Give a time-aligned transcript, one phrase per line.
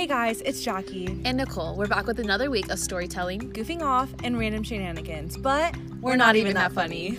[0.00, 3.52] Hey guys, it's Jackie, And Nicole, we're back with another week of storytelling.
[3.52, 7.18] goofing off and random shenanigans, but we're, not, even that funny.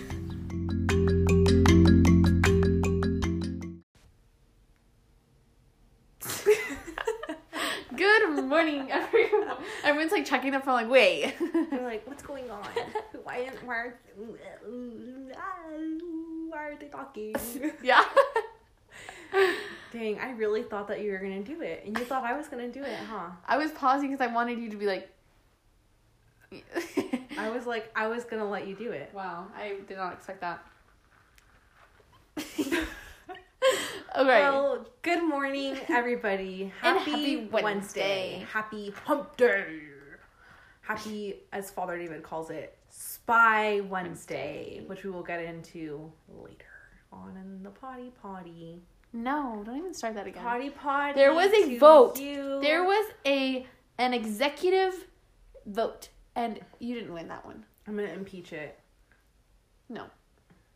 [7.96, 9.58] Good morning, everyone.
[9.84, 11.36] Everyone's like checking their phone, like, wait.
[11.70, 12.68] They're like, what's going on?
[13.24, 14.00] Why, why, are,
[16.50, 17.36] why are they talking?
[17.84, 18.04] yeah.
[19.92, 22.48] Dang, I really thought that you were gonna do it, and you thought I was
[22.48, 23.32] gonna do it, huh?
[23.46, 25.10] I was pausing because I wanted you to be like.
[27.38, 29.10] I was like, I was gonna let you do it.
[29.14, 30.64] wow, I did not expect that.
[32.38, 32.88] okay.
[34.16, 36.72] Well, good morning, everybody.
[36.82, 37.64] Happy, happy Wednesday.
[37.64, 38.46] Wednesday.
[38.52, 39.66] Happy Hump Day.
[40.82, 46.66] Happy, as Father David calls it, Spy Wednesday, which we will get into later
[47.12, 48.82] on in the potty potty.
[49.14, 50.42] No, don't even start that again.
[50.44, 51.14] Potty potty.
[51.14, 52.20] There was a vote.
[52.20, 52.60] you.
[52.62, 53.66] There was a
[53.98, 55.06] an executive
[55.66, 57.66] vote, and you didn't win that one.
[57.88, 58.80] I'm gonna impeach it.
[59.90, 60.06] No,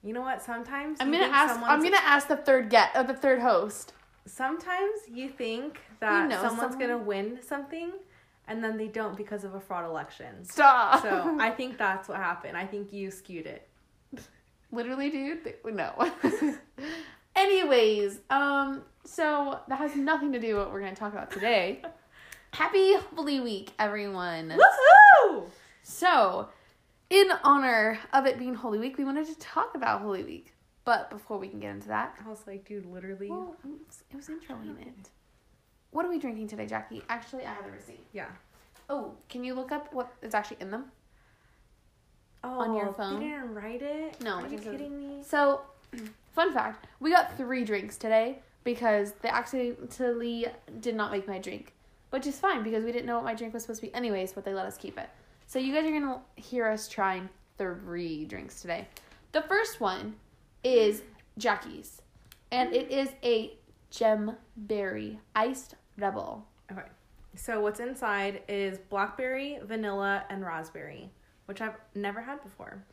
[0.03, 0.41] You know what?
[0.43, 1.55] Sometimes I'm you gonna ask.
[1.61, 3.93] I'm gonna ask the third get, uh, the third host.
[4.25, 6.79] Sometimes you think that know someone's someone.
[6.79, 7.91] gonna win something,
[8.47, 10.43] and then they don't because of a fraud election.
[10.43, 11.01] Stop.
[11.01, 12.57] So I think that's what happened.
[12.57, 13.67] I think you skewed it.
[14.71, 15.53] Literally, dude.
[15.63, 15.93] No.
[17.35, 21.81] Anyways, um, so that has nothing to do with what we're gonna talk about today.
[22.51, 24.49] Happy Holy Week, everyone.
[24.57, 25.45] Woohoo!
[25.83, 26.47] So,
[27.09, 30.53] in honor of it being Holy Week, we wanted to talk about Holy Week.
[30.85, 33.29] But before we can get into that, I was like, dude, literally.
[33.29, 35.09] well, it was, it was introing it.
[35.91, 37.01] What are we drinking today, Jackie?
[37.09, 38.05] Actually, I have a receipt.
[38.13, 38.27] Yeah.
[38.89, 40.85] Oh, can you look up what is actually in them?
[42.43, 43.19] Oh, On your phone?
[43.19, 44.21] They didn't write it.
[44.21, 45.23] No, Are you kidding me?
[45.23, 45.61] So,
[46.35, 50.47] fun fact: we got three drinks today because they accidentally
[50.79, 51.73] did not make my drink,
[52.09, 54.33] which is fine because we didn't know what my drink was supposed to be anyways,
[54.33, 55.09] but they let us keep it.
[55.47, 58.87] So you guys are gonna hear us trying three drinks today.
[59.31, 60.15] The first one
[60.63, 61.03] is
[61.37, 62.01] Jackie's,
[62.51, 63.57] and it is a
[63.91, 66.45] gemberry iced rebel.
[66.71, 66.81] Okay.
[67.35, 71.11] So what's inside is blackberry, vanilla, and raspberry,
[71.45, 72.83] which I've never had before.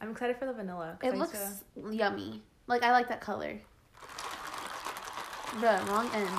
[0.00, 0.98] I'm excited for the vanilla.
[1.02, 2.42] It I looks yummy.
[2.66, 3.60] Like I like that color.
[5.60, 6.30] The wrong end.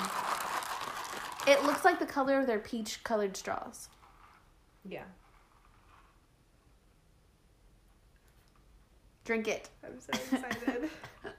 [1.46, 3.88] It looks like the color of their peach colored straws.
[4.88, 5.04] yeah.
[9.24, 9.70] Drink it.
[9.82, 10.90] I'm so excited.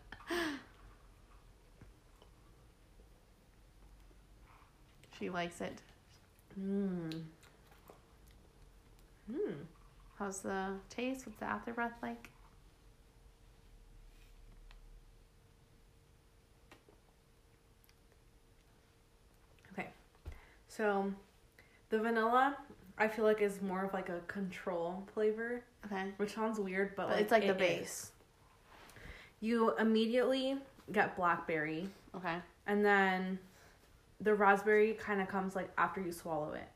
[5.17, 5.81] She likes it.
[6.59, 7.23] Mmm.
[9.31, 9.53] Mmm.
[10.19, 11.25] How's the taste?
[11.25, 12.29] What's the afterbreath like?
[19.73, 19.89] Okay.
[20.75, 21.11] So
[21.89, 22.57] the vanilla,
[22.97, 26.11] I feel like is more of like a control flavor, Okay.
[26.17, 27.81] which sounds weird, but, But like, it's like the base.
[27.81, 28.11] is.
[29.39, 30.57] You immediately
[30.91, 32.35] get blackberry, Okay.
[32.67, 33.39] and then
[34.21, 36.67] the raspberry kind of comes like after you swallow it.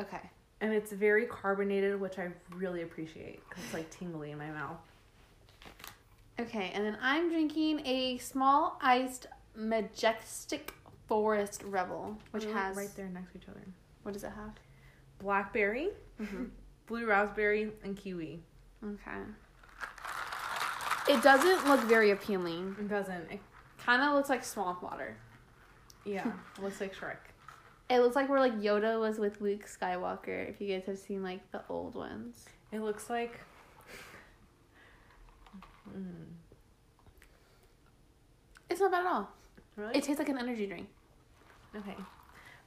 [0.00, 0.20] Okay.
[0.60, 4.78] And it's very carbonated, which I really appreciate because it's like tingly in my mouth.
[6.38, 10.72] Okay, and then I'm drinking a small iced majestic
[11.12, 13.60] forest rebel, which They're, has right there next to each other.
[14.02, 14.52] What does it have?
[15.18, 15.90] Blackberry,
[16.20, 16.44] Mm-hmm.
[16.86, 18.40] blue raspberry, and kiwi.
[18.82, 19.20] Okay.
[21.08, 22.76] It doesn't look very appealing.
[22.78, 23.30] It doesn't.
[23.30, 23.40] It,
[23.78, 25.16] Kind of looks like swamp water.
[26.04, 27.16] yeah, it looks like Shrek.
[27.90, 30.48] It looks like where like Yoda was with Luke Skywalker.
[30.48, 32.46] If you guys have seen like the old ones.
[32.72, 33.38] It looks like.
[35.94, 36.04] Mm,
[38.70, 39.28] It's not bad at all.
[39.76, 39.96] really?
[39.98, 40.88] It tastes like an energy drink.
[41.76, 41.96] Okay.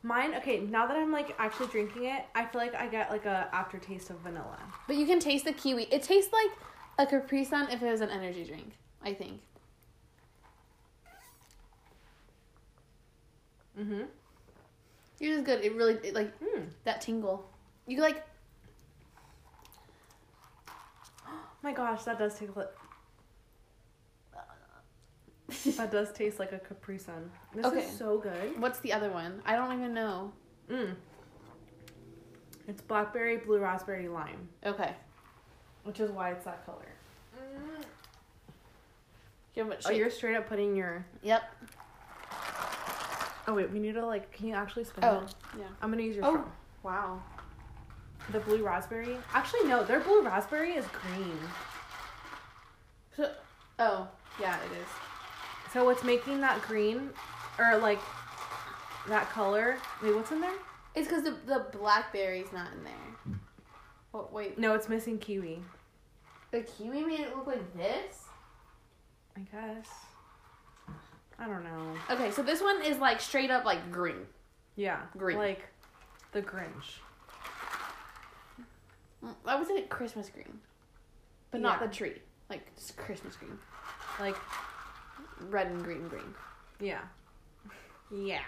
[0.03, 0.35] Mine.
[0.35, 0.59] Okay.
[0.59, 4.09] Now that I'm like actually drinking it, I feel like I get like a aftertaste
[4.09, 4.59] of vanilla.
[4.88, 5.88] But you can taste the kiwi.
[5.91, 6.51] It tastes like
[6.99, 8.73] a Capri Sun if it was an energy drink.
[9.03, 9.41] I think.
[13.79, 14.02] Mm-hmm.
[15.19, 15.63] Yours is good.
[15.63, 16.67] It really it, like Mm.
[16.84, 17.49] that tingle.
[17.87, 18.23] You like
[21.28, 21.31] Oh
[21.63, 22.67] my gosh, that does like.
[25.77, 27.29] That does taste like a Capri Sun.
[27.53, 27.79] This Okay.
[27.79, 28.59] is so good.
[28.59, 29.41] what's the other one?
[29.45, 30.31] I don't even know.
[30.69, 30.95] Mm.
[32.67, 34.95] It's blackberry, blue raspberry, lime, Okay.
[35.83, 36.87] which is why it's that color.
[39.55, 41.05] It a Oh, you're straight up putting your.
[41.21, 41.43] Yep.
[43.47, 44.31] Oh wait, we need to like.
[44.33, 45.35] Can you actually spin Oh, it?
[45.59, 45.65] yeah.
[45.81, 46.45] I'm gonna use your Oh.
[46.83, 47.21] Wow.
[48.31, 49.17] The blue raspberry.
[49.33, 49.83] Actually, no.
[49.83, 51.37] Their blue raspberry is green.
[53.15, 53.31] So,
[53.79, 54.07] oh,
[54.41, 54.87] yeah, it is.
[55.75, 57.09] So what's making that green,
[57.59, 57.99] or like,
[59.09, 59.75] that color.
[60.01, 60.53] Wait, what's in there?
[60.95, 63.37] It's because the the blackberry's not in there.
[64.11, 64.31] What?
[64.31, 65.59] wait, No, it's missing kiwi.
[66.51, 68.23] the kiwi made it look like this.
[69.35, 69.89] I guess.
[71.37, 71.93] I don't know.
[72.09, 74.25] Okay, so this one is like straight up like green.
[74.78, 75.37] Yeah, Green.
[75.37, 75.67] Like
[76.31, 76.99] the Grinch.
[79.21, 80.61] Mm, I would say Christmas green,
[81.51, 82.21] but not the tree.
[82.49, 83.57] Like just Christmas green,
[84.21, 84.37] Like
[85.40, 86.34] red and green, green.
[86.79, 87.02] yeah,
[88.11, 88.41] yeah.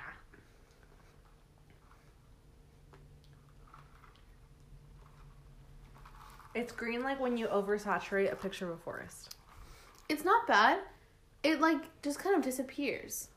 [6.55, 9.35] It's green like when you oversaturate a picture of a forest.
[10.09, 10.79] It's not bad.
[11.43, 13.27] It like just kind of disappears.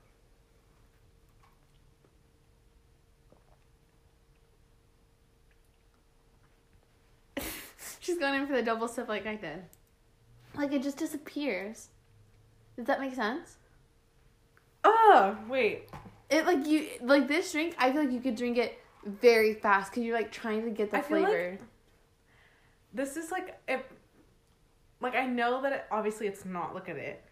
[8.00, 9.64] She's going in for the double sip like I did.
[10.56, 11.88] Like it just disappears.
[12.80, 13.58] Does that make sense?
[14.84, 15.90] Oh wait,
[16.30, 17.74] It like you like this drink.
[17.78, 20.90] I feel like you could drink it very fast because you're like trying to get
[20.90, 21.58] the I feel like- flavor.
[22.94, 23.82] this is like if,
[25.02, 26.74] like I know that it, obviously it's not.
[26.74, 27.22] Look at it.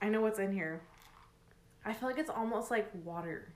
[0.00, 0.80] I know what's in here.
[1.84, 3.52] I feel like it's almost like water.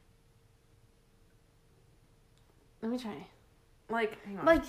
[2.82, 3.14] Let me try.
[3.88, 4.44] Like hang on.
[4.44, 4.64] Like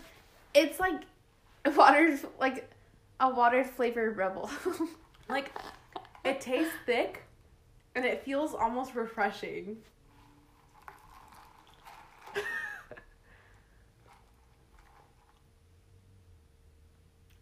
[0.54, 1.02] it's like
[1.76, 2.70] water like
[3.20, 4.52] a water flavored rebel.
[5.30, 5.52] Like
[6.28, 7.24] it tastes thick
[7.96, 9.78] and it feels almost refreshing.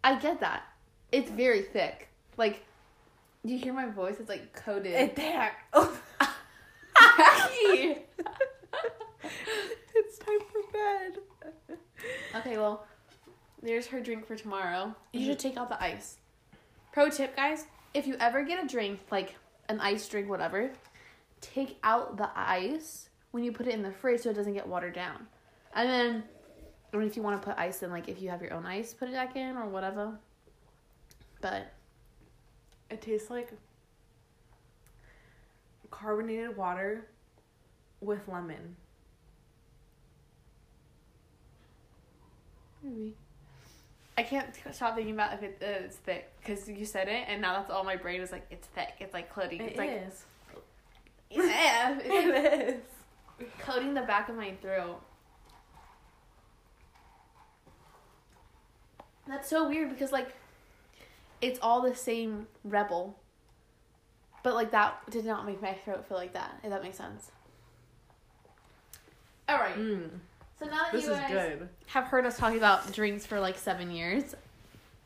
[0.02, 0.62] I get that.
[1.10, 2.08] It's very thick.
[2.36, 2.64] Like,
[3.44, 4.16] do you hear my voice?
[4.20, 4.92] It's like coated.
[4.92, 5.52] It there.
[5.72, 5.98] Oh.
[9.94, 11.18] it's time for bed.
[12.36, 12.86] okay, well,
[13.62, 14.94] there's her drink for tomorrow.
[15.12, 15.30] You mm-hmm.
[15.30, 16.18] should take out the ice.
[16.92, 17.66] Pro tip, guys:
[17.96, 19.34] if you ever get a drink, like
[19.68, 20.70] an ice drink, whatever,
[21.40, 24.66] take out the ice when you put it in the fridge so it doesn't get
[24.66, 25.26] watered down.
[25.74, 26.24] And then,
[26.92, 28.66] I mean, if you want to put ice in, like if you have your own
[28.66, 30.12] ice, put it back in or whatever.
[31.40, 31.72] But
[32.90, 33.52] It tastes like
[35.90, 37.06] carbonated water
[38.00, 38.76] with lemon.
[42.82, 43.14] Maybe.
[44.18, 47.42] I can't stop thinking about if it uh, it's thick because you said it, and
[47.42, 48.46] now that's all my brain is like.
[48.50, 48.94] It's thick.
[49.00, 49.28] It's like.
[49.36, 50.24] It It's like is.
[51.30, 52.24] yeah, it's like
[53.38, 53.46] It is.
[53.58, 55.02] coating the back of my throat.
[59.28, 60.34] That's so weird because like,
[61.40, 63.16] it's all the same rebel.
[64.42, 66.60] But like that did not make my throat feel like that.
[66.62, 67.32] If that makes sense.
[69.48, 69.76] All right.
[69.76, 70.08] Mm,
[70.58, 71.68] So now that this you is guys good.
[71.88, 74.34] have heard us talking about drinks for like seven years.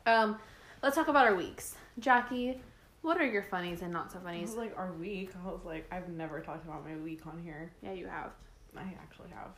[0.05, 0.37] Um,
[0.81, 1.75] let's talk about our weeks.
[1.99, 2.59] Jackie,
[3.01, 4.49] what are your funnies and not so This funnies?
[4.51, 5.31] is like our week.
[5.45, 7.71] I was like, I've never talked about my week on here.
[7.83, 8.31] Yeah, you have.
[8.77, 9.51] I actually have.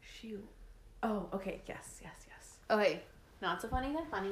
[0.00, 0.44] Shoot.
[1.02, 1.60] Oh, okay.
[1.68, 2.56] Yes, yes, yes.
[2.70, 3.02] Okay,
[3.42, 4.30] not so funny then funny.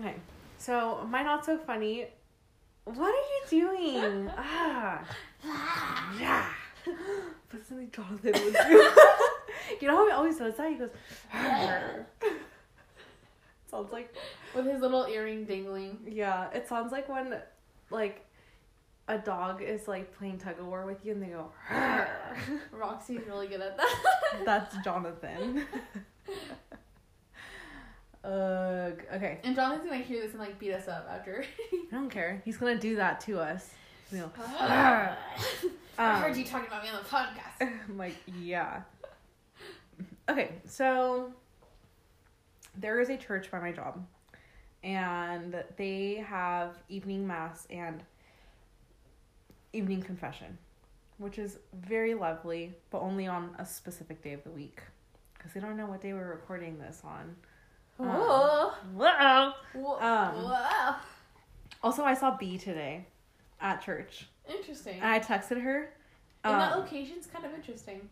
[0.00, 0.14] Okay.
[0.58, 2.06] So, my not so funny.
[2.84, 4.30] What are you doing?
[4.36, 5.02] ah.
[6.18, 6.46] Yeah.
[6.84, 8.54] But something Jonathan was
[9.80, 10.70] you know how he always does that?
[10.70, 10.90] He goes,
[13.70, 14.14] sounds like,
[14.54, 15.98] With his little earring dangling.
[16.06, 17.36] yeah, it sounds like when,
[17.90, 18.24] like,
[19.08, 21.50] a dog is, like, playing tug of war with you and they go,
[22.72, 23.96] Roxy's really good at that.
[24.44, 25.64] That's Jonathan.
[28.22, 29.00] Ugh.
[29.14, 29.38] Okay.
[29.44, 31.42] and Jonathan's gonna hear this and like beat us up after.
[31.72, 32.42] I don't care.
[32.44, 33.70] He's gonna do that to us.
[34.12, 34.30] You know.
[36.00, 37.60] I Um, heard you talking about me on the podcast.
[37.88, 38.82] I'm like, yeah.
[40.28, 41.32] Okay, so
[42.76, 44.04] there is a church by my job,
[44.82, 48.02] and they have evening mass and
[49.72, 50.56] evening confession,
[51.18, 54.80] which is very lovely, but only on a specific day of the week
[55.36, 57.36] because they don't know what day we're recording this on.
[57.98, 58.70] Whoa.
[58.94, 59.52] Whoa!
[59.74, 59.98] Whoa.
[60.00, 60.94] Um, Whoa.
[61.82, 63.06] Also, I saw B today
[63.60, 64.96] at church, Interesting.
[65.00, 65.90] and I texted her.
[66.44, 68.08] and that um, location's kind of interesting.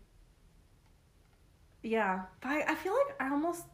[1.82, 3.64] Yeah, but I, I feel like I almost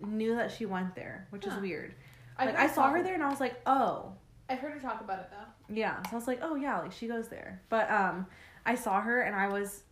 [0.00, 1.54] knew that she went there, which Huh.
[1.56, 1.94] is weird.
[2.38, 4.12] Like heard I saw her there, and I was like, oh,
[4.48, 5.74] I've heard her talk about it though.
[5.74, 6.02] yeah.
[6.02, 7.62] So I was like, oh yeah, like she goes there.
[7.68, 8.26] But um,
[8.66, 9.84] I saw her, and I was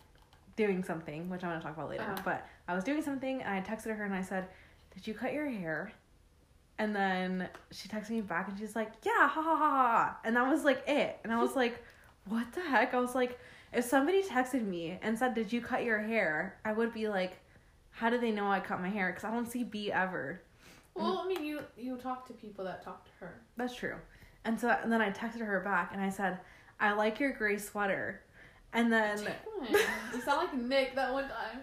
[0.57, 2.03] doing something, which I'm gonna talk about later.
[2.03, 2.23] Uh-huh.
[2.25, 4.49] But I was doing something, and I texted her, and I said,
[4.95, 5.93] "Did you cut your hair?"
[6.79, 10.35] And then she texted me back, and she's like, "Yeah, ha ha ha ha," and
[10.37, 11.19] that was like it.
[11.23, 11.81] And I was like,
[12.27, 12.95] what the heck?
[12.95, 13.39] I was like,
[13.73, 17.39] if somebody texted me and said, "Did you cut your hair?" I would be like,
[17.93, 19.11] how do they know I cut my hair?
[19.11, 20.43] Because I don't see B ever.
[20.95, 23.41] Well, I mean, you you talk to people that talk to her.
[23.57, 23.95] That's true.
[24.45, 26.39] And so and then I texted her back and I said,
[26.81, 28.21] I like your gray sweater.
[28.73, 29.19] And then
[30.13, 31.61] you sound like Nick that one time.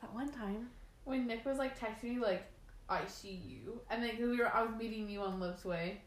[0.00, 0.68] that one time.
[1.04, 2.44] When Nick was like texting me like,
[2.88, 3.80] I see you.
[3.90, 6.02] And then we were I was meeting you on Lips Way.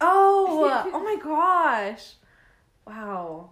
[0.00, 2.14] Oh, oh my gosh.
[2.88, 3.50] Wow.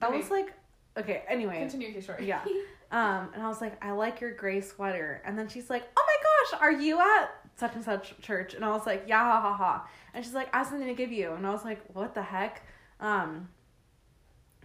[0.00, 0.18] That Okay.
[0.18, 0.52] was like
[0.98, 1.58] okay, anyway.
[1.58, 2.26] Continue your story.
[2.26, 2.44] Yeah.
[2.88, 5.20] Um, and I was like, I like your gray sweater.
[5.26, 8.54] And then she's like, Oh my gosh, are you at such and such church?
[8.54, 9.88] And I was like, Yeah, ha ha ha.
[10.14, 11.32] And she's like, I have something to give you.
[11.32, 12.62] And I was like, What the heck?
[13.00, 13.48] Um,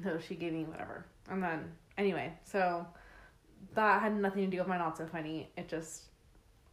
[0.04, 1.04] so she gave me whatever.
[1.32, 2.86] And then anyway, so
[3.74, 5.50] that had nothing to do with my not so funny.
[5.58, 6.04] It just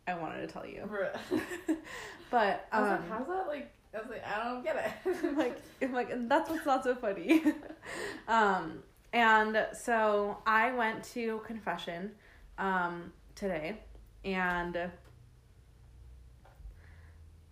[0.06, 0.86] I wanted to tell you.
[2.30, 5.16] But I was um, like, how's that like I was like, I don't get it.
[5.24, 7.42] I'm like, I'm like, and that's what's not so funny.
[8.28, 12.10] um, and so I went to confession
[12.58, 13.78] um, today,
[14.24, 14.90] and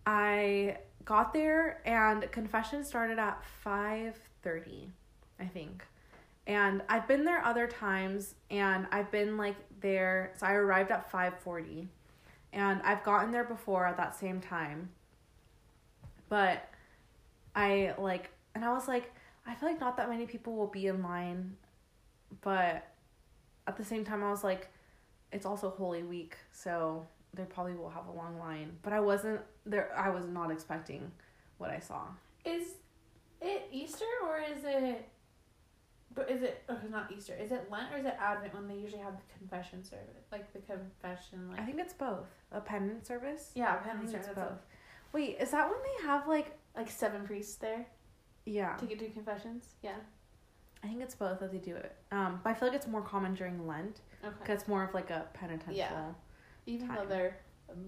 [0.05, 4.91] I got there, and confession started at five thirty,
[5.41, 5.85] I think.
[6.47, 10.33] And I've been there other times, and I've been like there.
[10.37, 11.89] So I arrived at five forty,
[12.53, 14.91] and I've gotten there before at that same time.
[16.29, 16.69] But
[17.55, 19.13] I like, and I was like,
[19.47, 21.57] I feel like not that many people will be in line,
[22.41, 22.87] but
[23.67, 24.69] at the same time, I was like,
[25.33, 28.73] it's also Holy Week, so they probably will have a long line.
[28.83, 29.93] But I wasn't there.
[29.97, 31.11] I was not expecting
[31.59, 32.03] what I saw.
[32.45, 32.75] Is
[33.41, 35.09] it Easter or is it?
[36.15, 36.63] But is it?
[36.69, 37.35] Oh, not Easter.
[37.35, 40.53] Is it Lent or is it Advent when they usually have the confession service, like
[40.53, 43.51] the confession, like I think it's both a penance service.
[43.55, 44.29] yeah, penance service.
[44.35, 44.65] both.
[45.13, 47.87] Wait, is that when they have like Like seven priests there
[48.45, 48.77] yeah?
[48.77, 49.65] to get do confessions.
[49.83, 49.97] Yeah.
[50.85, 51.97] I think it's both that they do it.
[52.13, 54.35] Um, but I feel like it's more common during Lent Okay.
[54.41, 55.75] because it's more of like a penitential.
[55.75, 56.13] Yeah.
[56.67, 57.09] Even though time.
[57.09, 57.37] they're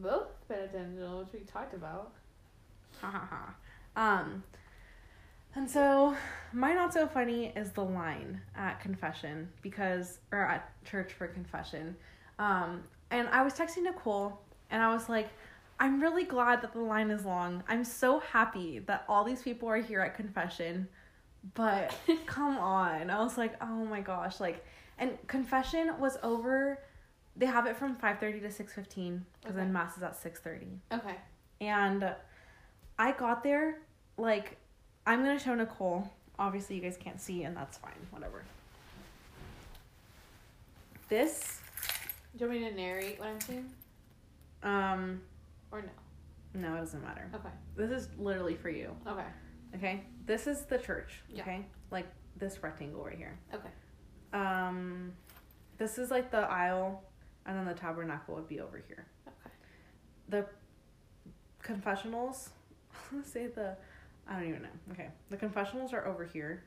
[0.01, 2.13] both penitential, which we talked about.
[3.01, 3.55] Ha ha ha.
[4.21, 4.43] Um,
[5.55, 6.17] and so
[6.53, 11.95] my not so funny is the line at confession because, or at church for confession.
[12.39, 15.29] Um, and I was texting Nicole and I was like,
[15.81, 17.63] I'm really glad that the line is long.
[17.69, 20.89] I'm so happy that all these people are here at confession.
[21.55, 21.95] But
[22.27, 23.11] come on.
[23.11, 24.41] I was like, oh my gosh.
[24.41, 24.65] Like,
[24.99, 26.81] and confession was over.
[27.37, 29.53] They have it from 5.30 to 6.15 because Okay.
[29.55, 31.15] then mass is at 6.30 Okay.
[31.61, 32.13] and
[32.99, 33.79] I got there
[34.17, 34.57] like
[35.07, 36.11] I'm gonna show Nicole.
[36.41, 37.93] Obviously, you guys can't see, and that's fine.
[38.11, 38.43] Whatever.
[41.09, 41.61] This,
[42.37, 43.71] Do you want me to narrate what I'm seeing
[44.63, 45.21] um,
[45.71, 46.61] or no?
[46.61, 47.31] no, it doesn't matter.
[47.35, 47.55] Okay.
[47.77, 48.95] This is literally for you.
[49.07, 49.25] Okay.
[49.75, 51.23] Okay, this is the church.
[51.29, 51.43] Yeah.
[51.43, 52.07] Okay, like
[52.37, 53.39] this rectangle right here.
[53.53, 53.69] Okay.
[54.33, 55.13] Um,
[55.77, 57.03] this is like the aisle,
[57.47, 59.07] and then the tabernacle would be over here.
[59.27, 59.51] Okay.
[60.29, 60.47] The
[61.63, 62.51] confessionals,
[63.25, 63.77] say the,
[64.29, 64.69] I don't even know.
[64.93, 66.65] Okay, the confessionals are over here.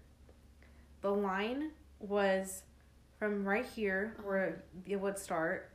[1.01, 2.63] The line was
[3.17, 5.70] from right here where it would start.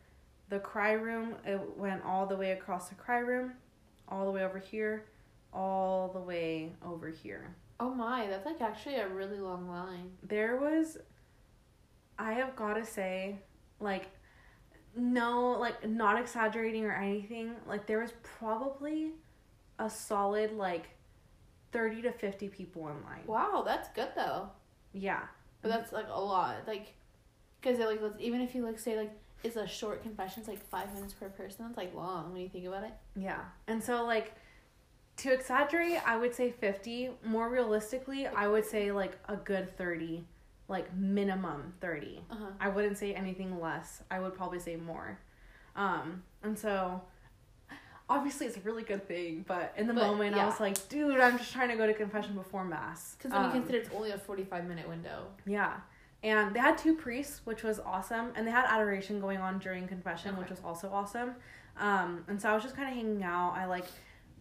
[0.49, 3.53] The cry room, it went all the way across the cry room,
[4.09, 5.07] all the way over here,
[5.53, 7.55] all the way over here.
[7.81, 10.11] Oh my, that's like actually a really long line.
[10.23, 10.99] there was
[12.19, 13.37] i have got to say
[13.81, 14.07] like
[14.97, 19.11] no like not exaggerating or anything like there was probably
[19.79, 20.87] a solid like
[21.73, 24.49] 30 to 50 people in line Wow, that's good though.
[24.95, 25.25] yeah
[25.61, 26.57] But that's like a lot.
[26.67, 26.95] Like,
[27.61, 29.13] because it, like let's- even if you like say like
[29.45, 31.67] it's a short confession, it's like five minutes per person.
[31.69, 32.93] It's like long when you think about it.
[33.17, 34.35] yeah and so like
[35.19, 40.25] to exaggerate i would say 50 more realistically i would say like a good 30
[40.69, 42.47] like minimum 30 Uh huh.
[42.61, 44.03] I wouldn't say anything less.
[44.11, 45.19] I would probably say more.
[45.77, 47.03] Um, and so
[48.11, 51.21] obviously it's a really good thing, but in the But, moment I was like, dude,
[51.21, 53.15] I'm just trying to go to confession before mass.
[53.17, 55.27] Because when Um, you consider it's only a forty-five minute window.
[55.47, 55.75] yeah.
[56.27, 59.87] And they had two priests, which was awesome, and they had adoration going on during
[59.87, 61.37] confession, which was also awesome.
[61.77, 63.53] Um, and so I was just kind of hanging out.
[63.55, 63.85] I like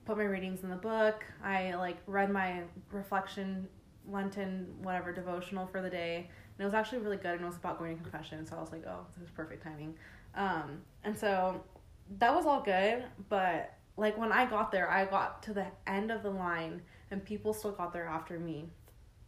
[0.03, 1.23] put my readings in the book.
[1.43, 2.61] I like read my
[2.91, 3.67] reflection
[4.09, 7.33] Lenten whatever devotional for the day, and it was actually really good.
[7.33, 9.61] And it was about going to confession, so I was like, oh, this is perfect
[9.63, 9.93] timing.
[10.33, 11.63] Um, and so
[12.17, 16.09] that was all good, but like when I got there, I got to the end
[16.09, 18.69] of the line, and people still got there after me.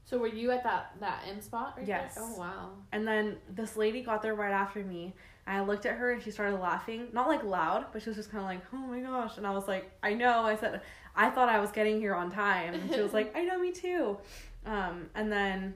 [0.09, 2.15] So were you at that that end spot right Yes.
[2.15, 2.23] there?
[2.25, 2.69] Oh wow.
[2.93, 5.13] And then this lady got there right after me.
[5.45, 7.07] I looked at her and she started laughing.
[7.11, 9.37] Not like loud, but she was just kind of like, oh my gosh.
[9.37, 10.43] And I was like, I know.
[10.43, 10.81] I said,
[11.15, 12.73] I thought I was getting here on time.
[12.73, 14.17] And she was like, I know, me too.
[14.65, 15.73] Um, and then,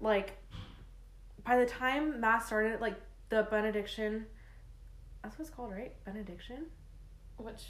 [0.00, 0.36] like,
[1.44, 2.96] by the time Mass started, like,
[3.28, 4.26] the benediction,
[5.22, 5.92] that's what it's called, right?
[6.04, 6.66] Benediction?
[7.36, 7.64] Which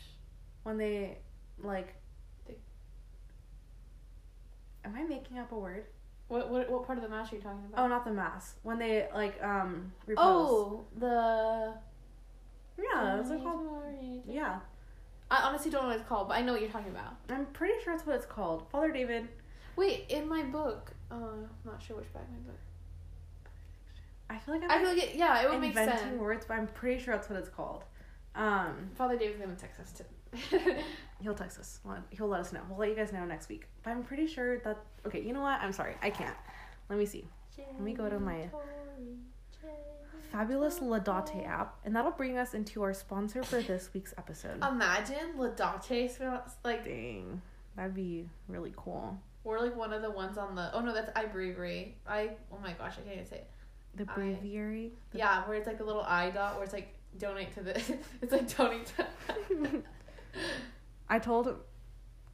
[0.63, 1.19] When they,
[1.63, 1.95] like,
[4.85, 5.85] am I making up a word?
[6.29, 7.85] What what what part of the mass are you talking about?
[7.85, 8.55] Oh, not the mass.
[8.63, 10.25] When they like um repose.
[10.25, 11.75] Oh, the.
[12.79, 14.23] yeah, that's what it's called.
[14.29, 14.61] Yeah,
[15.31, 17.17] I honestly don't know what it's called, but I know what you're talking about.
[17.29, 18.69] I'm pretty sure that's what it's called.
[18.71, 19.29] Father David.
[19.77, 22.59] Wait, in my book, uh, I'm not sure which back my book.
[24.29, 25.91] I feel like I'm I feel like it, yeah, it would make sense.
[25.91, 27.83] inventing words, but I'm pretty sure that's what it's called.
[28.37, 30.05] Um, Father David's gonna text us too.
[31.23, 31.81] he'll text us.
[32.11, 32.61] He'll let us know.
[32.69, 33.67] We'll let you guys know next week.
[33.83, 34.79] But I'm pretty sure that.
[35.07, 35.61] Okay, you know what?
[35.61, 35.95] I'm sorry.
[36.03, 36.37] I can't.
[36.89, 37.25] Let me see.
[37.59, 38.49] Let me go to my
[40.33, 44.63] Fabulous Laudate app, and that'll bring us into our sponsor for this week's episode.
[44.65, 47.43] Imagine Laudate smells like Dang,
[47.77, 49.19] that'd be really cool.
[49.43, 50.71] we're like one of the ones on the.
[50.73, 51.97] Oh no, that's I Brewery.
[52.07, 53.51] I oh my gosh, I can't even say it.
[53.97, 54.93] The I- breviary.
[55.11, 57.77] The- Yeah, where it's like a little eye dot, where it's like donate to the.
[58.23, 59.83] it's like donate to.
[61.09, 61.57] I told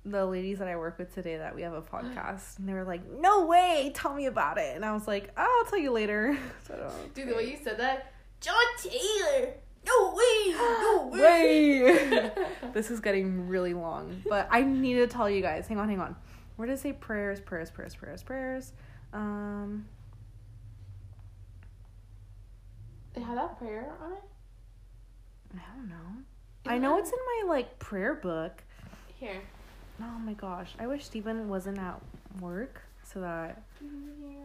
[0.05, 2.85] the ladies that I work with today that we have a podcast, and they were
[2.85, 5.91] like, "No way, tell me about it." And I was like, "Oh, "I'll tell you
[5.93, 6.37] later."
[6.67, 9.55] So Dude, the way you said that, John Taylor.
[9.87, 12.31] No way, no Way.
[12.75, 15.69] this is getting really long, but I need to tell you guys.
[15.69, 16.17] Hang on, hang on.
[16.57, 18.73] Where does it say prayers, prayers, prayers, prayers, prayers?
[19.13, 19.87] Um,
[23.17, 24.23] They had that prayer on it.
[25.55, 26.23] I don't know.
[26.69, 28.63] I know it's in my like prayer book.
[29.19, 29.41] Here.
[30.01, 32.01] Oh my gosh, I wish Stephen wasn't at
[32.41, 33.63] work so that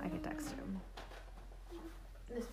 [0.02, 0.80] I could text him.
[2.30, 2.46] This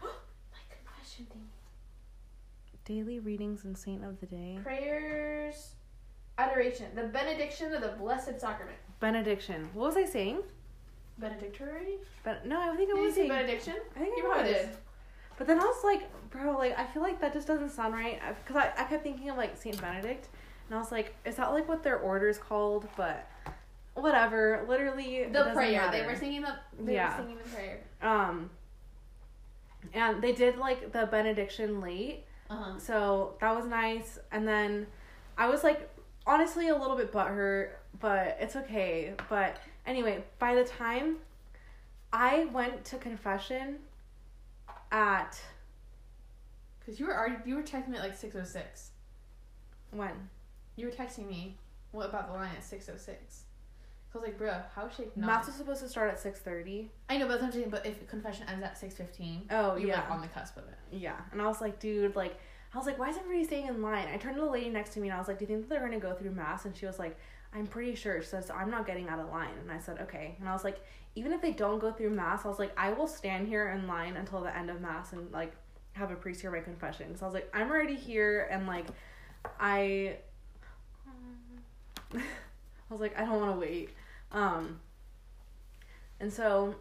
[0.00, 0.10] one.
[0.52, 1.42] My confession thing.
[2.86, 4.58] Daily readings and saint of the day.
[4.62, 5.74] Prayers,
[6.38, 8.78] adoration, the benediction of the Blessed Sacrament.
[9.00, 9.68] Benediction.
[9.74, 10.38] What was I saying?
[11.18, 11.98] Benedictory?
[12.24, 13.28] But no, I think I was saying.
[13.28, 13.74] benediction?
[13.94, 14.60] I think You I probably was.
[14.62, 14.70] did.
[15.38, 18.20] But then I was like, bro, like I feel like that just doesn't sound right
[18.44, 20.28] because I, I kept thinking of like Saint Benedict,
[20.68, 22.88] and I was like, is that like what their order is called?
[22.96, 23.26] But
[23.94, 24.64] whatever.
[24.68, 25.88] Literally, The prayer.
[25.90, 26.54] They were singing the.
[26.78, 27.16] They Yeah.
[27.16, 27.80] were singing the prayer.
[28.02, 28.50] Um,
[29.94, 32.78] and they did like the benediction late, Uh huh.
[32.78, 34.18] so that was nice.
[34.30, 34.86] And then
[35.36, 35.90] I was like,
[36.26, 39.14] honestly, a little bit butthurt, but it's okay.
[39.28, 41.16] But anyway, by the time
[42.12, 43.78] I went to confession
[44.92, 45.40] at
[46.78, 48.90] Because you were already you were texting me at like six oh six.
[49.90, 50.28] when
[50.76, 51.56] You were texting me
[51.90, 53.44] what about the line at six oh six.
[54.14, 55.26] I was like, bro, how should not?
[55.26, 56.90] mass was supposed to start at six thirty.
[57.08, 57.70] I know, but that's what I'm saying.
[57.70, 60.64] But if confession ends at six fifteen, Oh you're yeah, like on the cusp of
[60.64, 60.78] it.
[60.90, 61.16] yeah.
[61.32, 62.36] And I was like, dude, like.
[62.74, 64.08] I was like, why is everybody staying in line?
[64.10, 65.60] I turned to the lady next to me and I was like, do you think
[65.60, 66.64] that they're going to go through mass?
[66.64, 67.18] And she was like,
[67.54, 68.20] I'm pretty sure.
[68.22, 69.54] She says, I'm not getting out of line.
[69.60, 70.36] And I said, okay.
[70.40, 70.80] And I was like,
[71.14, 73.86] even if they don't go through mass, I was like, I will stand here in
[73.86, 75.52] line until the end of mass and like
[75.92, 77.16] have a priest hear my confession.
[77.16, 78.86] So I was like, I'm already here and like,
[79.60, 80.16] I,
[82.14, 82.20] I
[82.88, 83.90] was like, I don't want to wait.
[84.30, 84.80] Um,
[86.20, 86.76] and so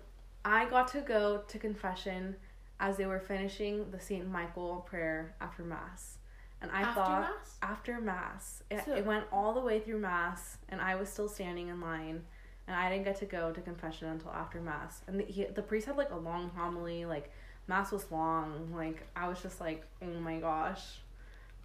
[0.46, 2.36] I got to go to confession
[2.80, 6.18] as they were finishing the Saint Michael prayer after mass.
[6.62, 7.58] And I After thought mass?
[7.64, 11.28] after mass, it, So- it went all the way through mass, and I was still
[11.28, 12.24] standing in line,
[12.68, 15.02] and I didn't get to go to confession until after mass.
[15.08, 17.32] And the, he, the priest had like a long homily, like
[17.68, 21.00] mass was long, like I was just like, oh my gosh,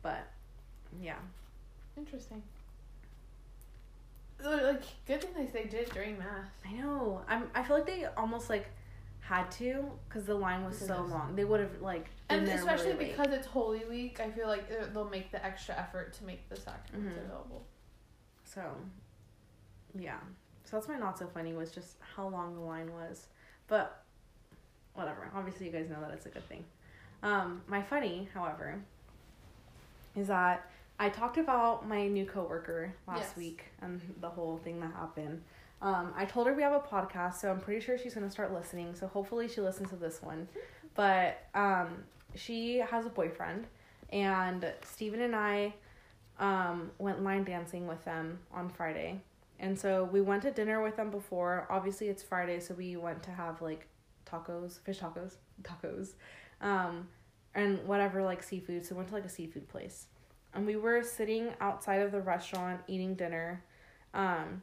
[0.03, 0.27] but
[1.01, 1.19] yeah,
[1.99, 2.43] Interesting.
[4.43, 6.51] Like good thing they they did during mass.
[6.67, 7.23] I know.
[7.27, 7.51] I'm.
[7.55, 8.67] I feel like they almost like
[9.29, 11.35] had to because the line was so long.
[11.35, 13.17] They would have like been And there especially really late.
[13.17, 16.49] because it's Holy Week, I feel like they're- they'll make the extra effort to make
[16.49, 17.25] the sacraments Mhm.
[17.25, 17.67] available.
[18.45, 18.77] So,
[19.95, 20.21] yeah.
[20.65, 23.27] So that's my not so funny was just how long the line was,
[23.67, 24.05] but
[24.95, 25.29] whatever.
[25.35, 26.65] Obviously, you guys know that it's a good thing.
[27.25, 28.81] Um, my funny, however,
[30.15, 33.37] is that I talked about my new coworker last Yes.
[33.37, 35.43] week and the whole thing that happened.
[35.83, 38.53] Um, I told her we have a podcast, so I'm pretty sure she's gonna start
[38.53, 38.95] listening.
[38.95, 40.49] So hopefully she listens to this one.
[40.95, 43.67] But um, she has a boyfriend,
[44.11, 45.75] and Steven and I
[46.39, 49.21] um, went line dancing with them on Friday.
[49.59, 51.67] And so we went to dinner with them before.
[51.71, 53.87] Obviously, it's Friday, so we went to have like
[54.31, 56.13] tacos, fish tacos, tacos,
[56.61, 57.09] um,
[57.55, 58.85] and whatever like seafood.
[58.85, 60.07] So we went to like a seafood place,
[60.55, 63.63] and we were sitting outside of the restaurant eating dinner.
[64.15, 64.63] Um,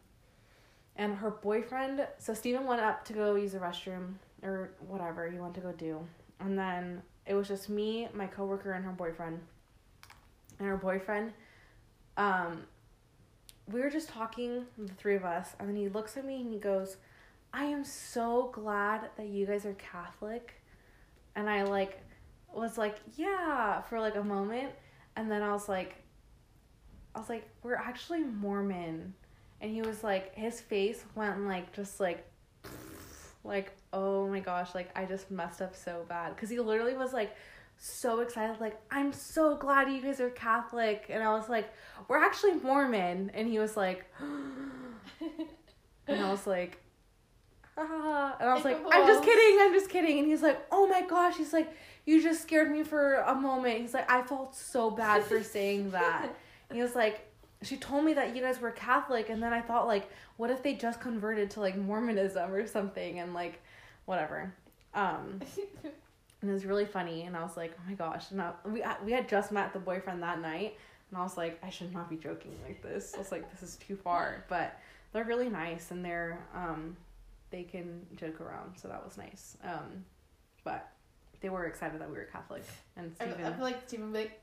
[0.95, 5.39] and her boyfriend, so Steven went up to go use the restroom or whatever he
[5.39, 5.99] went to go do,
[6.39, 9.39] and then it was just me, my coworker, and her boyfriend.
[10.59, 11.33] And her boyfriend,
[12.17, 12.63] um,
[13.71, 16.51] we were just talking, the three of us, and then he looks at me and
[16.51, 16.97] he goes,
[17.53, 20.53] I am so glad that you guys are Catholic.
[21.35, 22.01] And I like
[22.53, 24.71] was like, yeah, for like a moment.
[25.15, 25.95] And then I was like
[27.15, 29.13] I was like, we're actually Mormon.
[29.63, 32.27] And he was like his face went like just like
[33.45, 36.35] like oh my gosh like i just messed up so bad.
[36.35, 37.35] Because he literally was like
[37.77, 41.05] so excited like i'm so glad you guys are catholic.
[41.09, 41.73] And i was like
[42.07, 43.31] we're actually mormon.
[43.33, 44.05] And he was like
[46.07, 46.79] and i was like
[47.77, 48.35] ah.
[48.39, 50.19] and i was like i'm just kidding i'm just kidding.
[50.19, 51.73] And he's like oh my gosh he's like
[52.05, 53.79] you just scared me for a moment.
[53.79, 56.35] He's like i felt so bad for saying that.
[56.69, 57.29] And he was like
[57.65, 60.63] she told me that you guys were Catholic, and then I thought like, what if
[60.63, 63.61] they just converted to like Mormonism or something, and like,
[64.05, 64.53] whatever.
[64.93, 65.41] Um,
[66.41, 68.83] and it was really funny, and I was like, oh my gosh, and I, we
[69.03, 70.77] we had just met the boyfriend that night,
[71.09, 73.13] and I was like, I should not be joking like this.
[73.15, 74.79] I was like, this is too far, but
[75.13, 76.97] they're really nice, and they're um,
[77.49, 79.57] they can joke around, so that was nice.
[79.63, 80.03] Um,
[80.63, 80.89] but
[81.39, 82.63] they were excited that we were Catholic,
[82.97, 83.45] and Steven.
[83.45, 84.41] I, I feel like be like,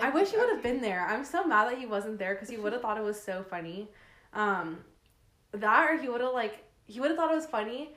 [0.00, 1.06] I wish he would have been there.
[1.06, 3.44] I'm so mad that he wasn't there because he would have thought it was so
[3.48, 3.88] funny.
[4.32, 4.78] Um,
[5.52, 7.90] that or he would have like he would have thought it was funny,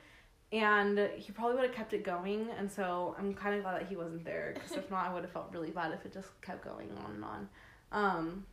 [0.52, 2.48] and he probably would have kept it going.
[2.56, 5.24] And so I'm kind of glad that he wasn't there because if not, I would
[5.24, 7.48] have felt really bad if it just kept going on and on.
[7.90, 8.46] Um,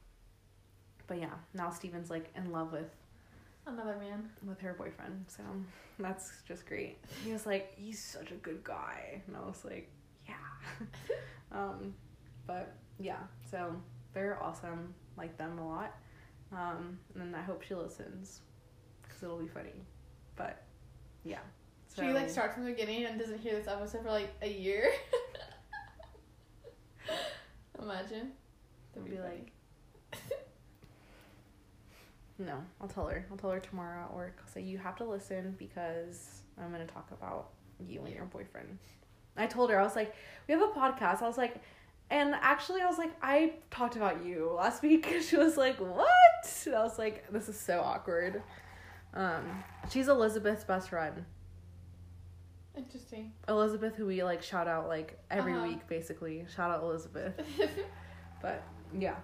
[1.08, 2.89] but yeah, now Steven's like in love with
[3.67, 5.43] another man with her boyfriend, so
[6.00, 6.98] that's just great.
[7.24, 9.89] He was like, he's such a good guy, and I was like,
[10.28, 10.34] yeah.
[11.52, 11.93] um,
[12.48, 13.75] but yeah, so
[14.13, 14.93] they're awesome.
[15.17, 15.95] Like them a lot.
[16.51, 18.41] Um, and I hope she listens
[19.01, 19.73] because it'll be funny.
[20.36, 20.63] But
[21.23, 21.39] yeah.
[21.88, 22.03] So.
[22.03, 24.91] She like starts from the beginning and doesn't hear this episode for like a year.
[27.81, 28.31] Imagine.
[28.93, 29.51] That'd be, be like.
[32.39, 33.25] no, I'll tell her.
[33.31, 34.38] I'll tell her tomorrow at work.
[34.41, 38.77] I'll say you have to listen because I'm gonna talk about you and your boyfriend.
[39.38, 40.13] I told her I was like,
[40.47, 41.21] we have a podcast.
[41.21, 41.55] I was like,
[42.10, 45.08] and actually, I was like, I talked about you last week.
[45.22, 46.08] She was like, what?
[46.65, 48.44] And I was like, this is so awkward.
[49.13, 51.26] Um, she's Elizabeth's best friend.
[52.78, 53.32] Interesting.
[53.48, 55.68] Elizabeth, who we like shout out like every uh-huh.
[55.68, 56.46] week, basically.
[56.54, 57.34] Shout out Elizabeth.
[58.41, 58.63] but
[58.98, 59.15] yeah,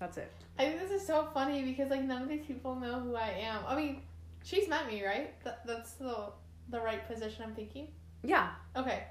[0.00, 0.32] that's it.
[0.58, 3.28] I think this is so funny because like none of these people know who I
[3.28, 3.60] am.
[3.66, 4.02] I mean,
[4.42, 5.42] she's met me, right?
[5.44, 6.30] That that's the
[6.70, 7.88] the right position I'm thinking.
[8.22, 8.50] Yeah.
[8.74, 9.04] Okay.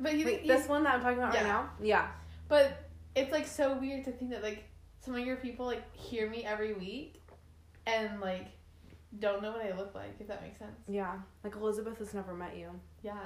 [0.00, 1.40] But you, Wait, you, this one that I'm talking about yeah.
[1.40, 1.70] right now?
[1.80, 2.08] Yeah.
[2.48, 4.64] But it's like so weird to think that like
[5.00, 7.22] some of your people like hear me every week
[7.86, 8.48] and like
[9.18, 10.80] don't know what I look like, if that makes sense.
[10.88, 11.14] Yeah.
[11.42, 12.70] Like Elizabeth has never met you.
[13.02, 13.18] Yeah.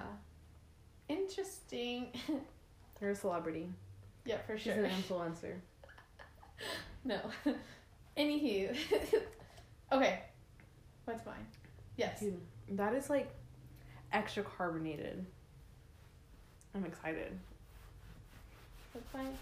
[1.08, 2.08] Interesting.
[3.00, 3.70] You're a celebrity.
[4.24, 4.74] Yeah, for sure.
[4.74, 5.54] She's an influencer.
[7.04, 7.20] no.
[8.16, 8.76] Anywho.
[9.92, 10.20] okay.
[11.04, 11.46] What's mine?
[11.96, 12.20] Yes.
[12.20, 13.30] Dude, that is like
[14.12, 15.24] extra carbonated.
[16.74, 17.38] I'm excited.
[18.94, 19.36] That's fine.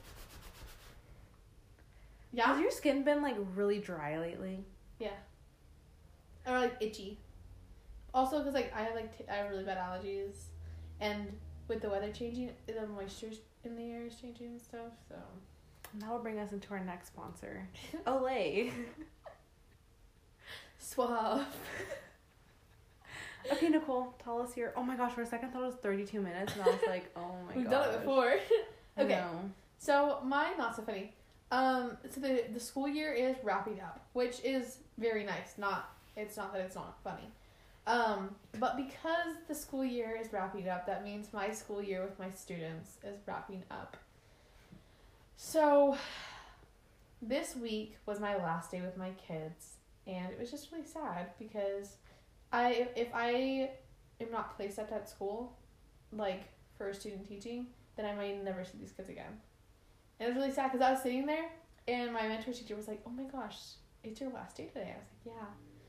[2.33, 2.47] Yeah.
[2.47, 4.65] Has your skin been like really dry lately?
[4.99, 5.11] Yeah.
[6.47, 7.19] Or like itchy.
[8.15, 10.45] Also, because like I have like t- I have really bad allergies,
[11.01, 11.33] and
[11.69, 13.31] with the weather changing, the moisture
[13.65, 14.93] in the air is changing and stuff.
[15.09, 15.17] So.
[15.93, 17.69] And that will bring us into our next sponsor,
[18.07, 18.73] Olay.
[20.79, 21.47] Suave.
[23.53, 24.73] Okay, Nicole, tell us your.
[24.77, 26.81] Oh my gosh, for a second I thought it was 32 minutes, and I was
[26.87, 27.73] like, oh my We've gosh.
[27.87, 28.37] done it before.
[28.99, 29.23] okay.
[29.79, 31.13] So, my not so funny.
[31.53, 35.55] Um, so the the school year is wrapping up, which is very nice.
[35.59, 37.31] Not it's not that it's not funny.
[37.87, 42.19] Um, but because the school year is wrapping up, that means my school year with
[42.19, 43.97] my students is wrapping up.
[45.37, 45.97] So
[47.23, 49.75] this week was my last day with my kids,
[50.07, 51.97] and it was just really sad because
[52.53, 53.71] I if I
[54.21, 55.57] am not placed at that school,
[56.13, 56.45] like
[56.77, 59.41] for student teaching, then I might never see these kids again.
[60.19, 61.47] And it was really sad because I was sitting there
[61.89, 63.57] and my mentor teacher was like, "Oh my gosh,
[64.03, 65.47] it's your last day today." I was like, "Yeah."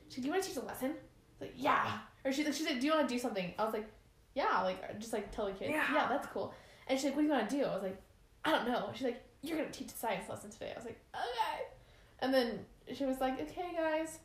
[0.09, 0.93] She, "Do you want to teach a lesson?" I
[1.39, 3.73] was like, "Yeah." Or she she said, "Do you want to do something?" I was
[3.73, 3.89] like,
[4.33, 6.53] "Yeah." Like uh, just like tell the kids, "Yeah, yeah that's cool."
[6.87, 8.01] And she's like, "What do you want to do?" I was like,
[8.45, 10.99] "I don't know." She's like, "You're gonna teach a science lesson today." I was like,
[11.13, 11.63] "Okay."
[12.19, 14.19] And then she was like, "Okay, guys."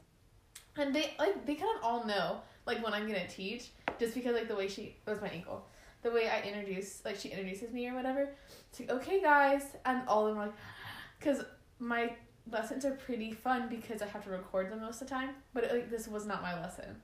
[0.76, 4.34] And they like they kind of all know like when I'm gonna teach just because
[4.34, 5.66] like the way she was my ankle,
[6.02, 8.30] the way I introduce like she introduces me or whatever.
[8.70, 10.54] It's like okay guys, and all of them are like,
[11.18, 11.44] because
[11.78, 12.12] my
[12.50, 15.30] lessons are pretty fun because I have to record them most of the time.
[15.54, 16.96] But it, like this was not my lesson,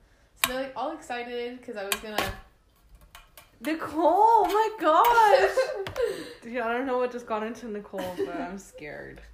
[0.43, 2.33] so they're like all excited because I was gonna.
[3.61, 6.15] Nicole, oh my gosh!
[6.41, 9.21] Dude, I don't know what just got into Nicole, but I'm scared.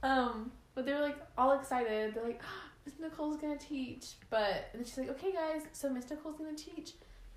[0.00, 2.14] Um, but they're like all excited.
[2.14, 2.40] They're like,
[2.88, 6.92] Miss Nicole's gonna teach, but and she's like, okay, guys, so Miss Nicole's gonna teach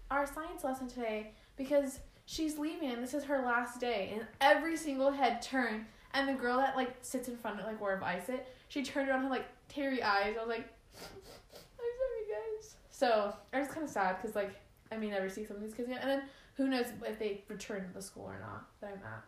[0.09, 4.11] our science lesson today because she's leaving and this is her last day.
[4.13, 7.81] And every single head turned And the girl that like sits in front of like
[7.81, 10.35] where I sit, she turned around had like teary eyes.
[10.37, 12.75] I was like, I'm sorry, guys.
[12.89, 14.55] So I was kind of sad because like
[14.91, 16.23] I may never see some of these kids again, and then
[16.55, 19.23] who knows if they return to the school or not that I'm at.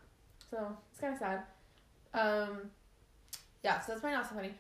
[0.52, 1.44] So it's kind of sad.
[2.14, 2.70] Um,
[3.64, 3.80] yeah.
[3.82, 4.54] So that's my not so funny.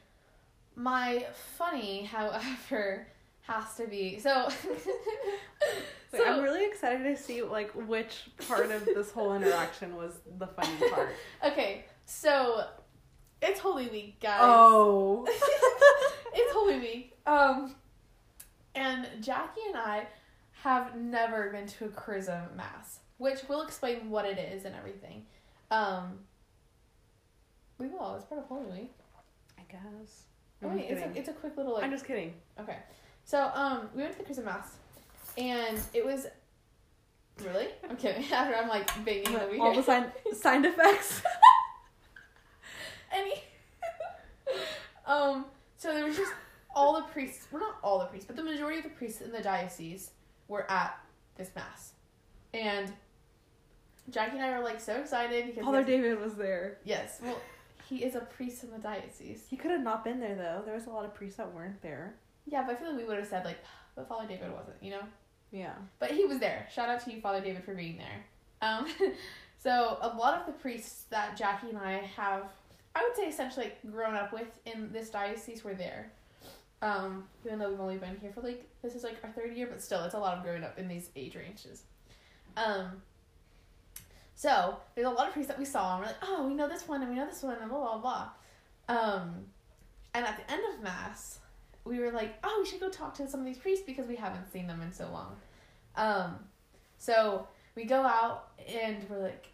[0.75, 1.25] My
[1.57, 3.07] funny, however,
[3.41, 4.49] has to be so.
[6.11, 10.47] Wait, I'm really excited to see like which part of this whole interaction was the
[10.47, 11.09] funny part.
[11.43, 12.65] okay, so
[13.41, 14.39] it's Holy Week, guys.
[14.41, 15.25] Oh.
[16.33, 17.17] it's Holy Week.
[17.25, 17.75] Um,
[18.75, 20.07] and Jackie and I
[20.63, 25.25] have never been to a Chrism mass, which we'll explain what it is and everything.
[25.71, 26.19] Um,
[27.77, 28.15] we will.
[28.15, 28.93] It's part of Holy Week.
[29.57, 30.23] I guess.
[30.63, 31.83] I'm wait, it's a, it's a quick little like.
[31.83, 32.33] I'm just kidding.
[32.59, 32.77] Okay,
[33.23, 34.71] so um, we went to the Christmas mass,
[35.37, 36.27] and it was.
[37.43, 37.67] Really?
[37.89, 38.23] I'm kidding.
[38.31, 41.21] After I'm like banging the All the sign sound effects.
[43.11, 43.33] Any.
[45.07, 45.45] um.
[45.77, 46.31] So there was just
[46.75, 47.47] all the priests.
[47.51, 50.11] Well, not all the priests, but the majority of the priests in the diocese
[50.47, 50.97] were at
[51.35, 51.93] this mass,
[52.53, 52.91] and
[54.09, 56.77] Jackie and I were like so excited because Father David was there.
[56.83, 57.37] yes, well,
[57.93, 59.45] he is a priest in the diocese.
[59.47, 60.63] He could have not been there though.
[60.65, 62.15] There was a lot of priests that weren't there.
[62.47, 63.59] Yeah, but I feel like we would have said like,
[63.95, 65.03] but Father David wasn't, you know.
[65.51, 65.73] Yeah.
[65.99, 66.67] But he was there.
[66.73, 68.67] Shout out to you, Father David, for being there.
[68.67, 68.87] Um,
[69.59, 72.45] so a lot of the priests that Jackie and I have,
[72.95, 76.11] I would say essentially like, grown up with in this diocese were there.
[76.81, 79.67] Um, even though we've only been here for like this is like our third year,
[79.67, 81.83] but still it's a lot of growing up in these age ranges.
[82.57, 83.01] Um,
[84.43, 86.67] so there's a lot of priests that we saw and we're like, oh, we know
[86.67, 88.29] this one and we know this one and blah blah blah.
[88.93, 89.45] Um,
[90.13, 91.39] and at the end of mass,
[91.85, 94.17] we were like, oh, we should go talk to some of these priests because we
[94.17, 95.37] haven't seen them in so long.
[95.95, 96.35] Um,
[96.97, 99.47] so we go out and we're like,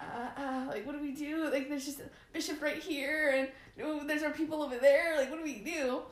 [0.00, 1.48] uh, uh, like, what do we do?
[1.48, 3.48] Like, there's just a bishop right here, and
[3.86, 5.16] oh, there's our people over there.
[5.16, 6.02] Like, what do we do?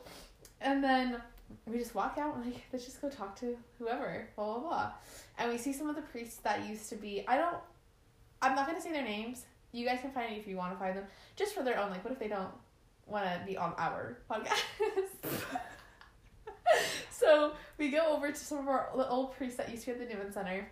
[0.61, 1.21] And then
[1.65, 4.91] we just walk out and like, let's just go talk to whoever, blah blah blah.
[5.37, 7.25] And we see some of the priests that used to be.
[7.27, 7.57] I don't.
[8.43, 9.45] I'm not gonna say their names.
[9.71, 11.89] You guys can find it if you want to find them, just for their own.
[11.89, 12.51] Like, what if they don't
[13.07, 14.61] want to be on our podcast?
[17.09, 20.07] so we go over to some of our old priests that used to be at
[20.07, 20.69] the Newman Center,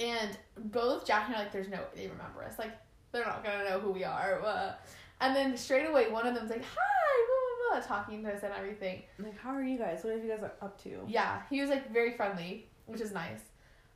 [0.00, 2.58] and both Jack and I are like, "There's no way they remember us.
[2.58, 2.72] Like,
[3.12, 4.72] they're not gonna know who we are." Uh,
[5.20, 8.42] and then straight away, one of them's like, "Hi," blah blah blah, talking to us
[8.42, 9.02] and everything.
[9.18, 10.02] Like, how are you guys?
[10.02, 11.04] What are you guys up to?
[11.06, 13.40] Yeah, he was like very friendly, which is nice.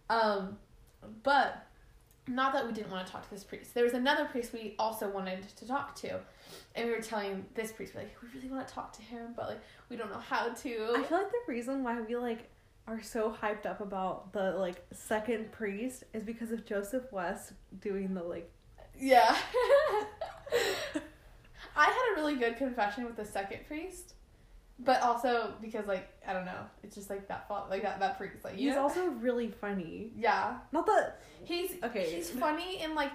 [0.09, 0.57] Um,
[1.23, 1.66] but
[2.29, 3.75] not that we didn't want to talk to this priest.
[3.75, 6.19] There was another priest we also wanted to talk to,
[6.75, 9.35] and we were telling this priest, we're like, we really want to talk to him,
[9.37, 10.93] but like we don't know how to.
[10.97, 12.49] I feel like the reason why we like
[12.89, 18.15] are so hyped up about the like second priest is because of Joseph West doing
[18.15, 18.51] the like
[18.99, 19.37] Yeah.
[21.77, 24.15] I had a really good confession with the second priest,
[24.79, 28.19] but also because like I don't know, it's just like that thought, like that that
[28.19, 28.83] priest, like you he's know?
[28.83, 30.13] also really funny.
[30.17, 32.15] yeah, Not that he's Okay.
[32.15, 33.13] He's funny in like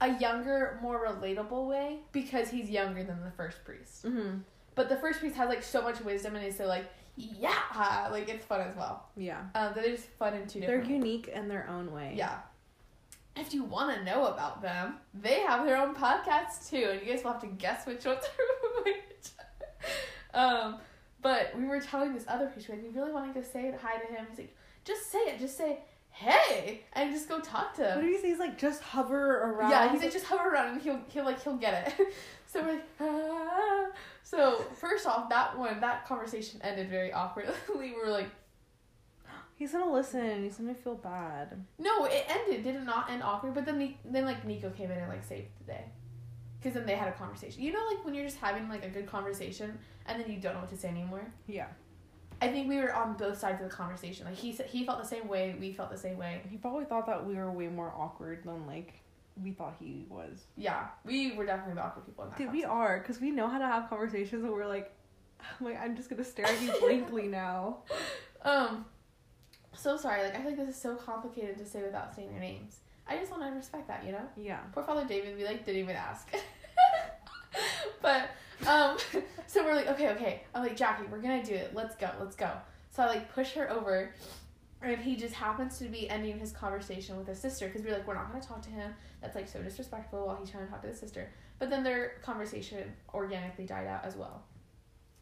[0.00, 4.04] a younger, more relatable way because he's younger than the first priest.
[4.04, 4.38] mm-hmm.
[4.74, 8.28] But the first priest has like so much wisdom and is so like yeah, like
[8.28, 9.06] it's fun as well.
[9.16, 9.42] Yeah.
[9.54, 12.14] Um, they're just fun in two They're unique in their own way.
[12.16, 12.38] Yeah.
[13.36, 17.12] If you want to know about them, they have their own podcast too, and you
[17.12, 19.28] guys will have to guess which ones are which.
[20.34, 20.76] um,
[21.24, 23.96] but we were telling this other priest, like, we really want to go say hi
[23.98, 24.26] to him.
[24.30, 27.96] He's like, just say it, just say hey, and just go talk to him.
[27.96, 28.28] What do you say?
[28.28, 29.70] He's like just hover around.
[29.70, 32.08] Yeah, he's like, just hover around and he'll he'll like he'll get it.
[32.46, 33.86] so we're like, ah.
[34.22, 37.54] So first off, that one that conversation ended very awkwardly.
[37.78, 38.28] we were like,
[39.56, 40.42] He's gonna listen.
[40.42, 41.64] He's gonna feel bad.
[41.78, 42.64] no, it ended.
[42.64, 43.54] Did it not end awkward?
[43.54, 45.84] But then then like Nico came in and like saved the day.
[46.64, 47.62] Because then they had a conversation.
[47.62, 50.54] You know, like when you're just having like a good conversation and then you don't
[50.54, 51.30] know what to say anymore.
[51.46, 51.66] Yeah.
[52.40, 54.24] I think we were on both sides of the conversation.
[54.24, 55.54] Like he said, he felt the same way.
[55.60, 56.40] We felt the same way.
[56.48, 58.94] He probably thought that we were way more awkward than like
[59.42, 60.46] we thought he was.
[60.56, 62.38] Yeah, we were definitely the awkward people in that.
[62.38, 64.90] Dude, we are because we know how to have conversations, and we're like,
[65.60, 67.78] I'm like I'm just gonna stare at you blankly now.
[68.42, 68.86] Um,
[69.74, 70.22] so sorry.
[70.22, 72.78] Like I feel like this is so complicated to say without saying their names.
[73.06, 74.26] I just want to respect that, you know.
[74.36, 74.60] Yeah.
[74.72, 76.28] Poor Father David, we like didn't even ask.
[78.02, 78.30] but
[78.66, 78.96] um,
[79.46, 80.42] so we're like, okay, okay.
[80.54, 81.72] I'm like Jackie, we're gonna do it.
[81.74, 82.50] Let's go, let's go.
[82.90, 84.14] So I like push her over,
[84.82, 88.06] and he just happens to be ending his conversation with his sister because we're like,
[88.06, 88.94] we're not gonna talk to him.
[89.20, 91.30] That's like so disrespectful while he's trying to talk to his sister.
[91.58, 94.42] But then their conversation organically died out as well.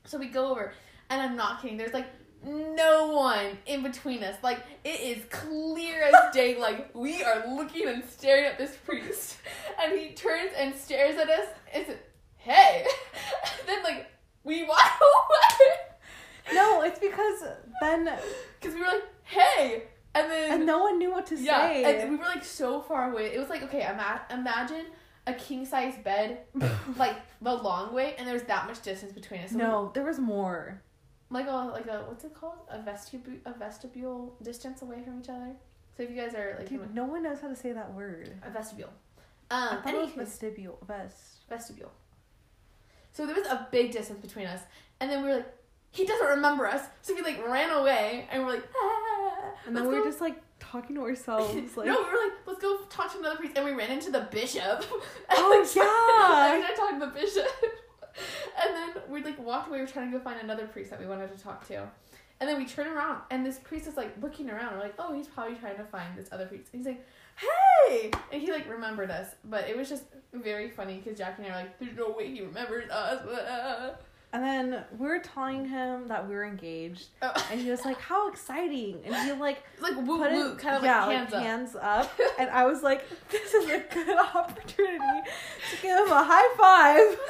[0.05, 0.73] So we go over,
[1.11, 1.77] and I'm not kidding.
[1.77, 2.09] There's like
[2.45, 4.37] no one in between us.
[4.43, 6.57] Like it is clear as day.
[6.59, 9.39] Like we are looking and staring at this priest,
[9.83, 11.47] and he turns and stares at us
[11.87, 11.97] says,
[12.43, 12.85] "Hey,"
[13.67, 14.07] then like
[14.45, 15.77] we walk away.
[16.55, 17.45] No, it's because
[17.81, 18.11] then
[18.61, 22.01] because we were like, "Hey," and then and no one knew what to yeah, say.
[22.01, 23.33] and we were like so far away.
[23.35, 24.87] It was like okay, ima- imagine
[25.27, 26.41] a king size bed,
[26.97, 29.51] like the long way, and there's that much distance between us.
[29.51, 30.83] So we- no, there was more.
[31.31, 32.59] like a like a what's it called?
[32.69, 35.53] A vestibule a vestibule distance away from each other.
[35.97, 38.31] So if you guys are like Dude, no one knows how to say that word.
[38.45, 38.91] a vestibule,
[39.51, 40.79] I um, thought it was vestibule.
[40.87, 41.47] Vest.
[41.49, 41.93] vestibule.
[43.13, 44.61] So there was a big distance between us,
[45.01, 45.55] and then we were like,
[45.91, 49.87] he doesn't remember us, so we like ran away, and we're like, ah, And then
[49.87, 53.13] we were just like talking to ourselves, like, no, we were like, let's go talk
[53.13, 54.85] to another priest, and we ran into the bishop.
[55.35, 56.55] Oh, like, yeah.
[56.55, 57.47] and I talked to the bishop,
[58.63, 59.79] and then we like walked away.
[59.79, 61.89] We were trying to go find another priest that we wanted to talk to,
[62.41, 64.75] and then we turn around, and this priest is like looking around.
[64.75, 66.69] We're like, oh, he's probably trying to find this other priest.
[66.73, 71.01] And he's like, hey, and he like remembered us, but it was just very funny
[71.03, 73.23] because Jackie and I are like, there's no way he remembers us.
[74.35, 77.33] And then we were telling him that we were engaged, Oh.
[77.51, 80.85] and he was like, "How exciting!" And he like like woo put woo, kind of
[80.85, 81.43] yeah, like hands up.
[81.43, 85.21] hands up, and I was like, "This is a good opportunity
[85.71, 87.21] to give him a high five.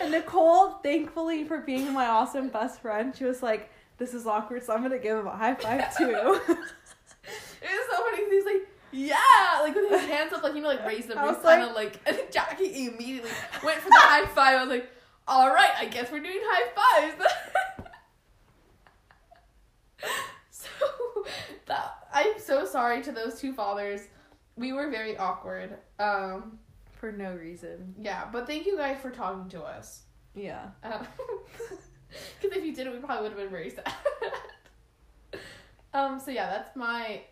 [0.00, 4.64] And Nicole, thankfully for being my awesome best friend, she was like, "This is awkward,
[4.64, 8.68] so I'm gonna give him a high five too." It was so funny he's like,
[8.92, 11.74] yeah, like with his hands up, like you know, like raise the wrist, kind of
[11.74, 11.98] like.
[12.06, 13.30] And Jackie immediately
[13.64, 14.56] went for the high five.
[14.56, 14.90] I was like,
[15.26, 17.24] all right, I guess we're doing high fives.
[20.50, 20.68] so
[21.66, 24.02] that I'm so sorry to those two fathers.
[24.56, 25.78] We were very awkward.
[25.98, 26.58] Um,
[26.92, 27.94] for no reason.
[28.00, 30.02] yeah, but thank you guys for talking to us.
[30.34, 30.66] Yeah.
[30.82, 33.92] Because if you didn't, we probably would have been very sad.
[35.94, 36.20] um.
[36.20, 37.22] So yeah, that's my,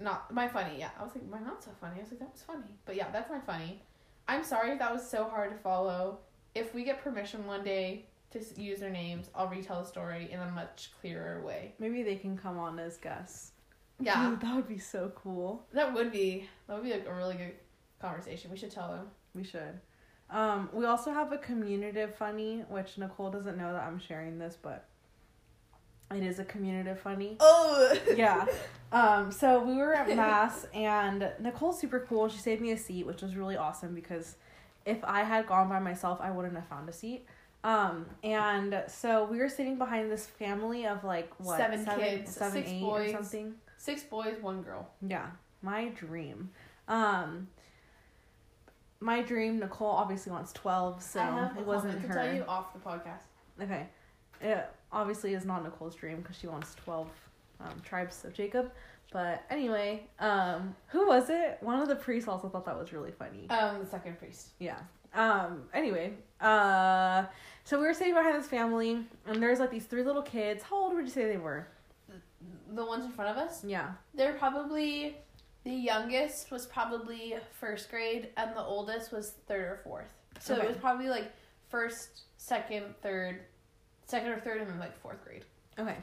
[0.00, 0.76] not my funny.
[0.78, 1.96] Yeah, I was like my not so funny.
[1.98, 2.70] I was like that was funny.
[2.84, 3.82] But yeah, that's my funny.
[4.26, 6.18] I'm sorry if that was so hard to follow.
[6.54, 10.40] If we get permission one day to use their names, I'll retell the story in
[10.40, 11.74] a much clearer way.
[11.78, 13.52] Maybe they can come on as guests.
[14.00, 15.66] Yeah, Dude, that would be so cool.
[15.72, 17.54] that would be that would be like a really good
[18.00, 18.50] conversation.
[18.50, 19.06] We should tell them.
[19.34, 19.80] We should.
[20.30, 24.56] Um, we also have a communitive funny, which Nicole doesn't know that I'm sharing this,
[24.60, 24.88] but
[26.12, 27.36] it is a communitive funny.
[27.40, 28.46] Oh yeah.
[28.92, 32.28] Um, so we were at mass and Nicole's super cool.
[32.28, 34.36] She saved me a seat, which was really awesome because
[34.86, 37.26] if I had gone by myself, I wouldn't have found a seat.
[37.64, 42.52] Um, and so we were sitting behind this family of like what Seven kids, seven,
[42.52, 43.08] six eight boys.
[43.10, 43.54] or something.
[43.78, 44.88] Six boys, one girl.
[45.04, 45.26] Yeah,
[45.60, 46.50] my dream.
[46.86, 47.48] Um,
[49.00, 49.58] my dream.
[49.58, 52.06] Nicole obviously wants twelve, so I have a it wasn't her.
[52.08, 53.24] to tell you off the podcast.
[53.60, 53.86] Okay.
[54.40, 57.08] It obviously is not Nicole's dream because she wants 12
[57.60, 58.70] um, tribes of Jacob.
[59.12, 61.58] But anyway, um, who was it?
[61.60, 63.48] One of the priests also thought that was really funny.
[63.50, 64.48] Um, the second priest.
[64.58, 64.78] Yeah.
[65.14, 67.26] Um, anyway, uh,
[67.64, 70.64] so we were sitting behind this family, and there's like these three little kids.
[70.64, 71.68] How old would you say they were?
[72.74, 73.62] The ones in front of us.
[73.64, 73.92] Yeah.
[74.14, 75.16] They're probably
[75.62, 80.12] the youngest was probably first grade, and the oldest was third or fourth.
[80.40, 80.64] So Okay.
[80.64, 81.30] it was probably like
[81.70, 83.42] first, second, third,
[84.06, 85.44] second or third, and then like fourth grade.
[85.78, 85.96] Okay.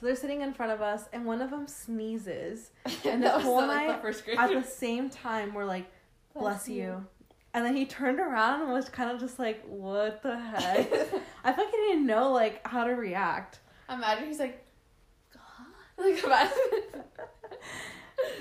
[0.00, 2.70] So they're sitting in front of us, and one of them sneezes.
[3.04, 4.40] and that that was Nicole the, and I the.
[4.40, 5.90] At the same time, we're like,
[6.34, 7.04] bless, you.
[7.52, 10.90] And then he turned around and was kind of just like, what the heck?
[11.44, 13.58] I feel like he didn't know like how to react.
[13.88, 14.64] I imagine he's like,
[15.32, 15.66] God.
[15.98, 16.56] Like imagine.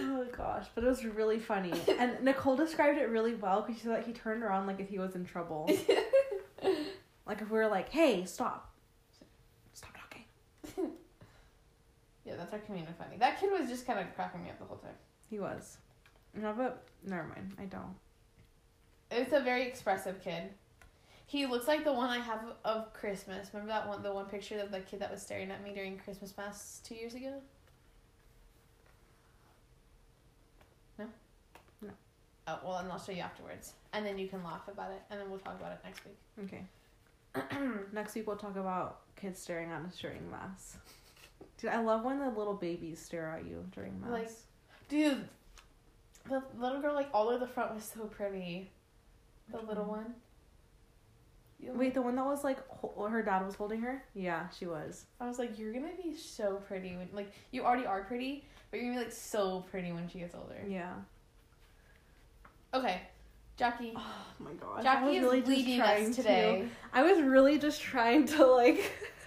[0.01, 1.73] Oh gosh, but it was really funny.
[1.97, 4.89] And Nicole described it really well because she said that he turned around like if
[4.89, 5.69] he was in trouble.
[7.25, 8.23] like if we were like, hey.
[8.25, 8.69] Stop
[10.75, 10.91] talking.
[12.30, 13.18] Yeah, that's our community funny.
[13.18, 14.94] That kid was just kind of cracking me up the whole time.
[15.30, 15.78] He was.
[16.36, 17.54] No, but never mind.
[17.60, 17.96] I don't.
[19.12, 20.44] It's a very expressive kid.
[21.26, 23.50] He looks like the one I have of Christmas.
[23.54, 25.98] Remember that one, the one picture of the kid that was staring at me during
[25.98, 27.34] Christmas mass two years ago?
[30.98, 31.06] No.
[31.82, 31.89] No.
[32.48, 35.19] Oh well, then I'll show you afterwards, and then you can laugh about it, and
[35.19, 36.17] then we'll talk about it next week.
[36.46, 36.63] Okay.
[37.94, 40.77] Next week we'll talk about kids staring at us during mass.
[41.60, 44.10] Dude, I love when the little babies stare at you during mass.
[44.12, 44.31] Like-
[44.87, 45.27] Dude,
[46.27, 48.71] the little girl like all to the front was so pretty.
[49.51, 49.97] The Which little one?
[50.05, 50.15] one.
[51.60, 52.60] You- Wait, the one that was like
[53.10, 54.03] her dad was holding her?
[54.13, 55.05] Yeah, she was.
[55.19, 58.77] I was like, you're gonna be so pretty when like you already are pretty, but
[58.79, 60.55] you're gonna be like so pretty when she gets older.
[60.67, 60.93] Yeah.
[62.73, 63.01] Okay,
[63.57, 63.93] Jackie.
[63.95, 64.51] Oh my.
[64.77, 66.67] I Jackie was is really just leading trying us to- today.
[66.93, 68.91] I was really just trying to like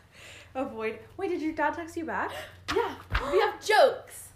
[0.55, 0.99] avoid.
[1.17, 2.31] Wait, did your dad text you back?
[2.75, 2.95] Yeah,
[3.33, 4.29] we have jokes.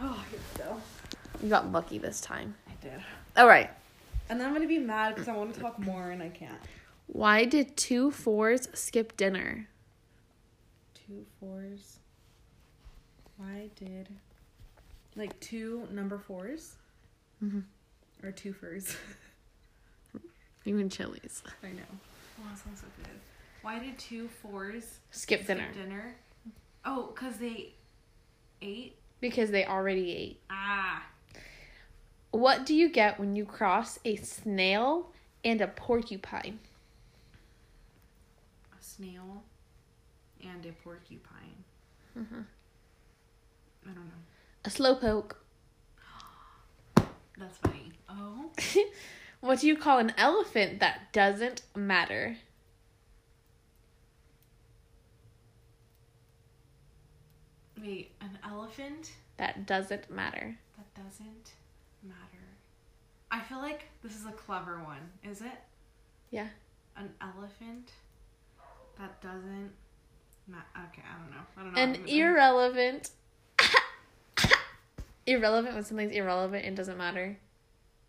[0.00, 0.76] Oh, here we go.
[1.42, 2.54] You got lucky this time.
[2.66, 3.00] I did.
[3.36, 3.70] All right.
[4.30, 6.58] And then I'm gonna be mad because I want to talk more and I can't.
[7.06, 9.68] Why did two fours skip dinner?
[10.94, 11.98] Two fours.
[13.36, 14.08] Why did
[15.16, 16.76] like two number 4s
[17.42, 17.64] Mhm.
[18.22, 18.96] or two furs?
[20.64, 21.42] Even Chili's.
[21.62, 21.82] I know.
[22.40, 23.08] Oh, that sounds so good.
[23.62, 25.66] Why did two fours Skip dinner.
[25.72, 26.14] dinner?
[26.84, 27.72] Oh, cause they
[28.62, 28.96] ate.
[29.20, 30.40] Because they already ate.
[30.50, 31.04] Ah,
[32.30, 35.12] What do you get when you cross a snail
[35.44, 36.60] and a porcupine?
[38.78, 39.42] a snail
[40.42, 41.64] and a porcupine.
[42.16, 42.44] Mhm.
[43.84, 44.22] I don't know.
[44.64, 45.32] A slowpoke.
[47.36, 47.92] That's funny.
[48.08, 48.50] Oh,
[49.40, 52.36] What do you call an elephant that doesn't matter?
[57.82, 60.56] Wait, an elephant That doesn't matter.
[60.76, 61.52] that doesn't
[62.02, 62.16] matter.
[63.30, 65.10] I feel like this is a clever one.
[65.22, 65.52] Is it?
[66.30, 66.46] Yeah.
[66.96, 67.90] An elephant
[68.98, 69.70] that doesn't.
[70.48, 70.56] Ma-
[70.88, 71.44] okay, I don't know.
[71.56, 72.00] I don't know.
[72.00, 73.10] An irrelevant.
[75.26, 77.36] irrelevant when something's irrelevant and doesn't matter.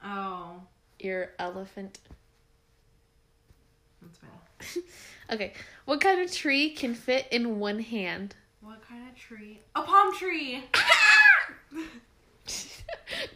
[0.03, 0.61] Oh,
[0.99, 1.99] Irrelevant.
[4.01, 4.85] that's funny.
[5.31, 5.53] Okay.
[5.85, 8.33] What kind of tree can fit in one hand?
[8.61, 9.59] What kind of tree?
[9.75, 10.63] A palm tree.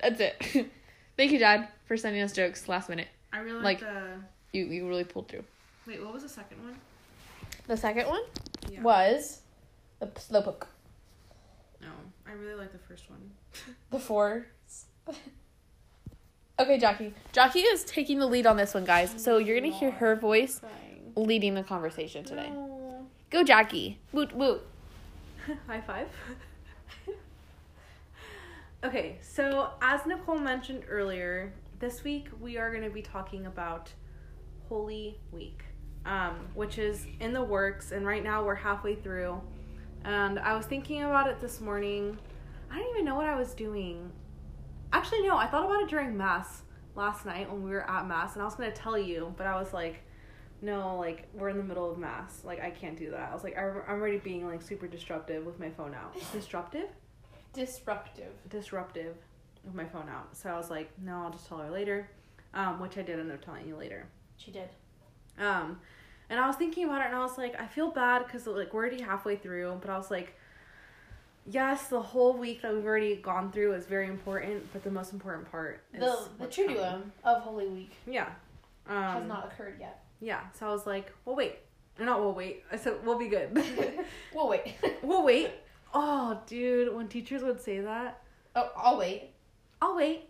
[0.01, 0.67] That's it.
[1.17, 3.07] Thank you, Dad, for sending us jokes last minute.
[3.31, 4.03] I really Like- like the.
[4.51, 5.43] You you really pulled through.
[5.87, 6.75] Wait, what was the second one?
[7.67, 8.21] The second one
[8.69, 8.81] Yeah.
[8.81, 9.41] was
[9.99, 10.67] the slowpoke.
[11.81, 11.87] No,
[12.27, 13.31] I really like the first one.
[13.91, 14.45] The four.
[16.59, 17.13] okay, Jackie.
[17.31, 19.13] Jackie is taking the lead on this one, guys.
[19.17, 20.61] So you're gonna hear her voice
[21.15, 22.49] leading the conversation today.
[22.51, 23.07] No.
[23.31, 23.99] Go, Jackie.
[24.11, 24.61] Woot woot.
[25.67, 26.07] High five.
[28.83, 33.91] okay, so as Nicole mentioned earlier, this week we are going to be talking about
[34.69, 35.63] Holy Week,
[36.05, 39.41] um, which is in the works, and right now we're halfway through.
[40.05, 42.17] And I was thinking about it this morning.
[42.71, 44.11] I don't even know what I was doing.
[44.93, 46.61] Actually, no, I thought about it during Mass
[46.95, 49.45] last night when we were at Mass, and I was going to tell you, but
[49.45, 50.03] I was like,
[50.63, 52.41] no, like we're in the middle of mass.
[52.43, 53.29] Like I can't do that.
[53.31, 56.15] I was like, I'm already being like super disruptive with my phone out.
[56.31, 56.87] Disruptive?
[57.53, 58.31] Disruptive.
[58.49, 59.15] Disruptive
[59.65, 60.35] with my phone out.
[60.35, 62.09] So I was like, no, I'll just tell her later.
[62.53, 64.05] Um, which I did end up telling you later.
[64.37, 64.69] She did.
[65.39, 65.79] Um,
[66.29, 68.73] and I was thinking about it, and I was like, I feel bad because like
[68.73, 69.79] we're already halfway through.
[69.81, 70.35] But I was like,
[71.49, 74.71] yes, the whole week that we've already gone through is very important.
[74.71, 76.75] But the most important part is The the what's coming.
[76.77, 78.29] triduum of Holy Week Yeah.
[78.87, 80.02] Um, has not occurred yet.
[80.23, 80.39] Yeah.
[80.57, 81.57] So I was like, well, wait.
[81.99, 82.63] Not we'll wait.
[82.71, 83.49] I said we'll be good.
[84.33, 84.75] We'll wait.
[85.03, 85.51] We'll wait.
[85.93, 88.23] Oh, dude, when teachers would say that,
[88.55, 89.31] oh, I'll wait.
[89.81, 90.29] I'll wait.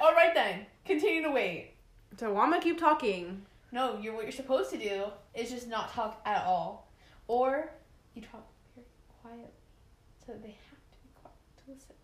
[0.00, 0.66] All right then.
[0.84, 1.72] Continue to wait.
[2.18, 3.42] So I'm gonna keep talking.
[3.72, 6.88] No, you're what you're supposed to do is just not talk at all,
[7.26, 7.72] or
[8.14, 8.86] you talk very
[9.22, 9.50] quietly,
[10.24, 11.94] so they have to be quiet to listen to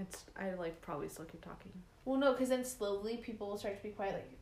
[0.00, 0.02] you.
[0.02, 1.72] It's I like probably still keep talking.
[2.04, 4.38] Well, no, because then slowly people will start to be quiet, like,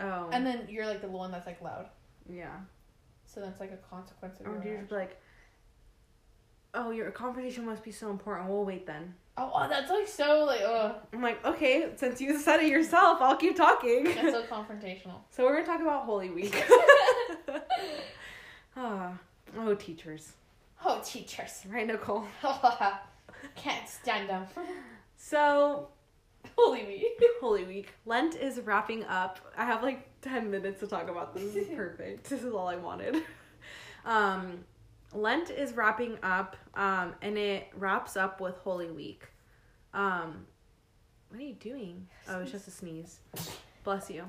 [0.00, 0.28] Oh.
[0.32, 1.86] and then you're like the one that's like loud.
[2.28, 2.56] yeah.
[3.26, 4.58] So that's like a consequence of Or your.
[4.58, 5.20] would you just be like,
[6.74, 8.48] oh, your conversation must be so important.
[8.48, 9.14] We'll wait then.
[9.36, 13.18] Oh, oh, that's like so like oh, I'm like, okay, since you said it yourself,
[13.22, 14.04] I'll keep talking.
[14.04, 15.20] that's so confrontational.
[15.30, 16.64] so we're gonna talk about Holy Week.
[18.76, 19.12] ah,
[19.56, 20.32] oh, teachers,
[20.84, 22.26] Oh, teachers, right, Nicole?
[23.54, 24.46] can't stand them.
[25.16, 25.88] So
[26.58, 27.06] Holy week.
[27.40, 27.88] Holy Week.
[28.06, 29.38] Lent is wrapping up.
[29.56, 31.52] I have like 10 minutes to talk about this.
[31.54, 32.28] This is perfect.
[32.28, 33.16] This is all I wanted.
[34.04, 34.64] Um,
[35.12, 39.24] Lent is wrapping up, um, and it wraps up with Holy Week.
[39.92, 40.46] Um,
[41.28, 42.06] what are you doing?
[42.28, 43.18] Oh, it's just a sneeze.
[43.84, 44.24] Bless you.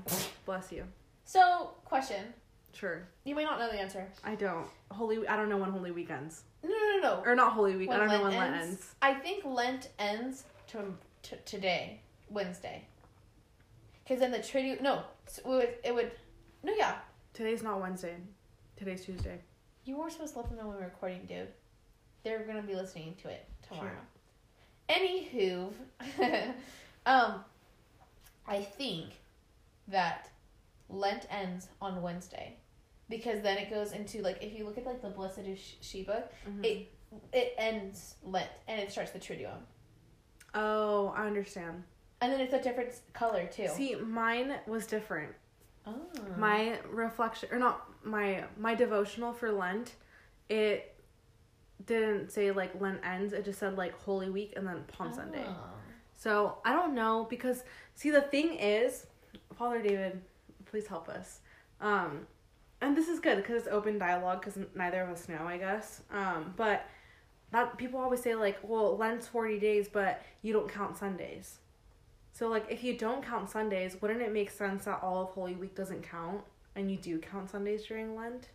[0.45, 0.86] Bless you.
[1.26, 2.26] So, question.
[2.74, 3.03] Sure.
[3.26, 4.07] You may not know the answer.
[4.24, 4.65] I don't.
[4.89, 5.28] Holy.
[5.28, 7.24] I don't know when Holy Week ends, No, no, no, no.
[7.26, 7.89] or not Holy Week.
[7.89, 8.67] I don't know Lent when Lent ends?
[8.69, 8.95] ends.
[9.01, 10.80] I think Lent ends to,
[11.24, 12.01] to today,
[12.32, 12.84] Wednesday.
[14.03, 15.03] Because then the Tridu no,
[15.38, 16.11] it would, it would
[16.63, 16.95] no yeah.
[17.34, 18.15] Today's not Wednesday.
[18.75, 19.39] Today's Tuesday.
[19.86, 21.47] You weren't supposed to let them know when we're recording, dude.
[22.23, 23.91] They're gonna be listening to it tomorrow.
[24.89, 25.71] Anywho,
[27.05, 27.43] um,
[28.47, 29.11] I think
[29.88, 30.29] that
[30.89, 32.55] Lent ends on Wednesday
[33.09, 36.25] because then it goes into like if you look at like the Blessed Sh- Sheba,
[36.49, 36.65] Mhm.
[36.65, 36.88] it
[37.34, 39.59] it ends Lent and it starts the Triduum,
[40.53, 41.84] Oh, I understand.
[42.22, 43.67] And then it's a different color too.
[43.67, 45.34] See, mine was different.
[45.88, 45.95] Oh.
[46.38, 49.95] my reflection or not my my devotional for lent
[50.47, 50.93] it
[51.88, 55.43] didn't say like lent ends it just said like holy week and then palm sunday
[55.43, 55.55] Oh.
[56.15, 57.63] so i don't know because
[57.95, 59.07] see the thing is
[59.55, 60.22] father david
[60.65, 61.39] please help us
[61.82, 62.28] um
[62.82, 66.01] and this is good because it's open dialogue because neither of us know i guess
[66.11, 66.86] um but
[67.49, 71.57] that people always say like well lent's 40 days but you don't count sundays
[72.34, 75.55] so like if you don't count sundays wouldn't it make sense that all of holy
[75.55, 76.41] week doesn't count
[76.75, 78.49] and you do count sundays during lent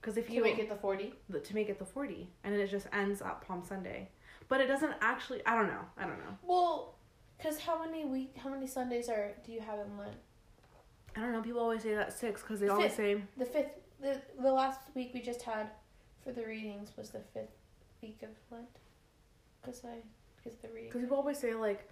[0.00, 1.14] because if you you make it the 40?
[1.42, 4.08] to make it the 40 and then it just ends at palm sunday
[4.48, 6.94] but it doesn't actually i don't know i don't know Well,
[7.38, 10.16] because how many week, how many Sundays are do you have in Lent?
[11.16, 12.96] i don't know people always say that six because they always Fifth.
[12.96, 15.68] say The fifth, the the last week we just had
[16.22, 17.56] for the readings was the fifth
[18.02, 18.68] week of Lent.
[19.62, 19.96] Because I,
[20.36, 20.88] because the reading.
[20.90, 21.88] because people always say like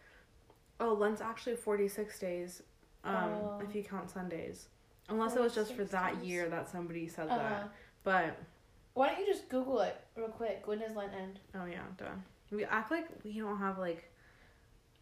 [0.80, 2.62] oh lent's actually 46 days
[3.04, 3.62] um Oh.
[3.66, 4.68] if you count sundays
[5.08, 6.24] unless it was just for that days.
[6.28, 7.70] year that somebody said Uh, that
[8.04, 8.36] but
[8.94, 10.62] why don't you just Google it real quick?
[10.66, 11.38] When does Lent end?
[11.54, 12.04] oh yeah duh
[12.50, 14.10] we act like we don't have like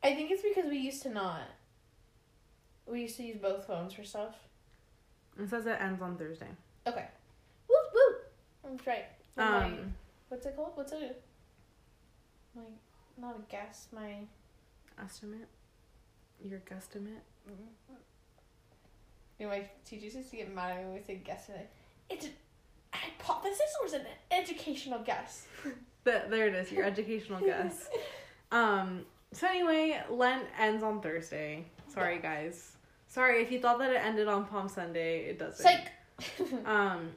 [0.02, 1.42] I think it's because we used to not.
[2.86, 4.34] We used to use both phones for stuff.
[5.38, 6.48] it says it ends on thursday
[6.86, 7.06] Okay.
[7.68, 8.16] Woo woo.
[8.64, 9.04] That's right.
[9.34, 9.94] For my- um
[10.28, 10.72] what's it called?
[10.74, 11.22] What's it?
[12.56, 12.62] My
[13.20, 13.88] not a guess.
[13.92, 14.20] My
[15.02, 15.48] estimate
[16.44, 17.20] your guesstimate
[19.38, 21.48] You know, my teachers used to get mad at me when we say guess.
[21.48, 21.58] and
[22.08, 22.32] It's an
[22.92, 25.46] hypothesis or is it an educational guess?
[26.04, 27.88] Th- there it is your educational guess
[28.52, 29.04] Um.
[29.32, 31.64] So anyway, Lent ends on Thursday.
[31.86, 32.72] Sorry, guys.
[33.06, 35.26] Sorry if you thought that it ended on Palm Sunday.
[35.26, 35.62] It doesn't.
[35.64, 35.92] Psych.
[36.66, 37.10] Um,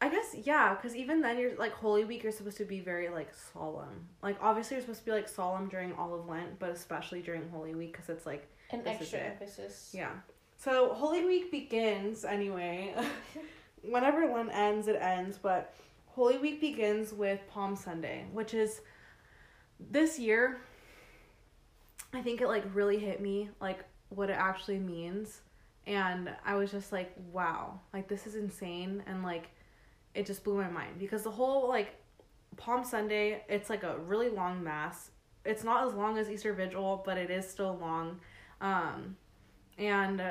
[0.00, 2.22] I guess yeah, because even then you're like Holy Week.
[2.22, 4.06] You're supposed to be very like solemn.
[4.22, 7.48] Like obviously you're supposed to be like solemn during all of Lent, but especially during
[7.48, 9.90] Holy Week because it's like An This extra emphasis.
[9.94, 10.10] yeah.
[10.56, 12.94] So Holy Week begins anyway.
[13.82, 15.38] Whenever one ends, it ends.
[15.38, 15.74] But
[16.06, 18.80] Holy Week begins with Palm Sunday, which is
[19.78, 20.58] this year.
[22.12, 25.40] I think it like really hit me like what it actually means,
[25.86, 29.50] and I was just like, wow, like this is insane, and like
[30.14, 31.94] it just blew my mind because the whole like
[32.56, 35.10] Palm Sunday, it's like a really long mass.
[35.44, 38.20] It's not as long as Easter Vigil, but it is still long.
[38.60, 39.16] Um,
[39.78, 40.22] and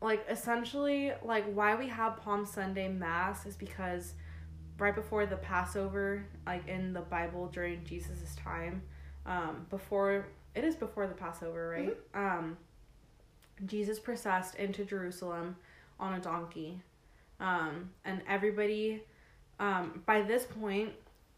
[0.00, 4.14] like essentially like why we have palm sunday mass is because
[4.78, 8.82] right before the passover like in the bible during jesus' time
[9.24, 11.96] um before it is before the passover right?
[12.14, 12.56] Um
[13.64, 15.56] jesus processed into jerusalem
[15.98, 16.78] on a donkey.
[17.40, 19.02] Um and everybody
[19.58, 20.92] um by this point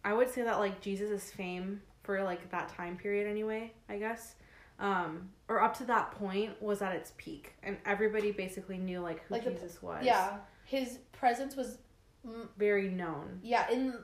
[0.05, 4.35] i would say that like jesus' fame for like that time period anyway i guess
[4.79, 9.25] um or up to that point was at its peak and everybody basically knew like
[9.25, 11.79] who Like the- jesus was Yeah, his presence was,
[12.27, 13.69] mm, very known yeah.
[13.71, 13.95] In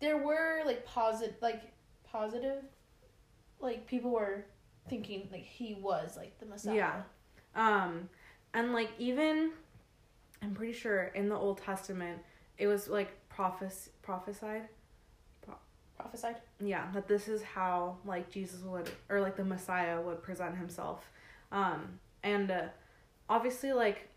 [0.00, 1.62] there were like positive, like
[2.04, 2.62] positive,
[3.60, 4.44] like people were
[4.88, 6.74] thinking like he was like the Messiah.
[6.74, 7.02] Yeah.
[7.56, 8.08] um
[8.52, 9.52] and like even
[10.42, 12.18] i'm pretty sure in the old testament
[12.58, 14.68] it was like prophes- prophesied
[15.98, 16.36] prophesied.
[16.60, 21.08] yeah that this is how like jesus would or like the messiah would present himself
[21.52, 22.62] um and uh,
[23.28, 24.08] obviously like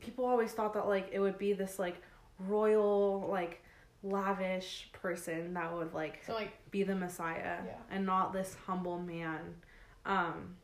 [0.00, 1.96] people always thought that like it would be this like
[2.48, 3.60] royal like
[4.02, 7.72] lavish person that would like So like be the messiah Yeah.
[7.90, 9.40] and not this humble man
[10.04, 10.56] um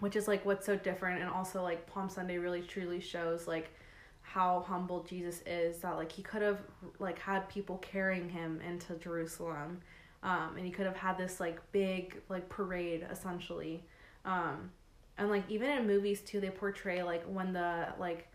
[0.00, 3.70] which is like what's so different and also like palm sunday really truly shows like
[4.34, 6.58] how humble jesus is that like he could have
[6.98, 9.80] like had people carrying him into jerusalem
[10.24, 13.84] um and he could have had this like big like parade essentially.
[14.24, 14.70] Um
[15.18, 18.26] and like even in movies too they portray like when the like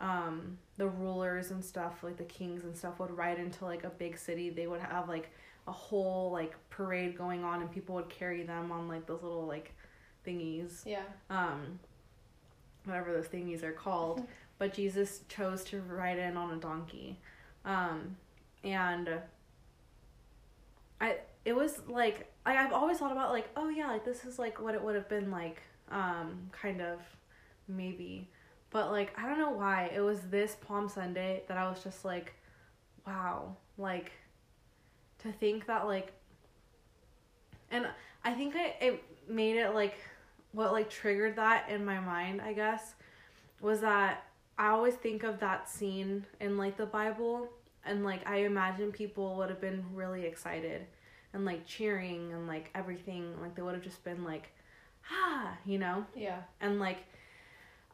[0.00, 3.90] um the rulers and stuff like the kings and stuff would ride into like a
[3.90, 5.30] big city they would have like
[5.66, 9.46] a whole like parade going on and people would carry them on like those little
[9.46, 9.74] like
[10.26, 10.86] thingies.
[10.86, 11.02] Yeah.
[11.30, 11.78] um
[12.84, 14.26] whatever those thingies are called
[14.58, 17.18] but jesus chose to ride in on a donkey.
[17.64, 18.16] Um
[18.62, 19.08] and
[21.00, 24.38] i it was like I, i've always thought about like oh yeah like this is
[24.38, 27.00] like what it would have been like um kind of
[27.68, 28.28] maybe.
[28.70, 29.90] But like i don't know why.
[29.94, 32.34] It was this palm sunday that i was just like
[33.06, 33.56] wow.
[33.76, 34.12] Like
[35.24, 36.12] to think that like
[37.70, 37.86] and
[38.24, 39.96] i think I, it made it like
[40.52, 42.94] what like triggered that in my mind i guess
[43.60, 44.24] was that
[44.58, 47.48] i always think of that scene in like the bible
[47.84, 50.86] and like i imagine people would have been really excited
[51.32, 54.50] and like cheering and like everything like they would have just been like
[55.10, 56.04] ah, you know?
[56.14, 56.40] Yeah.
[56.60, 56.98] And like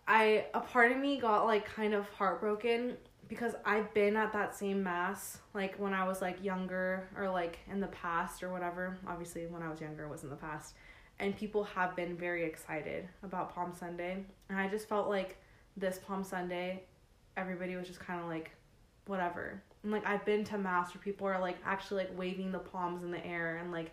[0.07, 2.97] I a part of me got like kind of heartbroken
[3.29, 7.59] because I've been at that same mass like when I was like younger or like
[7.71, 8.99] in the past or whatever.
[9.07, 10.75] Obviously when I was younger it was in the past.
[11.19, 14.25] And people have been very excited about Palm Sunday.
[14.49, 15.37] And I just felt like
[15.77, 16.83] this Palm Sunday
[17.37, 18.51] everybody was just kind of like
[19.07, 19.62] whatever.
[19.83, 23.03] And like I've been to mass where people are like actually like waving the palms
[23.03, 23.93] in the air and like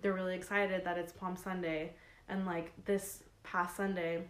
[0.00, 1.92] they're really excited that it's Palm Sunday.
[2.28, 4.24] And like this past Sunday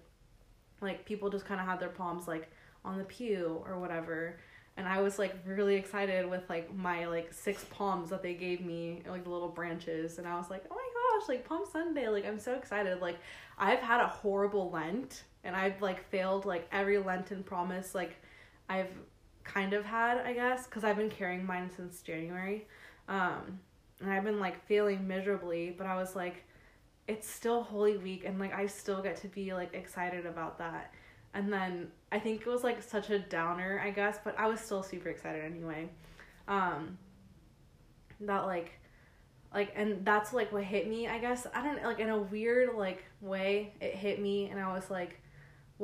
[0.80, 2.51] like people just kind of had their palms like
[2.84, 4.38] on the pew or whatever.
[4.76, 8.64] And I was like really excited with like my like six palms that they gave
[8.64, 10.18] me like the little branches.
[10.18, 13.01] And I was like oh my gosh like Palm Sunday like I'm so excited.
[13.01, 13.18] Like
[13.59, 18.16] I've had a horrible Lent and I've like failed like every Lenten promise like
[18.68, 18.90] I've
[19.45, 22.66] kind of had, I guess, because I've been carrying mine since January.
[23.09, 23.61] Um,
[24.01, 26.45] and I've been like failing miserably, but I was like,
[27.07, 30.92] it's still Holy Week, and like I still get to be like excited about that.
[31.34, 34.61] And then I think it was like such a downer, I guess, but I was
[34.61, 35.88] still super excited anyway.
[36.49, 36.97] Um,
[38.20, 38.72] that like,
[39.53, 41.47] like, and that's like what hit me, I guess.
[41.55, 45.20] I don't like in a weird like way, it hit me, and I was like,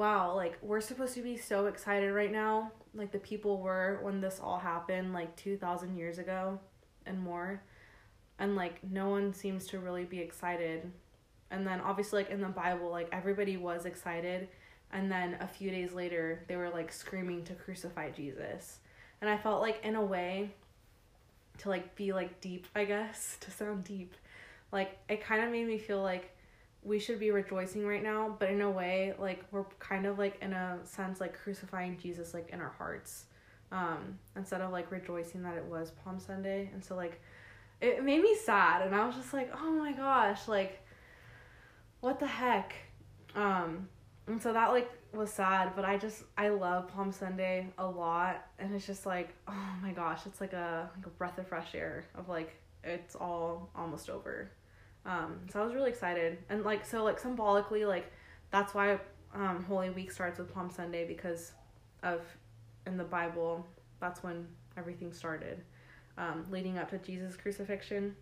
[0.00, 4.18] wow, like we're supposed to be so excited right now, like the people were when
[4.22, 6.58] this all happened, like 2,000 years ago
[7.04, 7.62] and more.
[8.38, 10.90] And like no one seems to really be excited.
[11.50, 14.48] And then obviously, like in the Bible, like everybody was excited.
[14.90, 18.78] And then a few days later, they were like screaming to crucify Jesus.
[19.20, 20.54] And I felt like, in a way,
[21.58, 24.14] to like be like deep, I guess, to sound deep,
[24.72, 26.34] like it kind of made me feel like
[26.82, 30.38] we should be rejoicing right now, but in a way, like we're kind of like
[30.40, 33.26] in a sense like crucifying Jesus like in our hearts.
[33.72, 36.70] Um, instead of like rejoicing that it was Palm Sunday.
[36.72, 37.20] And so like
[37.80, 40.84] it made me sad and I was just like, "Oh my gosh, like
[42.00, 42.74] what the heck?"
[43.34, 43.88] Um,
[44.26, 48.46] and so that like was sad, but I just I love Palm Sunday a lot
[48.58, 51.74] and it's just like, "Oh my gosh, it's like a like a breath of fresh
[51.74, 54.50] air of like it's all almost over."
[55.06, 56.38] Um, so I was really excited.
[56.48, 58.12] And like so like symbolically like
[58.50, 58.98] that's why
[59.34, 61.52] um, Holy Week starts with Palm Sunday because
[62.02, 62.22] of
[62.86, 63.66] in the Bible
[64.00, 64.46] that's when
[64.76, 65.62] everything started.
[66.18, 68.14] Um, leading up to Jesus crucifixion.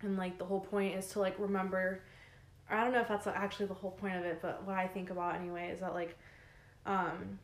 [0.00, 2.02] And like the whole point is to like remember
[2.70, 5.10] I don't know if that's actually the whole point of it, but what I think
[5.10, 6.16] about anyway is that like
[6.86, 7.38] um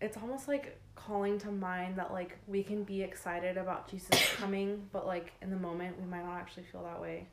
[0.00, 4.88] it's almost like calling to mind that like we can be excited about Jesus coming,
[4.92, 7.28] but like in the moment we might not actually feel that way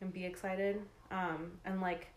[0.00, 0.80] and be excited.
[1.10, 2.08] Um and like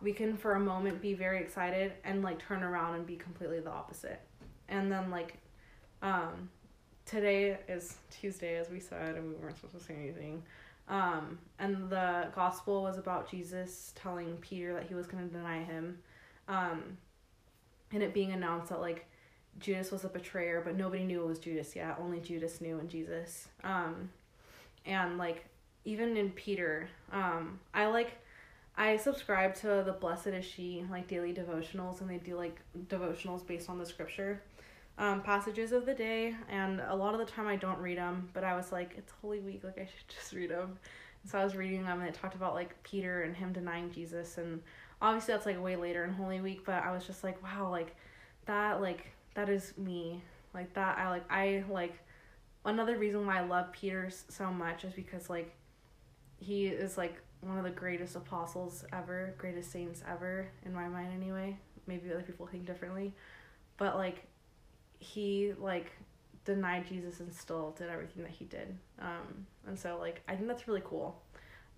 [0.00, 3.60] we can for a moment be very excited and like turn around and be completely
[3.60, 4.20] the opposite.
[4.68, 5.38] And then like
[6.02, 6.50] um
[7.06, 10.42] today is Tuesday as we said and we weren't supposed to say anything.
[10.88, 15.64] Um and the gospel was about Jesus telling Peter that he was going to deny
[15.64, 15.98] him.
[16.46, 16.98] Um
[17.92, 19.06] and it being announced that like
[19.60, 21.98] Judas was a betrayer, but nobody knew it was Judas yet.
[22.00, 23.48] Only Judas knew and Jesus.
[23.64, 24.10] Um,
[24.84, 25.44] and like
[25.84, 28.12] even in Peter, um, I like
[28.76, 33.46] I subscribe to the Blessed is She like daily devotionals, and they do like devotionals
[33.46, 34.42] based on the scripture
[34.98, 36.34] um, passages of the day.
[36.50, 39.12] And a lot of the time I don't read them, but I was like, it's
[39.22, 40.78] Holy Week, like I should just read them.
[41.22, 43.90] And so I was reading them, and it talked about like Peter and him denying
[43.90, 44.60] Jesus, and
[45.00, 47.96] obviously that's like way later in Holy Week, but I was just like, wow, like
[48.44, 50.20] that like that is me
[50.52, 51.94] like that i like i like
[52.64, 55.54] another reason why i love peter so much is because like
[56.40, 61.08] he is like one of the greatest apostles ever greatest saints ever in my mind
[61.14, 61.56] anyway.
[61.86, 63.14] Maybe other people think differently.
[63.76, 64.26] But like
[64.98, 65.92] he like
[66.44, 68.76] denied jesus and still did everything that he did.
[69.00, 71.20] Um and so like i think that's really cool.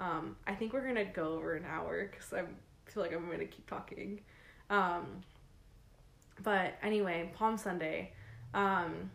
[0.01, 2.43] Um i think we're gonna go over an hour because i
[2.91, 4.21] feel like i'm gonna keep talking.
[4.71, 5.23] Um
[6.43, 8.13] but anyway, Palm Sunday
[8.55, 9.11] um,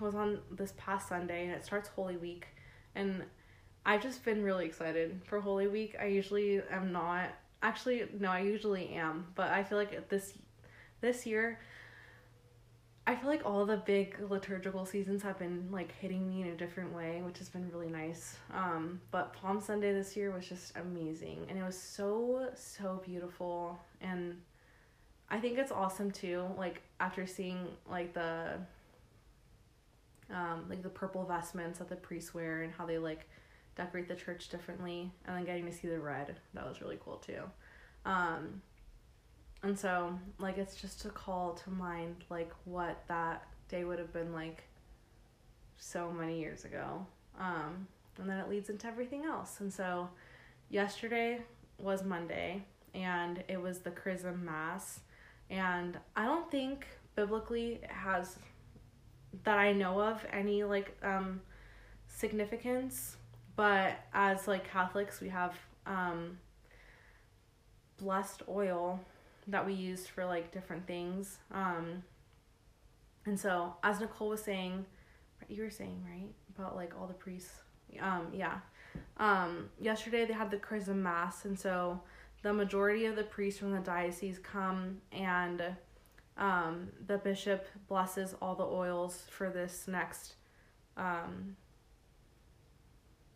[0.00, 2.46] was on this past Sunday, and it starts Holy Week,
[2.94, 3.22] and
[3.86, 5.96] I've just been really excited for Holy Week.
[6.00, 7.30] I usually am not.
[7.62, 10.34] Actually, no, I usually am, but I feel like this
[11.00, 11.58] this year
[13.08, 16.54] I feel like all the big liturgical seasons have been like hitting me in a
[16.54, 18.36] different way, which has been really nice.
[18.52, 23.78] Um, but Palm Sunday this year was just amazing, and it was so so beautiful
[24.02, 24.36] and
[25.30, 26.46] I think it's awesome too.
[26.56, 28.54] Like after seeing like the
[30.30, 33.26] um like the purple vestments that the priests wear and how they like
[33.76, 36.36] decorate the church differently and then getting to see the red.
[36.54, 37.42] That was really cool too.
[38.04, 38.62] Um
[39.62, 44.12] and so like it's just a call to mind like what that day would have
[44.12, 44.64] been like
[45.76, 47.06] so many years ago.
[47.38, 47.86] Um
[48.18, 49.60] and then it leads into everything else.
[49.60, 50.08] And so
[50.70, 51.40] yesterday
[51.78, 52.64] was Monday,
[52.94, 55.00] and it was the Chrism Mass.
[55.50, 56.86] And I don't think
[57.16, 58.36] biblically it has,
[59.44, 61.40] that I know of, any like um,
[62.06, 63.16] significance.
[63.56, 65.54] But as like Catholics, we have
[65.86, 66.38] um,
[67.98, 69.00] blessed oil
[69.48, 71.38] that we use for like different things.
[71.50, 72.02] Um,
[73.26, 74.86] and so, as Nicole was saying,
[75.48, 77.50] you were saying right about like all the priests.
[78.00, 78.58] Um, yeah.
[79.16, 82.00] Um, yesterday they had the Chrism Mass, and so
[82.42, 85.62] the majority of the priests from the diocese come and
[86.36, 90.34] um, the bishop blesses all the oils for this next
[90.96, 91.56] um,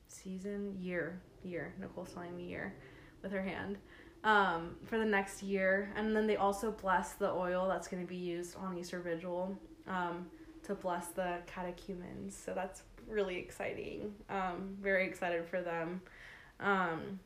[0.08, 2.74] season year year nicole's telling me year
[3.22, 3.78] with her hand
[4.24, 5.92] um, for the next year.
[5.96, 9.56] And then they also bless the oil that's going to be used on easter vigil
[9.88, 10.26] um,
[10.64, 12.36] to bless the catechumens.
[12.36, 14.14] So that's really exciting.
[14.30, 16.02] Um, very excited for them.
[16.60, 17.18] Um,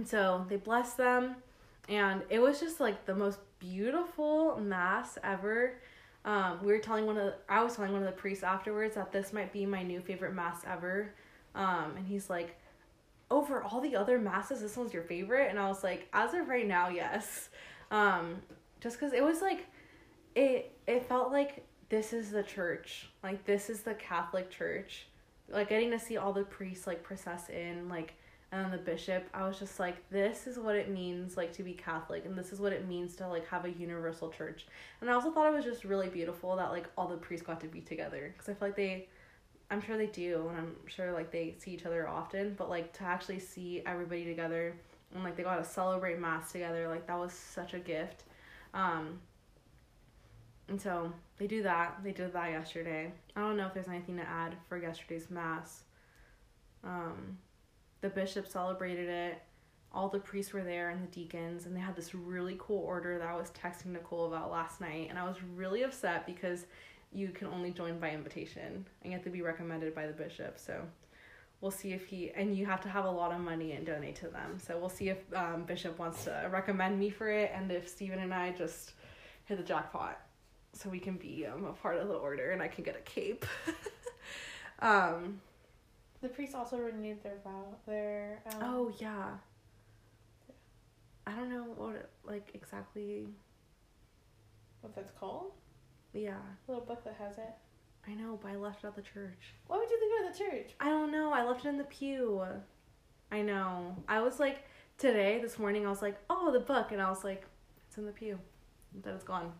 [0.00, 1.36] and so they blessed them.
[1.86, 5.74] And it was just like the most beautiful mass ever.
[6.24, 8.94] Um, we were telling one of the, i was telling one of the priests afterwards
[8.94, 11.12] that this might be my new favorite mass ever.
[11.54, 12.58] Um, and he's like
[13.30, 15.50] over all the other masses this one's your favorite?
[15.50, 17.50] And i was like as of right now yes.
[17.90, 18.36] Um,
[18.80, 19.66] just because it was like
[20.34, 23.10] it it felt like this is the church.
[23.22, 25.08] Like this is the catholic church.
[25.50, 28.14] Like getting to see all the priests like process in like
[28.52, 31.72] and the bishop i was just like this is what it means like to be
[31.72, 34.66] catholic and this is what it means to like have a universal church.
[35.00, 37.60] And i also thought it was just really beautiful that like all the priests got
[37.60, 39.08] to be together because i feel like they
[39.70, 42.92] i'm sure they do and i'm sure like they see each other often but like
[42.92, 44.74] to actually see everybody together
[45.14, 48.24] and like they got to celebrate mass together like that was such a gift.
[48.74, 49.20] Um
[50.68, 53.12] and so they do that they did that yesterday.
[53.34, 55.82] I don't know if there's anything to add for yesterday's mass.
[56.84, 57.38] Um
[58.00, 59.42] the bishop celebrated it.
[59.92, 63.18] All the priests were there and the deacons, and they had this really cool order
[63.18, 65.08] that I was texting Nicole about last night.
[65.10, 66.66] And I was really upset because
[67.12, 70.58] you can only join by invitation and you have to be recommended by the bishop.
[70.58, 70.82] So
[71.60, 74.16] we'll see if he, and you have to have a lot of money and donate
[74.16, 74.58] to them.
[74.64, 78.20] So we'll see if um, Bishop wants to recommend me for it and if Stephen
[78.20, 78.92] and I just
[79.44, 80.20] hit the jackpot
[80.72, 83.00] so we can be um, a part of the order and I can get a
[83.00, 83.44] cape.
[84.78, 85.40] um,
[86.22, 87.64] The priests also renewed their vow.
[87.86, 89.30] Their um, Oh yeah.
[91.26, 93.28] I don't know what it, like exactly.
[94.80, 95.52] what that's called.
[96.12, 97.54] Yeah, A little book that has it.
[98.08, 99.54] I know, but I left it at the church.
[99.68, 100.70] Why would you leave it at the church?
[100.80, 101.32] I don't know.
[101.32, 102.42] I left it in the pew.
[103.30, 103.94] I know.
[104.08, 104.64] I was like
[104.98, 105.86] today, this morning.
[105.86, 107.44] I was like, oh, the book, and I was like,
[107.86, 108.38] it's in the pew.
[109.04, 109.52] That it's gone.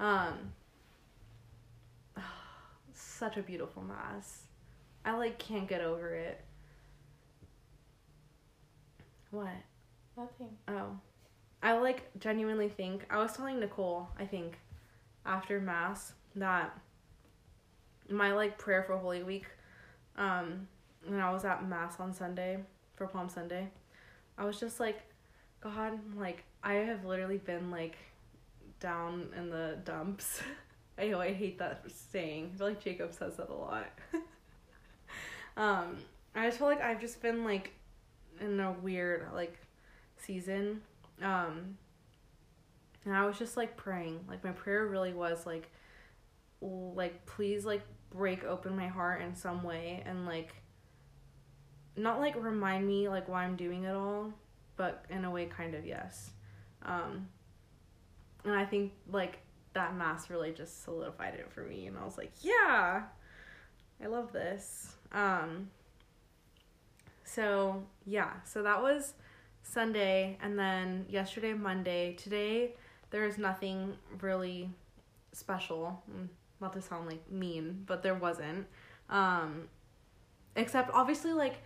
[0.00, 0.52] Um.
[2.94, 4.44] Such a beautiful mass.
[5.04, 6.40] I like can't get over it.
[9.30, 9.48] What?
[10.16, 10.56] Nothing.
[10.68, 10.98] Oh.
[11.62, 14.58] I like genuinely think I was telling Nicole, I think,
[15.24, 16.78] after mass that
[18.08, 19.46] my like prayer for Holy Week,
[20.16, 20.68] um,
[21.06, 22.58] when I was at mass on Sunday
[22.96, 23.68] for Palm Sunday,
[24.38, 25.00] I was just like,
[25.60, 27.96] God, like I have literally been like
[28.80, 30.42] down in the dumps.
[30.98, 32.52] I know I hate that saying.
[32.54, 33.86] I feel like Jacob says that a lot.
[35.56, 35.96] um,
[36.34, 37.72] I just feel like I've just been like
[38.40, 39.56] in a weird like
[40.16, 40.82] season.
[41.22, 41.78] Um
[43.04, 44.20] and I was just like praying.
[44.28, 45.70] Like my prayer really was like
[46.60, 50.54] like please like break open my heart in some way and like
[51.96, 54.32] not like remind me like why I'm doing it all,
[54.76, 56.30] but in a way kind of yes.
[56.82, 57.28] Um
[58.44, 59.38] and I think like
[59.74, 63.02] that mass really just solidified it for me and I was like, yeah.
[64.02, 64.96] I love this.
[65.14, 65.70] Um
[67.24, 69.14] so yeah, so that was
[69.62, 72.14] Sunday and then yesterday Monday.
[72.14, 72.74] Today
[73.10, 74.70] there is nothing really
[75.32, 76.02] special.
[76.10, 76.28] Mm,
[76.60, 78.66] Not to sound like mean, but there wasn't.
[79.08, 79.68] Um
[80.56, 81.56] except obviously like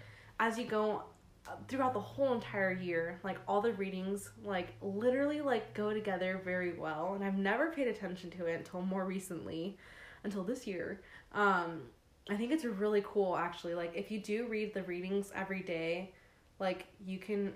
[0.40, 1.02] as you go
[1.46, 6.40] uh, throughout the whole entire year, like all the readings like literally like go together
[6.44, 9.76] very well and I've never paid attention to it until more recently
[10.24, 11.00] until this year.
[11.32, 11.82] Um
[12.28, 13.74] I think it's really cool actually.
[13.74, 16.12] Like if you do read the readings every day,
[16.58, 17.54] like you can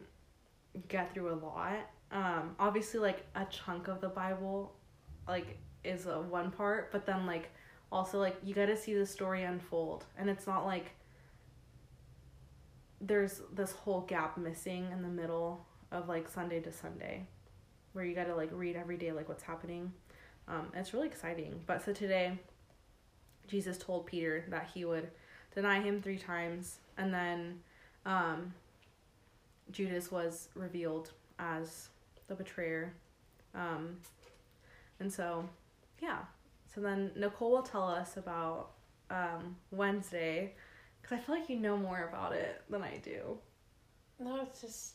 [0.88, 1.78] get through a lot.
[2.10, 4.74] Um obviously like a chunk of the Bible
[5.28, 7.50] like is a one part, but then like
[7.90, 10.92] also like you got to see the story unfold and it's not like
[13.00, 17.26] there's this whole gap missing in the middle of like Sunday to Sunday
[17.92, 19.92] where you got to like read every day like what's happening.
[20.48, 21.60] Um it's really exciting.
[21.66, 22.38] But so today
[23.48, 25.08] Jesus told Peter that he would
[25.54, 27.60] deny him three times and then
[28.06, 28.52] um
[29.70, 31.88] Judas was revealed as
[32.28, 32.94] the betrayer.
[33.54, 33.96] Um,
[35.00, 35.48] and so,
[36.00, 36.18] yeah.
[36.72, 38.70] So then Nicole will tell us about
[39.10, 40.54] um, Wednesday
[41.00, 43.38] because I feel like you know more about it than I do.
[44.18, 44.94] No, it's just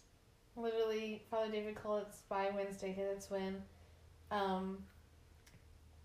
[0.55, 3.61] literally Father David called it Spy Wednesday because it's when,
[4.31, 4.79] um,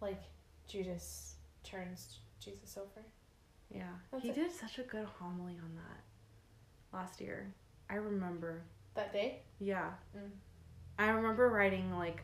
[0.00, 0.20] like
[0.68, 3.04] Judas turns Jesus over.
[3.70, 3.84] Yeah.
[4.10, 4.34] That's he it.
[4.34, 7.52] did such a good homily on that last year.
[7.88, 8.62] I remember.
[8.94, 9.40] That day.
[9.58, 9.90] Yeah.
[10.16, 10.30] Mm.
[10.98, 12.22] I remember writing like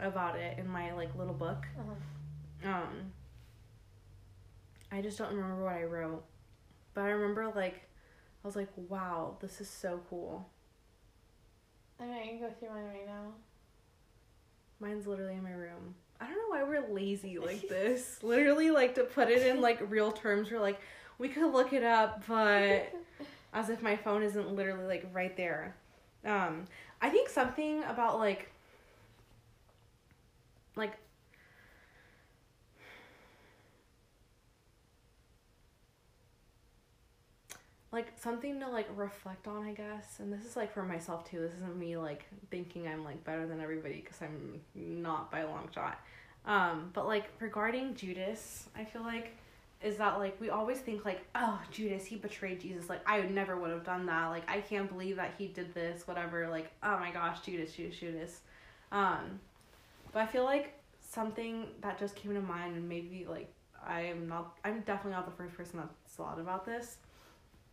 [0.00, 1.66] about it in my like little book.
[1.78, 2.68] Uh-huh.
[2.68, 3.12] Um
[4.90, 6.24] I just don't remember what I wrote.
[6.94, 7.88] But I remember like
[8.44, 10.48] I was like, wow, this is so cool.
[11.98, 13.32] I mean, I can go through mine right now.
[14.80, 15.94] Mine's literally in my room.
[16.20, 18.18] I don't know why we're lazy like this.
[18.22, 20.80] literally like to put it in like real terms, we're like,
[21.18, 22.92] we could look it up, but
[23.52, 25.74] as if my phone isn't literally like right there.
[26.24, 26.64] Um,
[27.02, 28.50] I think something about like
[30.76, 30.94] like
[37.94, 40.18] like something to like reflect on, I guess.
[40.18, 41.38] And this is like for myself too.
[41.38, 45.48] This isn't me like thinking I'm like better than everybody because I'm not by a
[45.48, 46.00] long shot.
[46.44, 49.36] Um, but like regarding Judas, I feel like
[49.80, 53.58] is that like we always think like oh Judas he betrayed Jesus like I never
[53.58, 56.98] would have done that like I can't believe that he did this whatever like oh
[56.98, 58.40] my gosh Judas Judas Judas
[58.92, 59.38] um
[60.10, 60.72] but I feel like
[61.02, 63.52] something that just came to mind and maybe like
[63.86, 66.96] I am not I'm definitely not the first person that's thought about this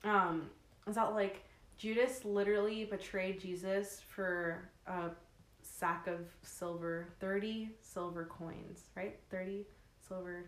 [0.04, 0.50] um
[0.88, 1.44] is that like
[1.78, 5.10] Judas literally betrayed Jesus for a
[5.64, 9.66] sack of silver 30 silver coins right 30
[10.08, 10.46] silver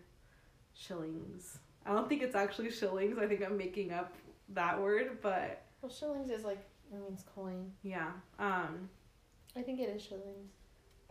[0.74, 1.60] shillings.
[1.86, 3.18] I don't think it's actually shillings.
[3.20, 4.14] I think I'm making up
[4.49, 6.60] that word, but Well, shillings is like
[6.91, 7.72] it means coin.
[7.84, 8.12] yeah.
[8.39, 8.89] Um
[9.56, 10.51] I think it is shillings.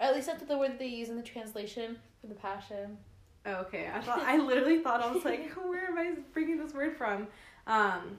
[0.01, 2.99] Or at least that's the word they use in the translation for the Passion.
[3.47, 3.88] oh, okay.
[3.93, 7.28] I thought I literally thought I was like, where am I bringing this word from?
[7.66, 8.18] Um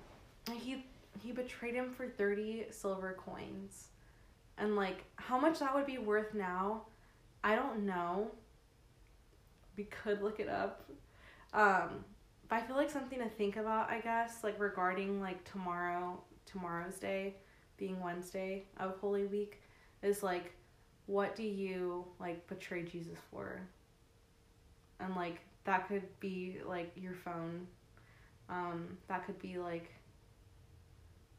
[0.52, 0.86] he
[1.22, 3.88] he betrayed him for 30 silver coins.
[4.58, 6.84] And like how much that would be worth now,
[7.44, 8.32] I don't know.
[9.78, 10.90] We could look it up.
[11.54, 12.06] Um
[12.50, 17.00] but I feel like something to think about, I guess, like regarding like tomorrow, tomorrow's
[17.00, 17.36] day
[17.78, 19.62] being Wednesday of Holy Week
[20.02, 20.54] is like
[21.06, 23.62] what do you like betray Jesus for?
[25.00, 27.68] And like that could be like your phone.
[28.50, 29.90] Um that could be like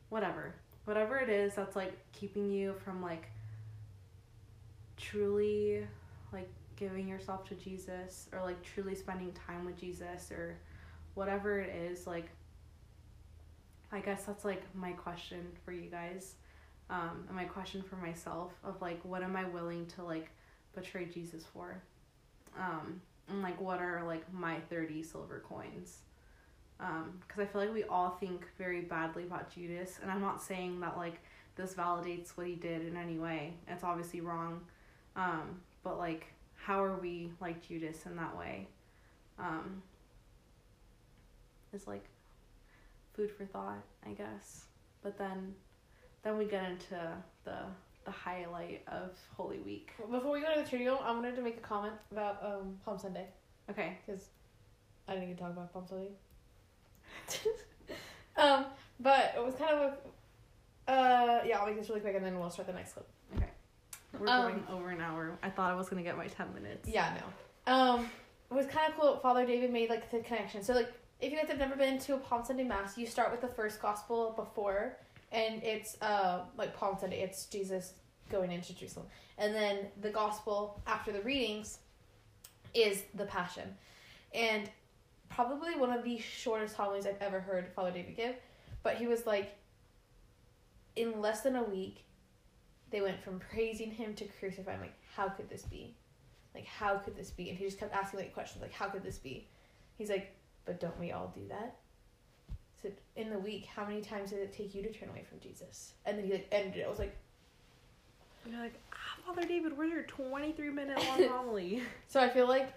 [0.09, 0.55] whatever.
[0.85, 3.31] Whatever it is that's like keeping you from like
[4.97, 5.87] truly
[6.33, 10.57] like giving yourself to Jesus or like truly spending time with Jesus or
[11.15, 12.29] whatever it is like
[13.93, 16.35] I guess that's like my question for you guys
[16.91, 20.31] um and my question for myself of like what am I willing to like
[20.75, 21.81] betray Jesus for
[22.59, 25.99] um and like what are like my 30 silver coins
[26.81, 30.43] um because I feel like we all think very badly about Judas and I'm not
[30.43, 31.21] saying that like
[31.57, 33.55] this validates what he did in any way.
[33.69, 34.61] It's obviously wrong.
[35.17, 38.67] Um but like how are we like Judas in that way?
[39.39, 39.83] Um
[41.73, 42.05] is like
[43.15, 44.65] food for thought I guess.
[45.03, 45.55] But then
[46.23, 46.97] then we get into
[47.45, 47.59] the
[48.05, 49.93] the highlight of Holy Week.
[50.11, 52.99] Before we go to the trio, I wanted to make a comment about um, Palm
[52.99, 53.27] Sunday.
[53.71, 53.99] Okay.
[54.05, 54.29] Because
[55.09, 56.11] I didn't even talk about Palm Sunday.
[58.37, 58.67] um,
[59.01, 59.93] but it was kind of
[60.87, 60.91] a.
[60.91, 63.09] Uh, yeah, I'll make this really quick and then we'll start the next clip.
[63.37, 63.47] Okay.
[64.19, 66.89] We're Um, going over an hour I thought I was gonna get my 10 minutes
[66.89, 67.17] Yeah,
[67.67, 67.73] no.
[67.73, 68.11] Um,
[68.51, 69.17] it was kind of cool.
[69.19, 70.63] Father David made like the connection.
[70.63, 73.31] So like, if you guys have never been to a Palm Sunday mass, you start
[73.31, 74.99] with the first gospel before,
[75.33, 77.23] and it's uh like Palm Sunday.
[77.23, 77.95] It's Jesus
[78.31, 79.07] going into Jerusalem,
[79.39, 81.79] and then the gospel after the readings
[82.75, 83.75] is the Passion,
[84.35, 84.69] and
[85.35, 88.37] probably one of the shortest homilies I've ever heard Father David give.
[88.83, 89.57] But he was like,
[90.97, 92.05] in less than a week,
[92.91, 94.79] they went from praising him to crucifying.
[94.79, 94.83] Him.
[94.83, 95.95] Like, how could this be?
[96.55, 97.49] Like, how could this be?
[97.49, 99.49] And he just kept asking like questions, like, how could this be?
[99.99, 101.77] He's like, but don't we all do that?
[102.81, 105.41] So in the week, how many times did it take you to turn away from
[105.41, 105.95] Jesus?
[106.05, 106.87] And then he like ended it.
[106.87, 107.17] I was like,
[108.47, 112.73] you're like ah Father David where's your 23 minute long homily so I feel like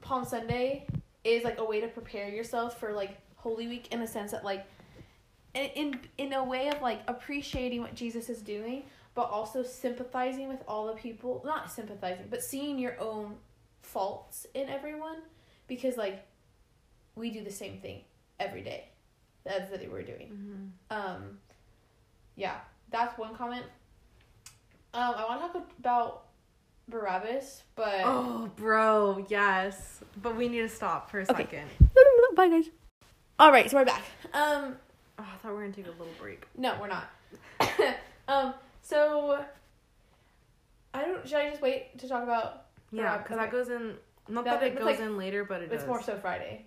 [0.00, 0.86] Palm Sunday
[1.24, 4.44] is like a way to prepare yourself for like Holy Week in a sense that
[4.44, 4.66] like,
[5.54, 10.48] in in in a way of like appreciating what Jesus is doing, but also sympathizing
[10.48, 11.42] with all the people.
[11.44, 13.36] Not sympathizing, but seeing your own
[13.82, 15.18] faults in everyone,
[15.66, 16.26] because like,
[17.14, 18.02] we do the same thing
[18.38, 18.88] every day.
[19.44, 20.28] That's what we're doing.
[20.32, 20.96] mm-hmm.
[20.96, 21.38] Um,
[22.36, 22.56] yeah.
[22.90, 23.64] that's one comment.
[24.94, 26.24] Um, I want to talk about
[26.88, 30.00] Barabbas, but Oh, bro, yes.
[30.22, 31.34] But we need to stop for a Okay.
[31.44, 31.68] second.
[32.34, 32.66] bye guys.
[33.38, 34.02] All right, so we're back.
[34.32, 34.76] Um,
[35.20, 36.46] Oh, I thought we were gonna take a little break.
[36.56, 37.08] no, we're not.
[38.28, 39.44] um, so
[40.94, 41.26] I don't.
[41.28, 42.66] Should I just wait to talk about?
[42.92, 43.44] Yeah, because okay.
[43.44, 43.96] that goes in.
[44.28, 45.88] Not That- that, it goes like- in later, but it It's does.
[45.88, 46.66] more so Friday.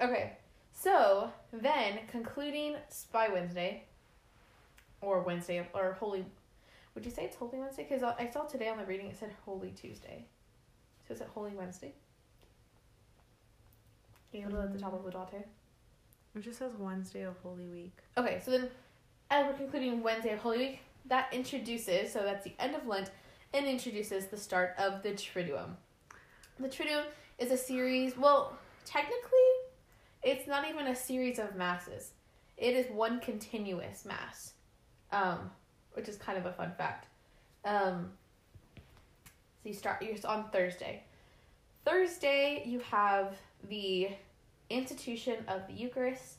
[0.00, 0.36] Okay,
[0.72, 3.84] so then concluding Spy Wednesday,
[5.00, 6.24] or Wednesday, or Holy.
[6.94, 7.86] Would you say it's Holy Wednesday?
[7.88, 10.26] Because I saw today on the reading it said Holy Tuesday.
[11.06, 11.94] So is it Holy Wednesday?
[14.32, 15.44] You go to the top of here?
[16.34, 17.96] It just says Wednesday of Holy Week.
[18.16, 18.70] Okay, so then
[19.30, 23.10] as we're concluding Wednesday of Holy Week, that introduces, so that's the end of Lent,
[23.52, 25.74] and introduces the start of the Triduum.
[26.58, 27.04] The Triduum
[27.38, 29.18] is a series, well, technically,
[30.22, 32.12] it's not even a series of masses.
[32.56, 34.52] It is one continuous mass,
[35.10, 35.50] um,
[35.94, 37.06] which is kind of a fun fact.
[37.64, 38.10] Um,
[39.62, 41.04] so you start, you're on Thursday.
[41.84, 43.36] Thursday, you have
[43.68, 44.08] the
[44.70, 46.36] institution of the Eucharist,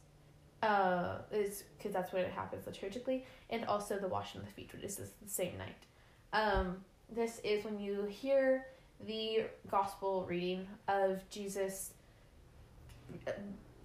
[0.61, 4.71] uh, is because that's when it happens liturgically, and also the washing of the feet,
[4.73, 5.75] which is the same night.
[6.33, 6.77] Um,
[7.13, 8.65] this is when you hear
[9.05, 11.91] the gospel reading of Jesus.
[13.27, 13.31] uh,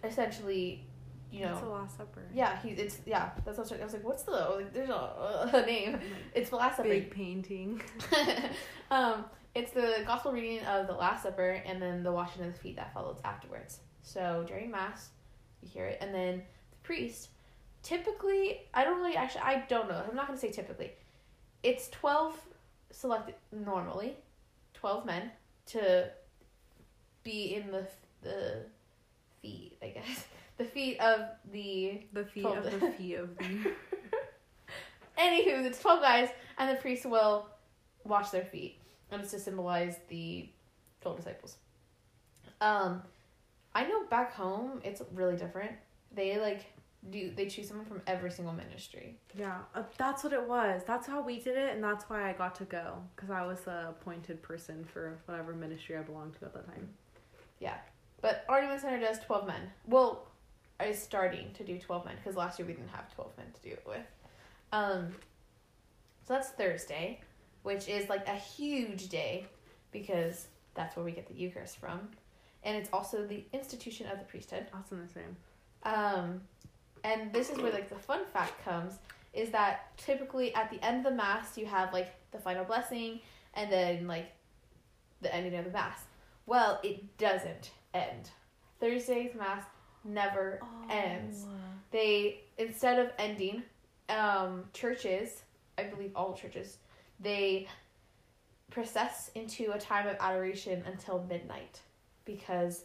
[0.05, 0.85] Essentially,
[1.31, 2.23] you It's the know, Last Supper.
[2.33, 3.31] yeah, he it's yeah.
[3.45, 5.99] That's what I was, I was like, what's the like, there's a, a name.
[6.35, 6.89] It's the Last Supper.
[6.89, 7.83] Big painting.
[8.91, 9.25] um,
[9.55, 12.77] it's the gospel reading of the Last Supper and then the washing of the feet
[12.77, 13.81] that follows afterwards.
[14.03, 15.11] So during Mass,
[15.63, 16.39] you hear it, and then
[16.71, 17.29] the priest.
[17.83, 19.43] Typically, I don't really actually.
[19.43, 20.03] I don't know.
[20.09, 20.93] I'm not gonna say typically.
[21.63, 22.35] It's twelve
[22.91, 24.17] selected normally,
[24.75, 25.31] twelve men
[25.67, 26.09] to
[27.23, 27.87] be in the
[28.23, 28.63] the
[29.43, 29.77] feet.
[29.83, 30.25] I guess
[30.59, 31.21] the feet of
[31.53, 32.67] the The feet Twelve.
[32.67, 33.45] of the feet of the.
[35.19, 36.29] Anywho, it's 12 guys,
[36.59, 37.49] and the priest will
[38.05, 38.79] wash their feet.
[39.11, 40.49] And it's to symbolize the
[41.01, 41.57] 12 disciples.
[42.61, 43.03] Um,
[43.75, 45.73] I know back home, it's really different.
[46.15, 46.67] They, like,
[47.11, 49.17] do, they choose someone from every single ministry.
[49.35, 50.83] Yeah, uh, that's what it was.
[50.87, 53.61] That's how we did it, and that's why I got to go because I was
[53.63, 56.89] the appointed person for whatever ministry I belonged to at the time.
[57.61, 57.75] Yeah,
[58.21, 59.63] but Argument Center does 12 men.
[59.87, 60.28] Well,
[60.87, 63.61] is starting to do 12 men, because last year we didn't have 12 men to
[63.69, 64.07] do it with.
[64.73, 65.09] Um,
[66.27, 67.21] so that's Thursday,
[67.63, 69.47] which is, like, a huge day,
[69.91, 72.01] because that's where we get the Eucharist from.
[72.63, 74.67] And it's also the institution of the priesthood.
[74.73, 75.37] That's in the same.
[75.85, 76.41] Um,
[77.05, 78.99] and this is where like the fun fact comes
[79.33, 83.21] is that typically at the end of the mass you have like the final blessing
[83.55, 84.33] and then like
[85.21, 86.05] the ending of the mass.
[86.47, 88.31] Well, it doesn't end.
[88.81, 89.65] Thursday's mass
[90.09, 91.45] never ends.
[91.91, 93.63] They instead of ending,
[94.09, 95.43] um, churches,
[95.77, 96.79] I believe all churches,
[97.21, 97.69] they
[98.71, 101.81] process into a time of adoration until midnight
[102.25, 102.85] because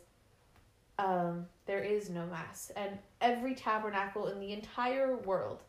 [0.99, 5.59] um, there is no mass and every tabernacle in the entire world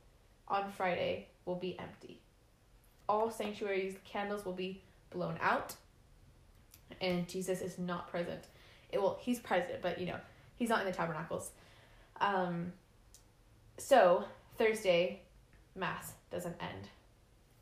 [0.49, 2.21] on Friday will be empty.
[3.09, 5.75] All sanctuaries candles will be blown out
[7.01, 8.45] and Jesus is not present.
[8.93, 10.21] It will he's present, but you know,
[10.57, 11.51] he's not in the tabernacles.
[12.21, 12.73] Um
[13.79, 14.25] so
[14.59, 15.23] Thursday
[15.75, 16.89] mass doesn't end.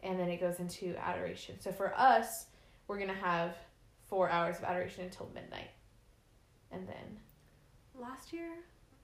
[0.02, 1.60] And then it goes into adoration.
[1.60, 2.46] So for us,
[2.88, 3.56] we're gonna have
[4.08, 5.70] four hours of adoration until midnight.
[6.70, 7.18] And then
[8.00, 8.50] Last year?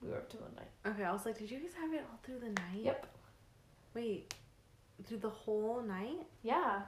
[0.03, 0.69] we were up to midnight.
[0.87, 2.83] Okay, I was like, did you guys have it all through the night?
[2.83, 3.07] Yep.
[3.95, 4.35] Wait,
[5.07, 6.27] through the whole night?
[6.43, 6.83] Yeah.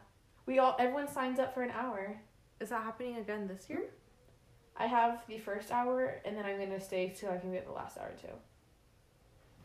[0.46, 2.20] We all everyone signs up for an hour.
[2.60, 3.84] Is that happening again this year?
[4.80, 7.72] I have the first hour and then I'm gonna stay till I can get the
[7.72, 8.34] last hour too.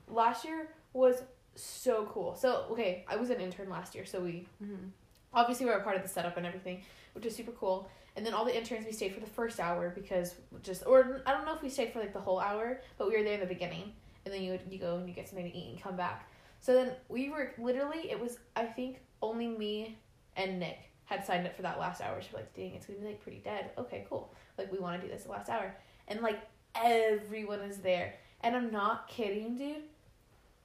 [0.08, 1.24] Last year was
[1.56, 2.36] so cool.
[2.36, 4.88] So okay, I was an intern last year, so we Mm-hmm.
[5.34, 6.82] obviously we were a part of the setup and everything,
[7.14, 7.90] which is super cool.
[8.18, 11.32] And then all the interns we stayed for the first hour because just or I
[11.32, 13.40] don't know if we stayed for like the whole hour, but we were there in
[13.40, 13.94] the beginning.
[14.26, 16.30] And then you would, you go and you get something to eat and come back.
[16.60, 19.98] So then we were literally it was I think only me
[20.36, 22.22] and Nick had signed up for that last hour.
[22.22, 23.72] So we're like, dang, it's gonna be like pretty dead.
[23.78, 24.34] Okay, cool.
[24.58, 25.76] Like we want to do this the last hour,
[26.08, 26.40] and like
[26.76, 28.16] everyone is there.
[28.42, 29.84] And I'm not kidding, dude.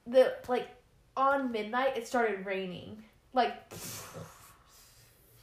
[0.07, 0.69] The like
[1.15, 3.03] on midnight it started raining.
[3.33, 3.53] Like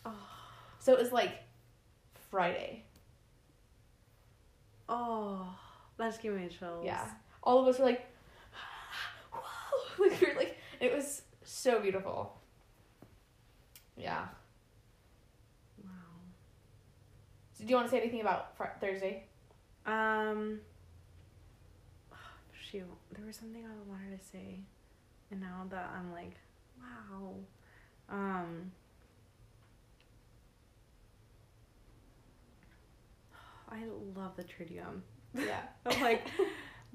[0.04, 0.12] Oh.
[0.78, 1.42] so it was like
[2.30, 2.84] Friday.
[4.88, 5.46] Oh,
[5.98, 6.84] that just gave me chills.
[6.84, 7.06] Yeah.
[7.42, 8.06] All of us were like,
[9.32, 9.40] whoa.
[10.08, 12.38] Like, we were like, it was so beautiful.
[13.96, 14.26] Yeah.
[15.82, 15.90] Wow.
[17.47, 19.24] So do you want to say anything about fr- Thursday?
[19.86, 20.60] Um.
[22.70, 22.84] Shoot,
[23.16, 24.60] there was something I wanted to say,
[25.30, 26.36] and now that I'm like
[26.80, 27.34] Wow.
[28.10, 28.72] Um
[33.70, 33.80] I
[34.16, 35.00] love the Triduum.
[35.34, 35.60] Yeah.
[35.84, 36.26] I'm like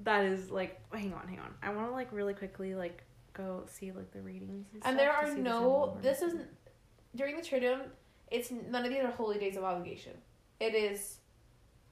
[0.00, 1.54] that is like hang on, hang on.
[1.62, 4.96] I want to like really quickly like go see like the readings and, And stuff
[4.96, 5.92] there are see if there's no.
[5.94, 6.48] any This isn't
[7.14, 7.80] during the Triduum.
[8.30, 10.12] It's none of these are holy days of obligation.
[10.60, 11.18] It is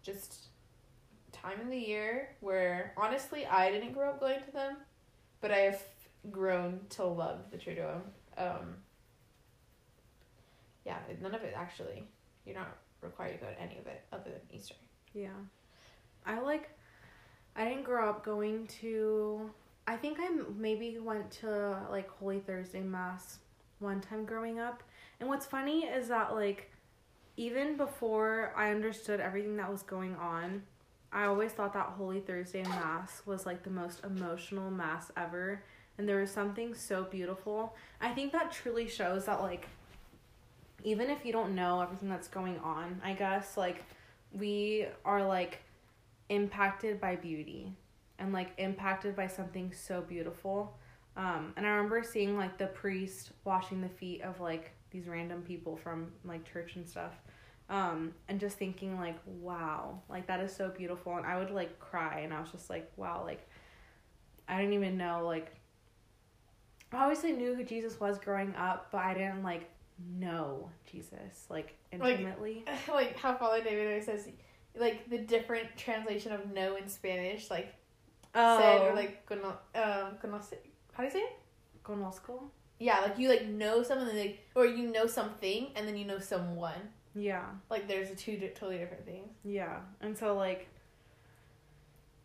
[0.03, 0.49] just
[1.33, 4.77] time in the year where honestly I didn't grow up going to them,
[5.41, 5.83] but I have
[6.31, 8.01] grown to love the Triduum.
[8.37, 8.77] Um,
[10.85, 12.05] yeah, none of it actually.
[12.45, 14.75] You're not required to go to any of it other than Easter.
[15.15, 15.29] Yeah.
[16.25, 16.71] I like
[17.57, 19.51] I didn't grow up going to
[19.87, 23.39] I think I maybe went to like Holy Thursday mass
[23.81, 24.83] one time growing up.
[25.21, 26.72] And what's funny is that like
[27.37, 30.63] even before I understood everything that was going on,
[31.13, 35.63] I always thought that Holy Thursday mass was like the most emotional mass ever
[35.99, 37.75] and there was something so beautiful.
[38.01, 39.69] I think that truly shows that like
[40.85, 43.85] even if you don't know everything that's going on, I guess like
[44.33, 45.61] we are like
[46.29, 47.73] impacted by beauty
[48.19, 50.77] and like impacted by something so beautiful.
[51.17, 55.43] Um, and I remember seeing like the priest washing the feet of like these random
[55.43, 57.13] people from like church and stuff.
[57.69, 61.17] Um, and just thinking like, wow, like that is so beautiful.
[61.17, 63.49] And I would like cry and I was just like, wow, like
[64.49, 65.55] I didn't even know like
[66.93, 69.71] I obviously knew who Jesus was growing up, but I didn't like
[70.19, 72.65] know Jesus like Like- intimately.
[72.89, 74.29] like how Father David always says,
[74.77, 77.75] like the different translation of no in Spanish, like
[78.35, 80.55] said or like cono- um conoce.
[80.93, 81.39] How do you say it?
[81.85, 82.43] Conozco.
[82.83, 86.19] Yeah, like you like know something, like or you know something, and then you know
[86.19, 86.91] someone.
[87.15, 87.45] Yeah.
[87.71, 89.31] Like there's a two totally different things.
[89.45, 89.79] Yeah.
[90.01, 90.67] And so like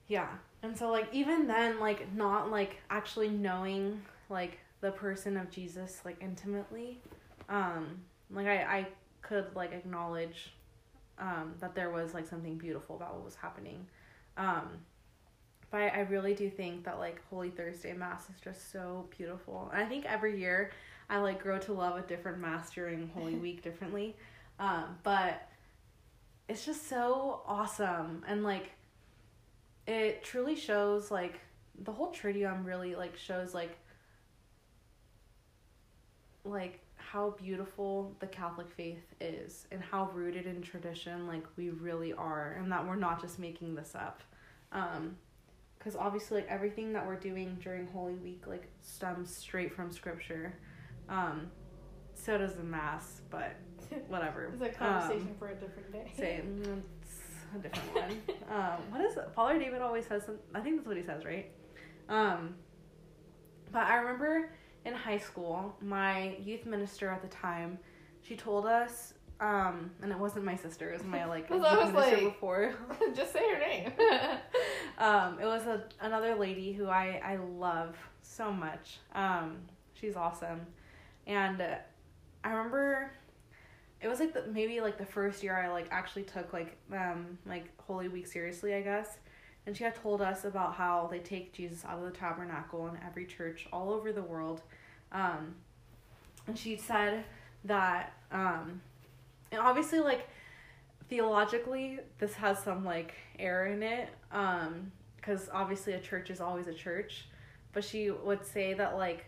[0.08, 0.30] yeah.
[0.64, 4.02] And so like even then like not like actually knowing
[4.32, 7.02] like the person of Jesus like intimately
[7.50, 8.02] um
[8.32, 8.88] like I I
[9.22, 10.54] could like acknowledge
[11.20, 13.86] um that there was like something beautiful about what was happening.
[14.38, 14.70] Um
[15.70, 19.70] but I, really do think that like Holy Thursday Mass is just so beautiful.
[19.74, 20.72] And I think every year
[21.10, 24.16] I like grow to love a different mass during Holy Week differently.
[24.60, 25.48] Um, but
[26.48, 28.72] it's just so awesome and like
[29.86, 31.40] it truly shows like
[31.84, 33.78] the whole triduum really like shows like
[36.44, 42.14] like how beautiful the catholic faith is and how rooted in tradition like we really
[42.14, 44.22] are and that we're not just making this up
[44.72, 45.16] um
[45.88, 50.54] because obviously like everything that we're doing during holy week like stems straight from scripture
[51.08, 51.48] um
[52.14, 53.56] so does the mass but
[54.10, 56.12] whatever It's a conversation for a different day.
[56.18, 56.84] same.
[57.56, 58.36] It's a different one.
[58.52, 59.30] um, what is it?
[59.34, 60.26] Father David always says.
[60.26, 61.50] Some, I think that's what he says, right?
[62.10, 62.56] Um,
[63.72, 64.52] but I remember
[64.84, 67.80] in high school, my youth minister at the time,
[68.22, 70.90] she told us, um, and it wasn't my sister.
[70.90, 72.34] It was my like youth what I was minister like.
[72.34, 72.74] before.
[73.16, 73.94] Just say her name.
[74.98, 79.00] Um, it was a another lady who I I love so much.
[79.14, 79.58] Um,
[79.94, 80.62] she's awesome,
[81.26, 81.76] and uh,
[82.44, 83.12] I remember
[84.02, 87.38] it was like the, maybe like the first year I like actually took like um
[87.46, 89.18] like Holy Week seriously, I guess.
[89.66, 92.98] And she had told us about how they take Jesus out of the tabernacle in
[93.06, 94.62] every church all over the world.
[95.12, 95.56] Um,
[96.48, 97.26] and she said
[97.66, 98.82] that um,
[99.52, 100.30] and obviously like
[101.10, 104.92] theologically this has some like error in it um
[105.28, 107.26] because obviously a church is always a church.
[107.74, 109.26] But she would say that like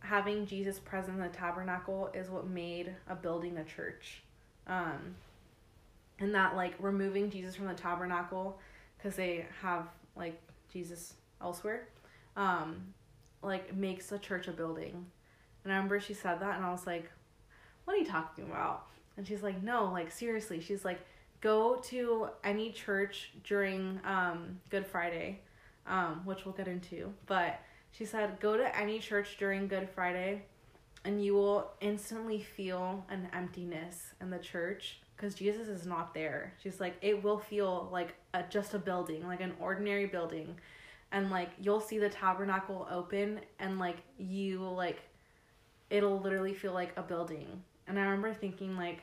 [0.00, 4.22] having jesus present in the tabernacle is what made a building a church.
[4.66, 5.14] Um
[6.18, 8.58] and that like removing jesus from the tabernacle
[8.96, 9.86] because they have
[10.16, 10.40] like
[10.72, 11.86] jesus elsewhere
[12.36, 12.82] um
[13.42, 15.06] like makes a church a building.
[15.62, 17.08] And i remember she said that and i was like
[17.84, 18.86] what are you talking about
[19.18, 20.60] and she's like, no, like seriously.
[20.60, 21.00] She's like,
[21.40, 25.40] go to any church during um, Good Friday,
[25.86, 27.12] um, which we'll get into.
[27.26, 30.44] But she said, go to any church during Good Friday,
[31.04, 36.54] and you will instantly feel an emptiness in the church because Jesus is not there.
[36.62, 40.54] She's like, it will feel like a, just a building, like an ordinary building.
[41.10, 45.00] And like, you'll see the tabernacle open, and like, you like,
[45.90, 47.64] it'll literally feel like a building.
[47.88, 49.02] And I remember thinking, like,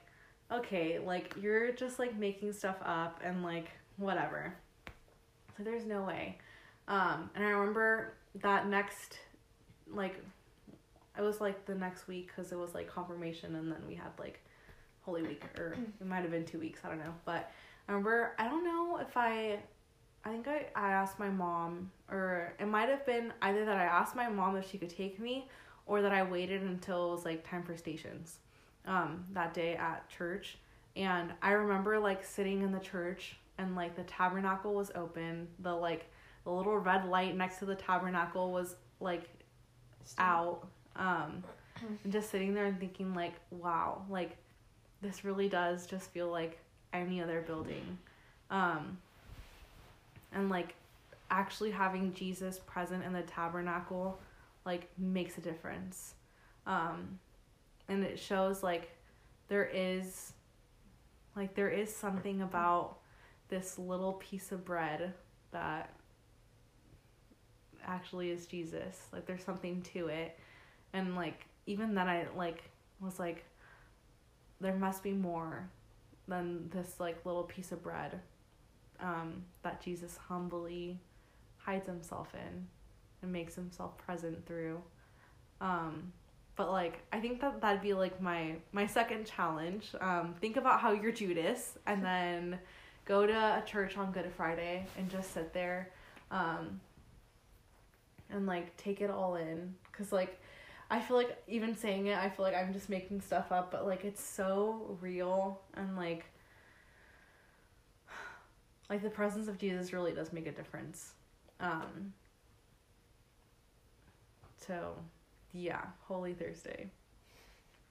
[0.51, 4.53] okay, like you're just like making stuff up and like whatever.
[5.57, 6.37] So there's no way.
[6.87, 9.17] Um, and I remember that next,
[9.91, 10.21] like,
[11.17, 14.11] it was like the next week because it was like confirmation and then we had
[14.19, 14.41] like
[15.01, 17.13] Holy Week or it might have been two weeks, I don't know.
[17.23, 17.51] But
[17.87, 19.59] I remember, I don't know if I,
[20.25, 23.85] I think I, I asked my mom or it might have been either that I
[23.85, 25.47] asked my mom if she could take me
[25.85, 28.39] or that I waited until it was like time for stations
[28.87, 30.57] um, that day at church.
[30.95, 35.47] And I remember like sitting in the church and like the tabernacle was open.
[35.59, 36.05] The like
[36.43, 39.23] the little red light next to the tabernacle was like
[40.17, 40.67] out.
[40.95, 41.43] Um,
[42.03, 44.37] and just sitting there and thinking like, wow, like
[45.01, 46.59] this really does just feel like
[46.93, 47.97] any other building.
[48.49, 48.97] Um,
[50.31, 50.75] and like
[51.31, 54.19] actually having Jesus present in the tabernacle
[54.65, 56.13] like makes a difference.
[56.65, 57.19] Um,
[57.87, 58.91] and it shows like
[59.47, 60.33] there is
[61.35, 62.97] like there is something about
[63.49, 65.13] this little piece of bread
[65.51, 65.93] that
[67.85, 69.07] actually is Jesus.
[69.13, 70.39] Like there's something to it.
[70.93, 72.63] And like even then I like
[72.99, 73.43] was like
[74.61, 75.69] there must be more
[76.27, 78.19] than this like little piece of bread
[78.99, 80.99] um, that Jesus humbly
[81.57, 82.67] hides himself in
[83.21, 84.81] and makes himself present through.
[85.61, 86.13] Um,
[86.55, 89.89] but like I think that that'd be like my my second challenge.
[89.99, 92.59] Um, think about how you're Judas, and then
[93.05, 95.91] go to a church on Good Friday and just sit there,
[96.31, 96.79] um,
[98.29, 99.75] and like take it all in.
[99.91, 100.39] Cause like
[100.89, 103.85] I feel like even saying it, I feel like I'm just making stuff up, but
[103.85, 106.25] like it's so real and like
[108.89, 111.13] like the presence of Jesus really does make a difference.
[111.59, 112.13] Um
[114.57, 114.95] so
[115.55, 116.89] yeah, Holy Thursday.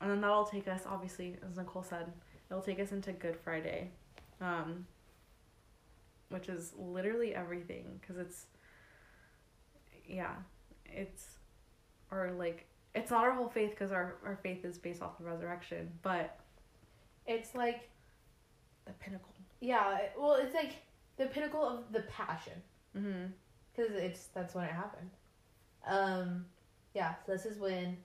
[0.00, 2.12] And then that'll take us obviously, as Nicole said,
[2.50, 3.90] it'll take us into Good Friday.
[4.40, 4.86] Um
[6.30, 8.46] which is literally everything because it's
[10.06, 10.34] yeah,
[10.86, 11.36] it's
[12.10, 15.24] or like it's not our whole faith because our, our faith is based off the
[15.24, 16.38] resurrection, but
[17.26, 17.88] It's like
[18.84, 19.32] the pinnacle.
[19.60, 20.72] yeah, well, it's like
[21.16, 22.52] the pinnacle of the passion
[22.96, 23.26] Mm-hmm.
[23.74, 25.10] because it's that's when it happened.
[25.86, 26.44] Um,
[26.94, 27.14] yeah.
[27.26, 27.96] So this is when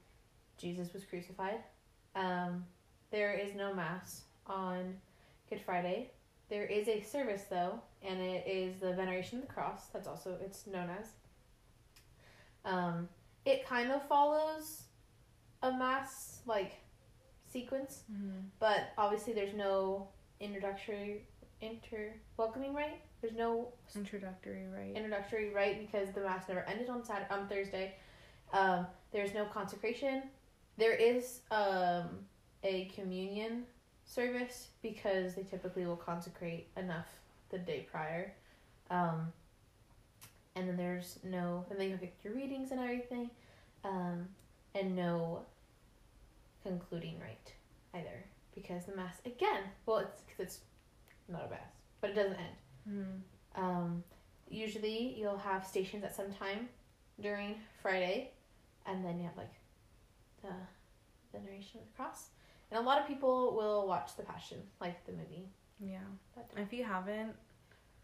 [0.58, 1.60] Jesus was crucified.
[2.16, 2.66] Um,
[3.12, 4.96] there is no mass on
[5.50, 6.12] Good Friday.
[6.50, 9.88] There is a service though, and it is the veneration of the cross.
[9.94, 11.08] That's also it's known as.
[12.66, 13.08] Um,
[13.46, 14.84] it kind of follows
[15.64, 16.74] a mass like
[17.52, 18.40] sequence, Mm-hmm.
[18.60, 20.08] but obviously there's no
[20.40, 21.26] introductory
[21.62, 23.02] inter welcoming rite.
[23.22, 24.96] There's no Introductory, right?
[24.96, 27.96] introductory rite because the mass never ended on Saturday, on Thursday.
[28.54, 30.24] Um, there's no consecration.
[30.78, 32.10] There is um,
[32.64, 33.64] a communion
[34.06, 37.08] service because they typically will consecrate enough
[37.50, 38.34] the day prior.
[38.90, 39.32] Um,
[40.56, 43.30] and then there's no, and then you get your readings and everything,
[43.84, 44.28] um,
[44.76, 45.44] and no
[46.64, 47.54] concluding rite
[47.94, 49.62] either because the mass again.
[49.86, 50.60] Well, it's because it's
[51.28, 51.72] not a mass,
[52.02, 52.56] but it doesn't end.
[52.90, 53.64] Mm-hmm.
[53.64, 54.04] Um,
[54.50, 56.70] usually you'll have stations at some time
[57.22, 58.32] during Friday,
[58.90, 59.54] and then you have like
[60.42, 60.50] the
[61.38, 62.30] veneration of the cross.
[62.72, 65.50] And a lot of people will watch The Passion, like the movie.
[65.80, 66.00] Yeah.
[66.58, 67.34] If you haven't,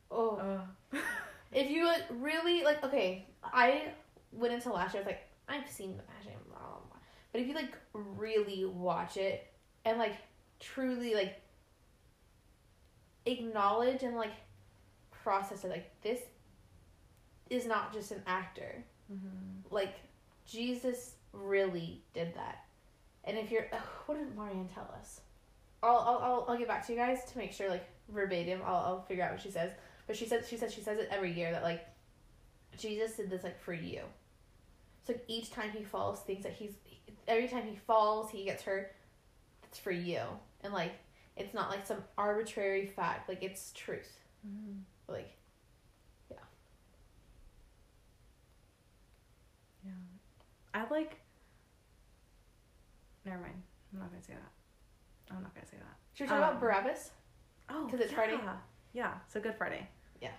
[0.09, 0.97] oh, uh,
[1.51, 3.89] if you really like, okay, I
[4.31, 5.03] went into last year.
[5.03, 6.97] I was like, I've seen The Passion, blah blah blah.
[7.31, 9.45] But if you like really watch it
[9.83, 10.15] and like
[10.59, 11.41] truly like
[13.25, 14.33] acknowledge and like
[15.11, 16.19] process it, like this
[17.49, 18.83] is not just an actor.
[19.11, 19.73] mm-hmm.
[19.73, 19.95] like
[20.45, 22.65] Jesus really did that.
[23.23, 25.21] And if you're, ugh, what did Marianne tell us?
[25.81, 28.61] I'll, I'll, I'll, I'll get back to you guys to make sure like verbatim.
[28.65, 29.71] I'll, I'll figure out what she says.
[30.07, 31.85] But she said she says, she says it every year that like
[32.77, 34.01] Jesus did this like for you.
[35.05, 36.73] So like, each time he falls, things that he's
[37.27, 38.95] every time he falls, he gets hurt.
[39.63, 40.21] It's for you,
[40.61, 40.93] and like
[41.35, 43.29] it's not like some arbitrary fact.
[43.29, 44.19] Like it's truth.
[44.47, 44.79] Mm-hmm.
[45.11, 45.35] Like
[49.85, 49.91] Yeah.
[50.75, 51.15] I like.
[53.25, 53.61] Never mind.
[53.93, 55.33] I'm not gonna say that.
[55.33, 55.95] I'm not gonna say that.
[56.13, 57.11] should we talk Um, about Barabbas?
[57.69, 58.15] Oh, because it's yeah.
[58.17, 58.39] Friday?
[58.93, 59.13] Yeah.
[59.27, 59.87] So Good Friday.
[60.21, 60.31] Yeah.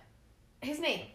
[0.61, 1.07] His name.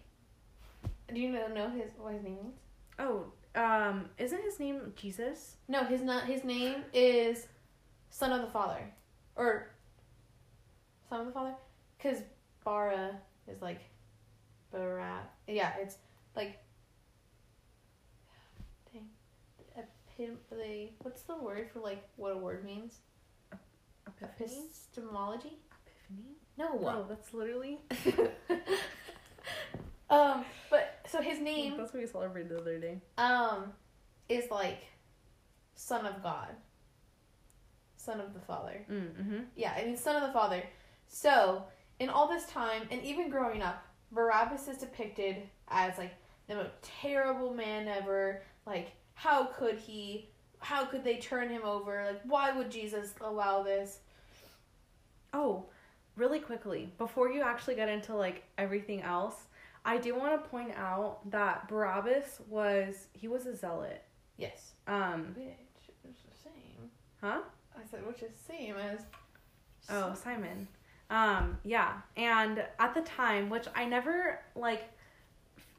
[1.12, 2.56] Do you know know his what his name means?
[2.98, 5.56] Oh, um, isn't his name Jesus?
[5.68, 7.46] No, his not his name is
[8.10, 8.82] Son of the Father,
[9.36, 9.70] or
[11.08, 11.54] Son of the Father,
[11.96, 12.18] because
[12.64, 13.80] Bara is like
[14.70, 15.30] Barat.
[15.46, 15.96] Yeah, it's
[16.36, 16.58] like
[18.92, 19.08] dang,
[20.24, 22.98] epim- the what's the word for like what a word means?
[24.06, 24.66] Epiphany.
[24.66, 25.58] Epistemology.
[25.86, 26.36] Epiphany.
[26.58, 26.66] No.
[26.76, 27.78] Whoa, that's literally.
[30.10, 33.00] um, but so his name That's what we celebrated the other day.
[33.18, 33.72] um
[34.28, 34.82] is like
[35.74, 36.48] Son of God,
[37.96, 38.84] Son of the Father.
[38.90, 39.38] Mm-hmm.
[39.56, 40.62] Yeah, I mean, son of the father.
[41.08, 41.64] So,
[41.98, 45.36] in all this time, and even growing up, Barabbas is depicted
[45.68, 46.14] as like
[46.48, 48.42] the most terrible man ever.
[48.66, 48.92] Like,
[49.22, 50.28] how could he
[50.58, 52.04] how could they turn him over?
[52.06, 53.98] Like why would Jesus allow this?
[55.32, 55.66] Oh,
[56.16, 59.36] really quickly, before you actually get into like everything else,
[59.84, 64.02] I do want to point out that Barabbas was he was a zealot.
[64.36, 64.72] Yes.
[64.86, 65.46] Um, Which
[66.16, 66.90] is the same.
[67.20, 67.40] huh?
[67.76, 69.00] I said which is same as
[69.90, 70.68] Oh, Simon.
[71.10, 71.94] Um, yeah.
[72.16, 74.82] And at the time, which I never like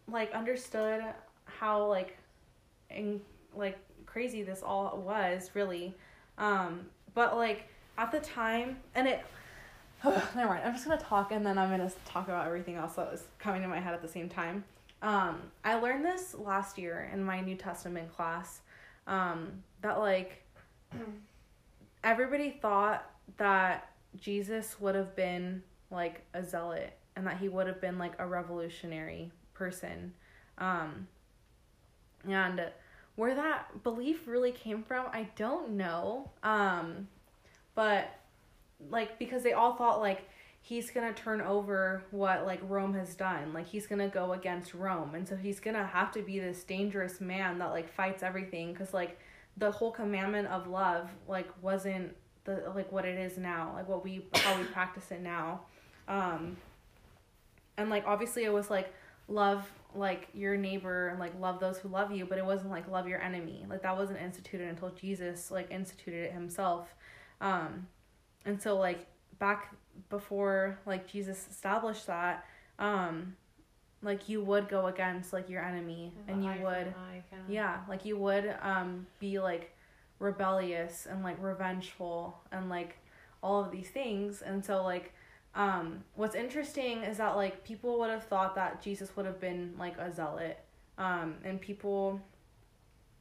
[0.08, 1.04] like understood
[1.46, 2.18] how like
[3.56, 5.96] like crazy this all was really.
[6.38, 7.68] Um, but like
[7.98, 9.24] at the time and it
[10.04, 10.64] never mind.
[10.66, 13.62] I'm just gonna talk and then I'm gonna talk about everything else that was coming
[13.62, 14.64] to my head at the same time.
[15.02, 18.62] Um, I learned this last year in my New Testament class.
[19.06, 20.44] Um, that like
[22.04, 23.90] everybody thought that
[24.20, 28.26] Jesus would have been like a zealot and that he would have been like a
[28.26, 30.14] revolutionary person.
[30.58, 31.08] Um,
[32.28, 32.62] and
[33.16, 36.32] where that belief really came from, I don't know.
[36.42, 37.08] Um,
[37.76, 38.10] but
[38.90, 40.28] like because they all thought like
[40.62, 43.54] he's gonna turn over what like Rome has done.
[43.54, 47.22] Like he's gonna go against Rome, and so he's gonna have to be this dangerous
[47.22, 48.74] man that like fights everything.
[48.74, 49.20] Cause like
[49.58, 52.16] the whole commandment of love like wasn't
[52.46, 55.62] the like what it is now, like what we how we practice it now.
[56.08, 56.58] Um,
[57.78, 58.94] and like obviously it was like
[59.28, 62.88] love like your neighbor and like love those who love you, but it wasn't like
[62.90, 63.66] love your enemy.
[63.70, 66.94] Like that wasn't instituted until Jesus like instituted it himself.
[67.42, 67.88] Um,
[68.46, 69.08] and so like
[69.40, 69.74] back
[70.10, 72.46] before like Jesus established that,
[72.80, 73.36] um,
[74.02, 76.94] like you would go against like your enemy and you would
[77.50, 79.76] yeah, like you would um be like
[80.20, 82.98] rebellious and like revengeful and like
[83.42, 84.42] all of these things.
[84.42, 85.14] And so like
[85.56, 89.74] um what's interesting is that like people would have thought that Jesus would have been
[89.78, 90.60] like a zealot.
[90.98, 92.22] Um and people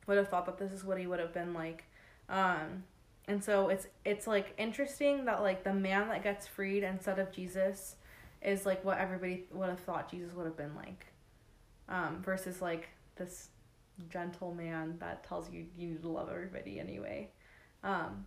[0.06, 1.84] would have thought that this is what he would have been like.
[2.28, 2.84] Um
[3.28, 7.30] and so it's it's like interesting that like the man that gets freed instead of
[7.32, 7.96] Jesus
[8.40, 11.06] is like what everybody would have thought Jesus would have been like.
[11.88, 13.48] Um versus like this
[14.09, 17.30] gentle man that tells you you need to love everybody anyway.
[17.84, 18.26] Um,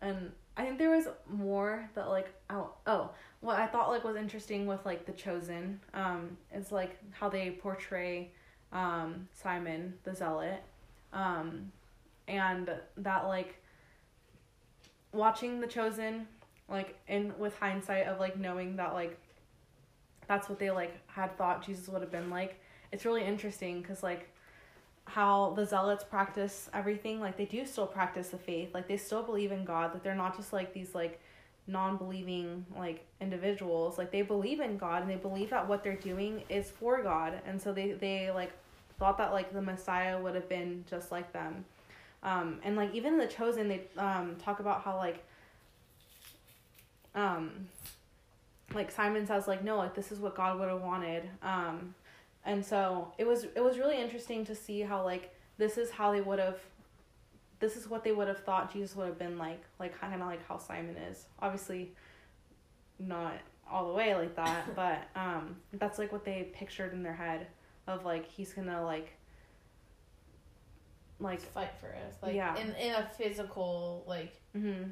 [0.00, 3.10] and I think there was more that like oh oh
[3.40, 7.50] what I thought like was interesting with like the chosen um is like how they
[7.50, 8.30] portray
[8.72, 10.62] um Simon the zealot
[11.12, 11.72] um
[12.28, 13.56] and that like
[15.12, 16.26] watching the chosen
[16.68, 19.18] like in with hindsight of like knowing that like
[20.28, 22.60] that's what they like had thought Jesus would have been like
[22.92, 24.28] it's really interesting because like
[25.04, 28.74] how the zealots practice everything like they do still practice the faith.
[28.74, 31.20] Like they still believe in god that they're not just like these like
[31.66, 33.98] non-believing like individuals.
[33.98, 37.34] Like they believe in god and they believe that what they're doing is for god.
[37.46, 38.52] And so they they like
[38.98, 41.64] thought that like the messiah would have been just like them.
[42.22, 45.24] Um and like even the chosen they um talk about how like
[47.14, 47.68] um
[48.72, 51.28] like simon says like no like this is what god would have wanted.
[51.42, 51.94] Um
[52.44, 56.12] and so it was it was really interesting to see how like this is how
[56.12, 56.58] they would have
[57.60, 60.26] this is what they would have thought jesus would have been like like kind of
[60.26, 61.92] like how simon is obviously
[62.98, 63.34] not
[63.70, 67.46] all the way like that but um that's like what they pictured in their head
[67.86, 69.12] of like he's gonna like
[71.20, 72.14] like fight for us.
[72.22, 72.56] Like Yeah.
[72.56, 74.84] in in a physical like hmm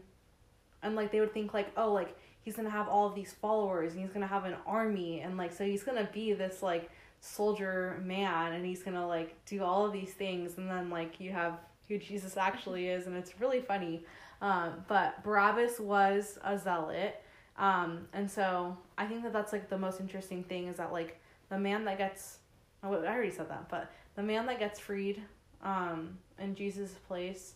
[0.83, 3.93] And like they would think like, oh, like he's gonna have all of these followers
[3.95, 6.89] and he's gonna have an army and like so he's gonna be this like
[7.21, 11.31] soldier man and he's gonna like do all of these things and then like you
[11.33, 14.05] have who Jesus actually is and it's really funny.
[14.43, 17.23] Um, but Barabbas was a zealot.
[17.59, 21.21] Um, and so I think that that's like the most interesting thing is that like
[21.51, 22.39] the man that gets
[22.83, 25.23] oh, I already said that, but the man that gets freed
[25.63, 27.55] um, in Jesus' place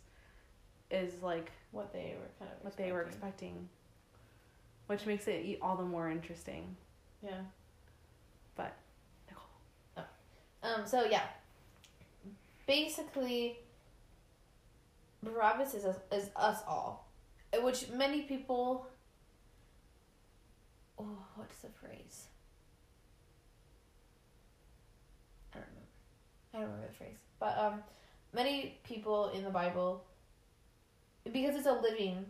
[0.91, 3.69] is like what they were kind of what they were expecting.
[4.86, 6.77] which makes it all the more interesting.
[7.23, 7.41] Yeah.
[8.57, 8.77] But
[10.65, 10.86] Um.
[10.86, 11.23] So yeah.
[12.66, 13.59] Basically,
[15.23, 17.07] Barabbas is us, is us all,
[17.61, 18.86] which many people.
[20.99, 21.05] Oh,
[21.35, 22.28] what's the phrase?
[25.53, 25.89] I don't remember.
[26.55, 27.82] I don't remember the phrase, but um,
[28.32, 30.03] many people in the Bible,
[31.31, 32.24] because it's a living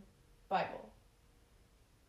[0.48, 0.88] Bible.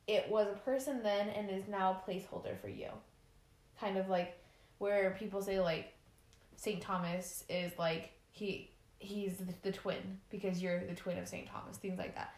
[0.07, 2.89] It was a person then and is now a placeholder for you,
[3.80, 4.35] kind of like
[4.80, 5.93] where people say like
[6.56, 6.82] St.
[6.82, 11.48] Thomas is like he he's the, the twin because you're the twin of St.
[11.48, 12.34] Thomas, things like that.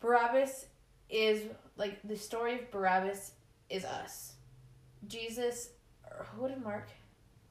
[0.00, 0.66] Barabbas
[1.10, 1.42] is
[1.76, 3.32] like the story of Barabbas
[3.68, 4.34] is us.
[5.06, 5.70] Jesus
[6.34, 6.88] who did Mark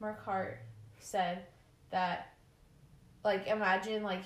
[0.00, 0.60] Mark Hart
[0.98, 1.44] said
[1.90, 2.34] that
[3.24, 4.24] like imagine like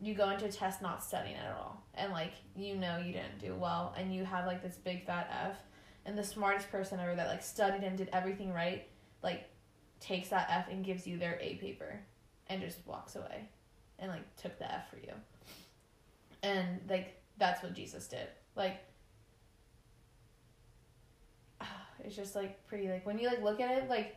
[0.00, 3.38] you go into a test not studying at all and like you know you didn't
[3.38, 5.56] do well and you have like this big fat F
[6.04, 8.88] and the smartest person ever that like studied and did everything right
[9.22, 9.48] like
[10.02, 12.00] takes that F and gives you their A paper
[12.48, 13.48] and just walks away
[13.98, 15.12] and like took the F for you.
[16.42, 18.26] And like that's what Jesus did.
[18.56, 18.80] Like
[22.04, 24.16] it's just like pretty like when you like look at it like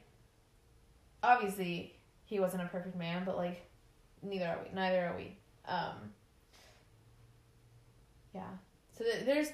[1.24, 1.94] obviously
[2.26, 3.66] he wasn't a perfect man but like
[4.22, 5.38] neither are we neither are we
[5.68, 6.12] um
[8.34, 8.42] yeah
[8.98, 9.50] so th- there's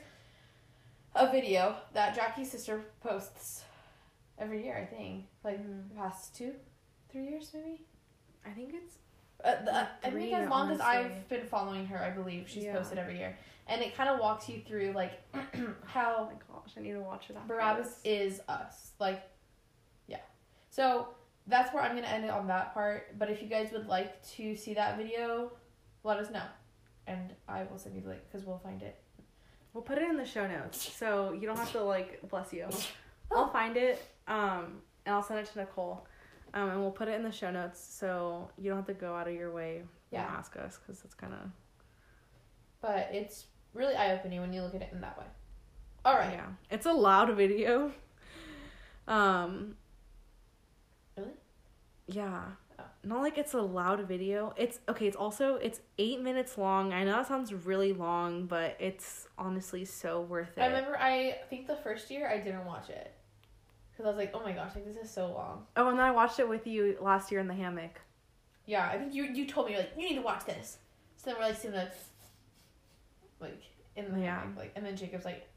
[1.16, 3.64] a video that jackie's sister posts
[4.41, 5.89] every year i think like Mhm.
[5.89, 6.53] the past two
[7.09, 7.85] three years maybe
[8.45, 8.95] I think it's
[9.45, 10.81] uh, the, Like I think as long as.
[10.81, 12.76] I've been following her, I believe she's Yeah.
[12.76, 13.38] posted every year,
[13.68, 15.13] and it kind of walks you through like
[15.85, 18.93] how oh my gosh, I need to watch it after Barabbas is us.
[18.99, 19.22] Like,
[20.07, 20.22] yeah.
[20.72, 21.09] So
[21.45, 23.18] that's where I'm gonna end it on that part.
[23.19, 25.51] But if you guys would like to see that video,
[26.03, 26.45] let us know,
[27.05, 28.99] and I will send you the link because we'll find it.
[29.73, 32.68] We'll put it in the show notes, so you don't have to like bless you.
[33.31, 36.06] I'll find it, um, and I'll send it to Nicole,
[36.53, 39.15] um, and we'll put it in the show notes, so you don't have to go
[39.15, 40.27] out of your way Yeah.
[40.27, 41.39] and ask us, because it's kind of
[42.81, 45.26] But it's really eye opening when you look at it in that way.
[46.03, 46.34] All right.
[46.34, 47.91] yeah, it's a loud video.
[49.07, 49.76] Um.
[51.18, 51.31] Really?
[52.07, 52.43] Yeah.
[52.80, 52.84] Oh.
[53.03, 54.53] Not like it's a loud video.
[54.57, 55.07] It's okay.
[55.07, 56.93] It's also it's eight minutes long.
[56.93, 60.61] I know that sounds really long, but it's honestly so worth it.
[60.61, 60.98] I remember.
[60.98, 63.14] I think the first year I didn't watch it
[64.02, 65.65] because I was like, oh my gosh, like this is so long.
[65.78, 68.02] Oh, and then I watched it with you last year in the hammock.
[68.65, 70.78] Yeah, I think you you told me you're like you need to watch this.
[71.18, 71.91] So then we're like sitting there,
[73.40, 73.61] like
[73.95, 74.40] in the Yeah.
[74.40, 75.48] hammock, like, and then Jacob's like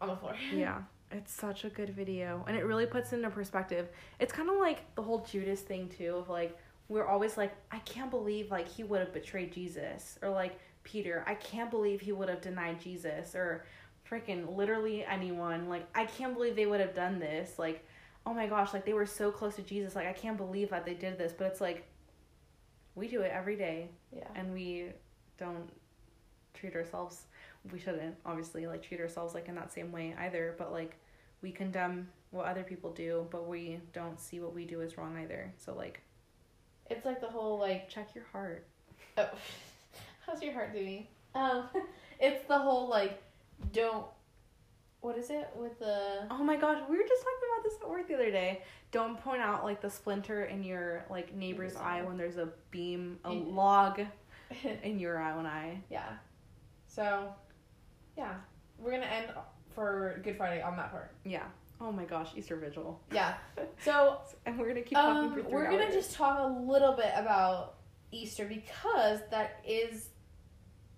[0.00, 0.34] on the floor.
[0.54, 0.82] yeah
[1.12, 3.88] it's such a good video and it really puts into perspective
[4.18, 6.58] it's kind of like the whole judas thing too of like
[6.88, 11.22] we're always like i can't believe like he would have betrayed jesus or like peter
[11.28, 13.64] i can't believe he would have denied jesus or
[14.10, 15.68] freaking literally anyone.
[15.68, 17.58] Like i can't believe they would have done this.
[17.58, 17.86] Like
[18.24, 19.94] oh my gosh like they were so close to jesus.
[19.94, 21.32] Like i can't believe that they did this.
[21.36, 21.86] But it's like
[22.94, 23.88] we do it every day.
[24.14, 24.28] Yeah.
[24.34, 24.86] and we
[25.38, 25.68] don't
[26.54, 27.24] treat ourselves
[27.70, 30.54] we shouldn't obviously like treat ourselves like in that same way either.
[30.58, 30.96] But like
[31.42, 35.16] we condemn what other people do but we don't see what we do is wrong
[35.18, 35.52] either.
[35.58, 36.00] So like
[36.90, 38.66] It's like the whole like check your heart.
[39.18, 39.28] Oh,
[40.26, 41.06] how's your heart doing?
[41.34, 41.64] Um,
[42.20, 43.22] it's the whole like
[43.72, 44.06] don't.
[45.00, 46.26] What is it with the?
[46.32, 49.20] oh my gosh we were just talking about this at work the other day don't
[49.20, 52.02] point out like the splinter in your like neighbor's Neighbor's eye eye.
[52.02, 54.00] when there's a beam a In- log
[54.82, 56.08] in your eye one eye yeah.
[56.88, 57.32] So,
[58.16, 58.34] yeah,
[58.78, 59.26] we're gonna end
[59.74, 61.12] for Good Friday on that part.
[61.24, 61.44] yeah
[61.80, 63.34] oh my gosh easter vigil Yeah.
[63.84, 65.94] So and we're gonna keep talking Um, for 3 we're gonna hours.
[65.94, 67.74] just talk a little bit about
[68.10, 70.08] Easter because that is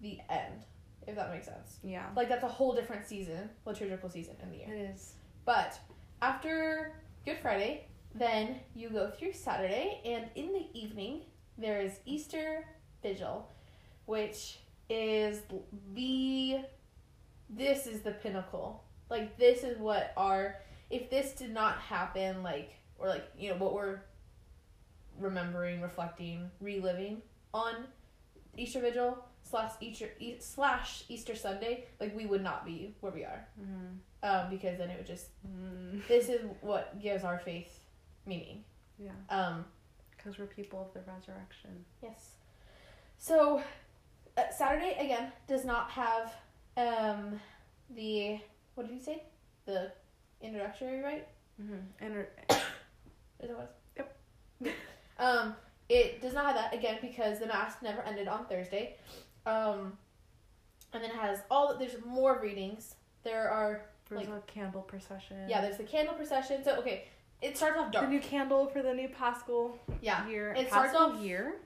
[0.00, 0.64] the end,
[1.08, 1.78] if that makes sense.
[1.82, 4.68] yeah Like that's a whole different season, liturgical season in the year.
[4.68, 5.14] it is
[5.44, 5.78] But
[6.22, 6.92] after
[7.24, 11.22] Good Friday, then you go through Saturday, and in the evening
[11.56, 12.64] there is Easter
[13.02, 13.48] Vigil,
[14.06, 14.58] which
[14.88, 15.42] is
[15.94, 16.60] the
[17.50, 18.84] this is the pinnacle.
[19.10, 20.56] Like this is what our
[20.90, 24.00] if this did not happen, like or like you know what we're
[25.18, 27.22] remembering, reflecting, reliving
[27.54, 27.74] on
[28.56, 29.18] Easter Vigil
[29.50, 33.96] slash Easter e- slash Easter Sunday, like we would not be where we are mm.
[34.28, 36.06] um, because then it would just Mm.
[36.08, 37.80] this is what gives our faith
[38.26, 38.64] meaning.
[38.98, 39.64] yeah Um,
[40.16, 42.32] because we're people of the resurrection yes.
[43.18, 43.62] So
[44.36, 46.32] uh, Saturday again does not have
[46.76, 47.40] um,
[47.90, 48.38] the
[48.74, 49.22] what did you say?
[49.66, 49.92] The
[50.40, 51.26] introductory right?
[51.60, 51.80] mm-hmm.
[52.04, 52.26] and
[53.40, 53.74] Is that what?
[53.96, 54.16] Yep.
[55.20, 55.56] Um,
[55.88, 58.94] it does not have that again because the mass never ended on Thursday.
[59.48, 59.96] Um,
[60.92, 61.76] and then it has all.
[61.78, 62.94] There's more readings.
[63.24, 65.48] There are There's Like- a candle procession.
[65.48, 65.60] yeah.
[65.60, 66.64] There's the candle procession.
[66.64, 67.08] So okay,
[67.42, 68.06] it starts off dark.
[68.06, 70.54] the new candle for the new Paschal Yeah, year.
[70.54, 71.60] It starts off- year.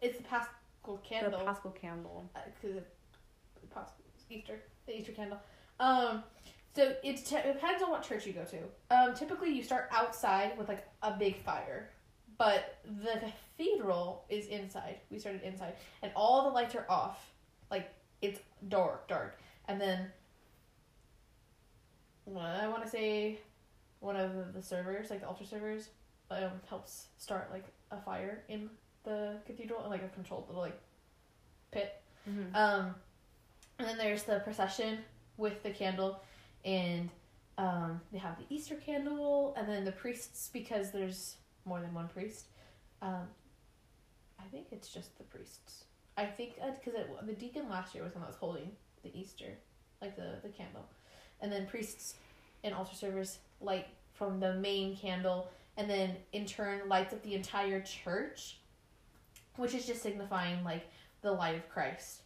[0.00, 1.38] it's the Paschal candle.
[1.38, 2.24] The Paschal candle.
[2.60, 3.92] because it's Pas-
[4.30, 5.38] Easter, the Easter candle.
[5.78, 6.24] Um,
[6.74, 8.58] so it, t- it depends on what church you go to.
[8.90, 11.90] Um, typically you start outside with like a big fire,
[12.40, 14.96] but the cathedral is inside.
[15.10, 17.34] We started inside, and all the lights are off.
[17.70, 17.92] Like
[18.22, 19.38] it's dark, dark,
[19.68, 20.06] and then
[22.24, 23.40] well, I want to say
[23.98, 25.90] one of the servers, like the altar servers,
[26.30, 28.70] um, helps start like a fire in
[29.04, 30.80] the cathedral and like a controlled little like
[31.72, 32.00] pit.
[32.26, 32.56] Mm-hmm.
[32.56, 32.94] Um,
[33.78, 35.00] and then there's the procession
[35.36, 36.22] with the candle,
[36.64, 37.10] and
[37.58, 42.08] um, they have the Easter candle, and then the priests because there's more than one
[42.08, 42.46] priest.
[43.02, 43.28] Um,
[44.38, 45.84] I think it's just the priests.
[46.16, 48.72] I think because the deacon last year was the one that was holding
[49.02, 49.56] the Easter,
[50.02, 50.84] like the the candle,
[51.40, 52.14] and then priests
[52.64, 57.34] and altar servers light from the main candle, and then in turn lights up the
[57.34, 58.58] entire church,
[59.56, 60.90] which is just signifying like
[61.22, 62.22] the light of Christ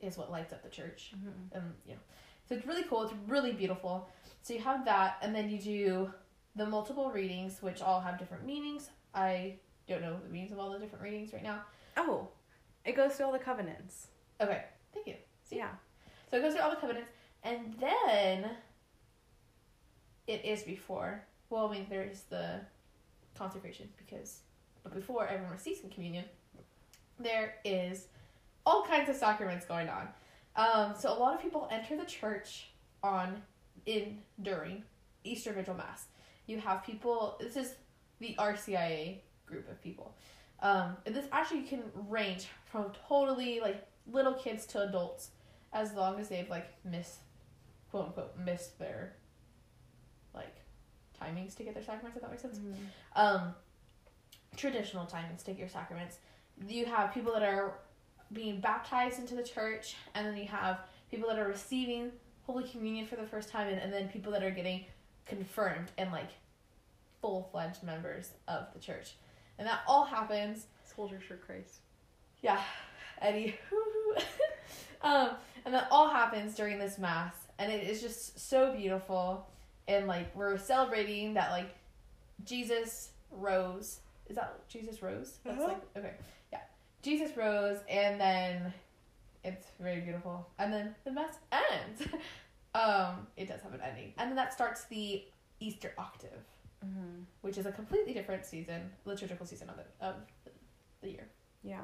[0.00, 1.12] is what lights up the church.
[1.16, 1.56] Mhm.
[1.56, 2.00] Um, you know,
[2.48, 3.02] so it's really cool.
[3.04, 4.08] It's really beautiful.
[4.42, 6.14] So you have that, and then you do
[6.56, 8.90] the multiple readings, which all have different meanings.
[9.14, 9.56] I
[9.86, 11.60] don't know the meanings of all the different readings right now.
[11.96, 12.28] Oh,
[12.84, 14.08] it goes through all the covenants.
[14.40, 15.14] Okay, thank you.
[15.44, 15.56] See?
[15.56, 15.70] Yeah.
[16.30, 17.10] So it goes through all the covenants,
[17.44, 18.50] and then
[20.26, 21.24] it is before.
[21.50, 22.60] Well, I mean, there is the
[23.38, 24.40] consecration because,
[24.82, 26.24] but before everyone receives communion,
[27.18, 28.08] there is
[28.64, 30.08] all kinds of sacraments going on.
[30.56, 32.70] Um, so a lot of people enter the church
[33.02, 33.42] on
[33.84, 34.82] in during
[35.22, 36.06] Easter Vigil Mass.
[36.46, 37.36] You have people.
[37.40, 37.74] This is
[38.18, 40.16] the RCIA group of people.
[40.60, 45.30] Um, and this actually can range from totally like little kids to adults,
[45.72, 47.18] as long as they've like missed,
[47.90, 49.16] quote unquote, missed their,
[50.34, 50.56] like,
[51.20, 52.16] timings to get their sacraments.
[52.16, 52.58] If that makes sense
[53.14, 53.54] um,
[54.56, 56.18] traditional timings to get your sacraments.
[56.66, 57.74] You have people that are
[58.32, 62.12] being baptized into the church, and then you have people that are receiving
[62.42, 64.84] Holy Communion for the first time, and, and then people that are getting
[65.26, 66.30] confirmed and like
[67.20, 69.14] full fledged members of the church.
[69.58, 71.80] And that all happens Soldiers for Christ.
[72.42, 72.60] yeah,
[73.20, 73.56] Eddie.
[75.02, 75.30] um,
[75.64, 79.46] and that all happens during this mass, and it is just so beautiful.
[79.88, 81.74] And like we're celebrating that like
[82.44, 84.00] Jesus rose.
[84.28, 85.38] Is that Jesus rose?
[85.44, 85.68] That's Uh-huh.
[85.68, 86.14] like okay,
[86.52, 86.60] yeah.
[87.02, 88.72] Jesus rose, and then
[89.44, 90.46] it's very beautiful.
[90.58, 92.02] And then the mass ends.
[92.78, 95.24] um, it does have an ending, and then that starts the
[95.60, 96.44] Easter octave,
[96.84, 97.22] Mm-hmm.
[97.40, 100.14] which is a completely different season, liturgical season of the of
[101.02, 101.26] the year.
[101.64, 101.80] Yeah.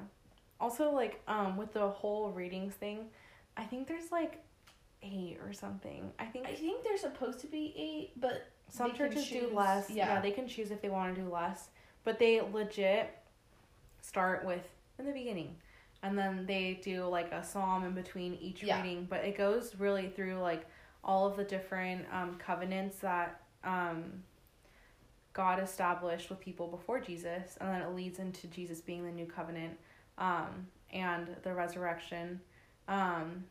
[0.61, 3.07] Also, like, um, with the whole readings thing,
[3.57, 4.45] I think there's like
[5.03, 6.13] eight or something.
[6.21, 9.89] I think I think there's supposed to be eight, but some churches do less.
[9.91, 10.15] yeah.
[10.15, 10.21] Yeah.
[10.21, 11.71] they can choose if they want to do less,
[12.05, 13.11] but they legit
[14.03, 14.63] start with
[14.99, 15.57] in the beginning,
[16.03, 18.81] and then they do like a psalm in between each Yeah.
[18.83, 19.07] reading.
[19.09, 20.67] But it goes really through like
[21.05, 24.05] all of the different um, covenants that um,
[25.33, 29.27] God established with people before Jesus, and then it leads into Jesus being the new
[29.27, 29.79] covenant
[30.19, 32.41] um, and the resurrection.
[32.89, 33.45] Um,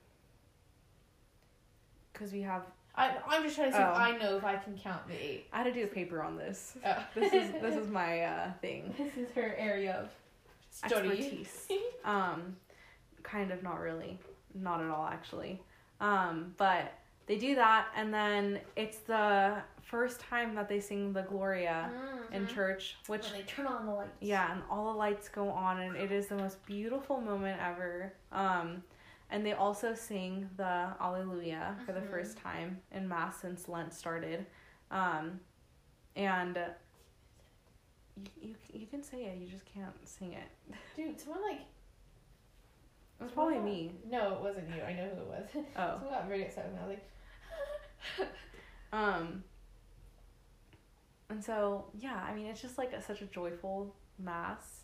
[2.13, 2.63] because we have,
[2.95, 3.91] I, I'm just trying to see Oh.
[3.91, 5.47] if I know if I can count the eight.
[5.51, 6.77] I had to do a paper on this.
[6.85, 7.03] Oh.
[7.15, 8.93] This is this is my uh, thing.
[8.97, 10.09] this is her area of
[10.69, 11.09] study.
[11.09, 11.67] Expertise.
[12.05, 12.55] Um,
[13.23, 14.17] kind of not really,
[14.55, 15.61] not at all actually.
[15.99, 16.91] Um, but
[17.27, 21.89] they do that, and then it's the first time that they sing the Gloria
[22.33, 24.11] in church, which they turn on the lights.
[24.19, 28.13] Yeah, and all the lights go on, and it is the most beautiful moment ever.
[28.31, 28.83] Um,
[29.29, 32.09] and they also sing the Alleluia for the Mhm.
[32.09, 34.45] first time in Mass since Lent started.
[34.89, 35.39] Um,
[36.17, 36.59] and
[38.17, 40.75] you, you, you can say it, you just can't sing it.
[40.95, 41.61] Dude, someone like
[43.21, 43.91] It was probably me.
[44.09, 44.81] No, it wasn't you.
[44.81, 45.49] I know who it was.
[45.77, 45.93] Oh.
[45.99, 46.79] Someone got very upset me.
[46.83, 46.97] I was
[48.19, 48.29] like,
[48.93, 49.43] Um,
[51.29, 54.81] and so, yeah, I mean, it's just like a, such a joyful Mass.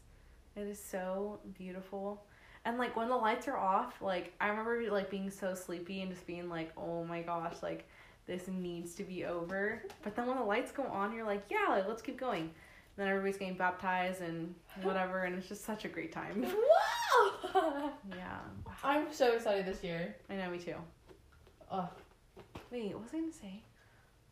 [0.56, 2.24] It is so beautiful.
[2.64, 6.12] And like when the lights are off, like I remember like being so sleepy and
[6.12, 7.88] just being like, "Oh my gosh, like
[8.26, 11.66] this needs to be over." But then when the lights go on, you're like, "Yeah,
[11.70, 12.52] like, let's keep going."
[12.98, 16.42] Then everybody's getting baptized and whatever, and it's just such a great time.
[16.44, 17.92] wow!
[18.16, 18.38] Yeah,
[18.84, 20.16] I'm so excited this year.
[20.30, 20.76] I know, me too.
[21.72, 21.90] Oh,
[22.72, 23.62] Wait, what was I gonna say?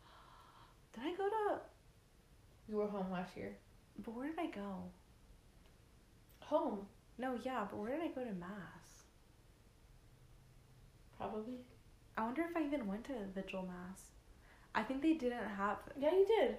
[0.94, 1.60] Did I go to?
[2.68, 3.56] you were home last year.
[4.04, 4.84] But where did I go?
[6.42, 6.86] Home,
[7.18, 9.04] No, yeah, but where did I go to mass?
[11.18, 11.60] probably.
[12.18, 14.02] I wonder if I even went to vigil mass.
[14.74, 15.78] I think they didn't have.
[15.98, 16.58] Yeah, you did.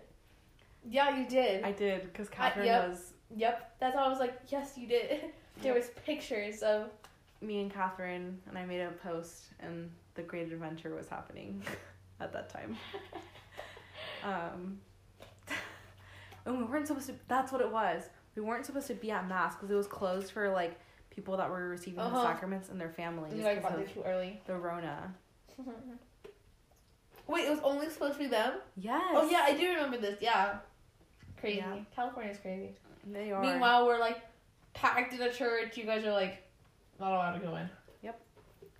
[0.88, 1.64] Yeah, you did.
[1.64, 2.88] I did because Catherine yep.
[2.88, 5.20] was Yep, that's why I was like, yes, you did.
[5.62, 6.90] there was pictures of
[7.40, 11.62] me and Catherine, and I made a post, and the Great Adventure was happening
[12.20, 12.76] at that time.
[14.24, 14.78] um,
[16.44, 17.14] and we weren't supposed to.
[17.26, 18.04] That's what it was.
[18.36, 20.78] We weren't supposed to be at mass because it was closed for like
[21.10, 22.22] people that were receiving the Uh-huh.
[22.22, 24.40] sacraments and their families you like because got there too early.
[24.46, 25.14] the Rona.
[27.26, 28.52] Wait, it was only supposed to be them?
[28.76, 29.02] Yes.
[29.14, 30.18] Oh yeah, I do remember this.
[30.20, 30.58] Yeah,
[31.40, 31.58] crazy.
[31.58, 31.78] Yeah.
[31.94, 32.70] California's crazy.
[33.12, 33.40] They are.
[33.42, 34.18] Meanwhile, we're like
[34.74, 35.76] packed in a church.
[35.76, 36.42] You guys are like
[37.00, 37.68] not allowed to go in.
[38.02, 38.20] Yep.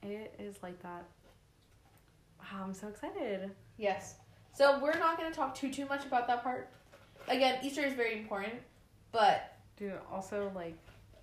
[0.03, 1.05] It is like that.
[2.41, 3.51] Wow, I'm so excited.
[3.77, 4.17] Yes.
[4.55, 6.71] So we're not going to talk too too much about that part.
[7.29, 8.55] Again, Easter is very important,
[9.13, 10.77] but Dude, also like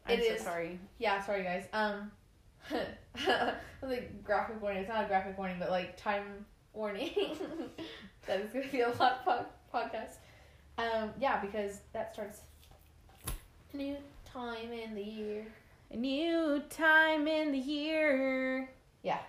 [0.06, 0.80] I'm It so is- sorry.
[1.00, 1.66] Yeah, sorry guys.
[1.74, 2.12] Um,
[3.82, 4.82] like graphic warning.
[4.82, 7.12] It's not a graphic warning, but like time warning.
[8.28, 10.18] that is gonna be a lot pod- podcast.
[10.78, 12.40] Um, yeah, because that starts
[13.74, 13.96] new
[14.26, 15.46] time in the year.
[15.92, 18.70] A new time in the year.
[19.04, 19.20] Yeah.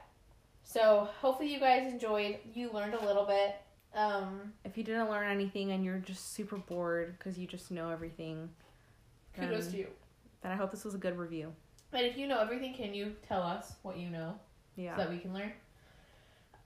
[0.62, 2.38] So hopefully you guys enjoyed.
[2.54, 3.56] You learned a little bit.
[3.94, 7.90] Um, If you didn't learn anything and you're just super bored because you just know
[7.90, 8.48] everything,
[9.36, 9.86] kudos then, to you.
[10.42, 11.52] then I hope this was a good review.
[11.92, 14.34] And if you know everything, can you tell us what you know
[14.76, 14.96] Yeah.
[14.96, 15.52] so that we can learn?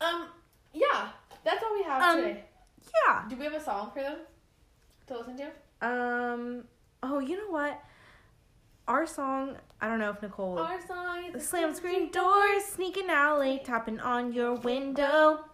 [0.00, 0.28] Um,
[0.72, 1.08] yeah,
[1.44, 2.44] that's all we have Um, today.
[3.06, 3.24] yeah.
[3.28, 4.18] Do we have a song for them
[5.08, 5.86] to listen to?
[5.86, 6.64] Um.
[7.02, 7.82] Oh, you know what?
[8.86, 9.56] Our song.
[9.80, 10.58] I don't know if Nicole.
[10.58, 15.44] Our song is The slam screen doors, sneaking out late, tapping on your window.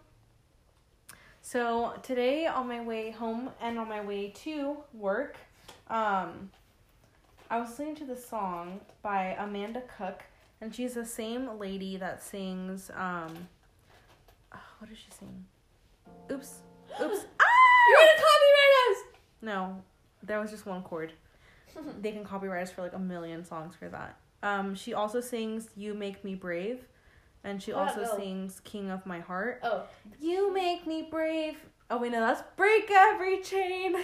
[1.41, 5.37] So today, on my way home and on my way to work,
[5.89, 6.49] um,
[7.51, 10.23] I was listening to the song by Amanda Cook,
[10.59, 12.89] and she's the same lady that sings.
[12.95, 13.47] Um,
[14.53, 15.45] oh, what does she sing?
[16.31, 16.53] Oops,
[16.99, 17.25] oops.
[17.39, 17.45] Ah!
[17.89, 18.65] You're gonna copyright
[19.45, 19.81] No,
[20.23, 21.13] that was just one chord
[22.01, 24.17] they can copyright us for like a million songs for that.
[24.41, 26.85] Um, she also sings "You Make Me Brave,"
[27.43, 29.83] and she also about- sings "King of My Heart." oh,
[30.19, 31.57] You make me brave.
[31.89, 33.95] Oh wait, no, that's "Break Every Chain."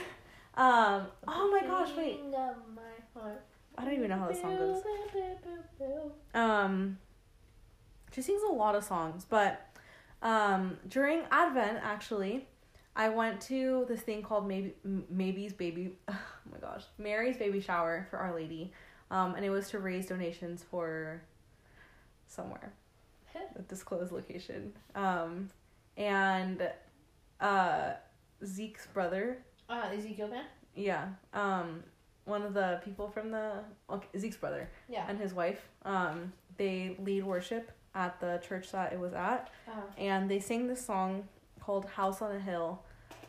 [0.55, 3.41] Um, oh my gosh, wait, King of my heart.
[3.77, 4.83] I don't even know how the song goes.
[6.33, 6.97] Um,
[8.13, 9.67] she sings a lot of songs, but
[10.21, 12.47] um, during Advent, actually,
[12.95, 14.73] I went to this thing called maybe
[15.09, 15.97] maybe's baby.
[16.09, 18.73] Oh my gosh, Mary's baby shower for Our Lady,
[19.11, 21.21] um, and it was to raise donations for
[22.27, 22.73] somewhere,
[23.55, 24.73] a disclosed location.
[24.95, 25.49] Um,
[25.97, 26.69] and
[27.39, 27.91] uh,
[28.43, 29.37] Zeke's brother,
[29.69, 30.45] Uh, Ezekiel man.
[30.75, 31.83] yeah, um,
[32.25, 33.59] one of the people from the
[33.89, 35.05] okay, Zeke's brother Yeah.
[35.07, 35.61] and his wife.
[35.85, 40.67] Um, they lead worship at the church that it was at, Uh, and they sing
[40.67, 41.27] this song
[41.61, 42.81] called "House on a Hill,"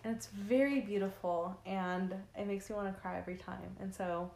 [0.05, 3.77] and it's very beautiful, and it makes me want to cry every time.
[3.81, 4.31] And so,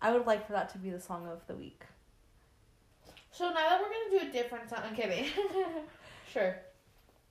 [0.00, 1.82] I would like for that to be the song of the week.
[3.30, 5.26] so now that we're gonna do a different song, I'm kidding.
[6.32, 6.56] sure.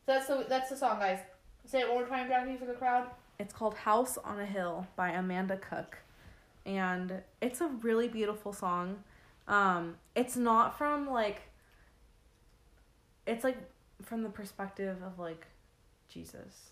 [0.05, 1.19] So that's the that's the song, guys.
[1.65, 3.07] Say it one more time, Jackie, for the crowd.
[3.39, 5.97] It's called "House on a Hill" by Amanda Cook,
[6.65, 9.03] and it's a really beautiful song.
[9.47, 11.41] Um, it's not from like.
[13.27, 13.57] It's like
[14.03, 15.45] from the perspective of like
[16.11, 16.71] Jesus,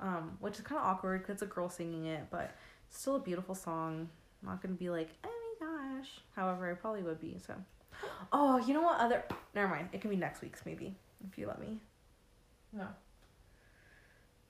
[0.00, 2.52] um, which is kind of awkward because it's a girl singing it, but
[2.90, 4.08] still a beautiful song.
[4.42, 6.08] I'm not gonna be like, oh my gosh.
[6.34, 7.36] However, I probably would be.
[7.44, 7.54] So,
[8.32, 9.00] oh, you know what?
[9.00, 9.88] Other never mind.
[9.92, 10.94] It can be next week's maybe
[11.28, 11.78] if you let me.
[12.72, 12.86] No.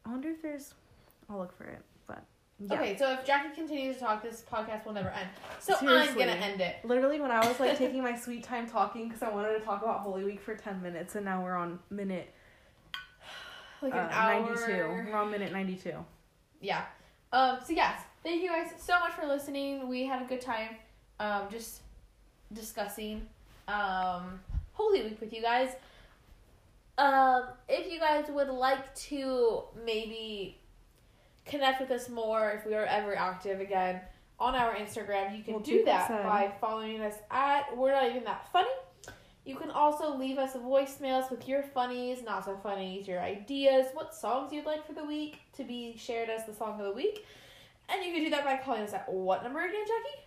[0.05, 0.75] I wonder if there's.
[1.31, 2.23] I'll look for it, but
[2.59, 2.75] yeah.
[2.75, 5.29] Okay, so if Jackie continues to talk, this podcast will never end.
[5.61, 6.19] So I'm Seriously.
[6.19, 6.77] gonna end it.
[6.85, 9.83] Literally, when I was like taking my sweet time talking because I wanted to talk
[9.83, 12.35] about Holy Week for 10 minutes, and now we're on minute
[13.83, 14.47] Like uh, hour.
[14.47, 14.65] 92.
[15.11, 15.93] We're on minute 92.
[16.61, 16.85] Yeah.
[17.33, 17.59] Um.
[17.65, 19.89] So yes, thank you guys so much for listening.
[19.89, 20.77] We had a good time.
[21.21, 21.43] Um.
[21.51, 21.81] Just
[22.53, 23.27] discussing
[23.69, 24.41] um
[24.73, 25.71] Holy Week with you guys.
[26.97, 27.45] Um.
[27.69, 30.59] If you guys would like to maybe
[31.45, 34.01] connect with us more, if we are ever active again
[34.41, 38.25] on our Instagram, you can Well, do that by following us at We're Not Even
[38.25, 38.69] That Funny.
[39.49, 44.15] You can also leave us voicemails with your funnies, not so funnies, your ideas, what
[44.15, 47.25] songs you'd like for the week to be shared as the song of the week.
[47.89, 50.19] And you can do that by calling us at what number again, Jackie?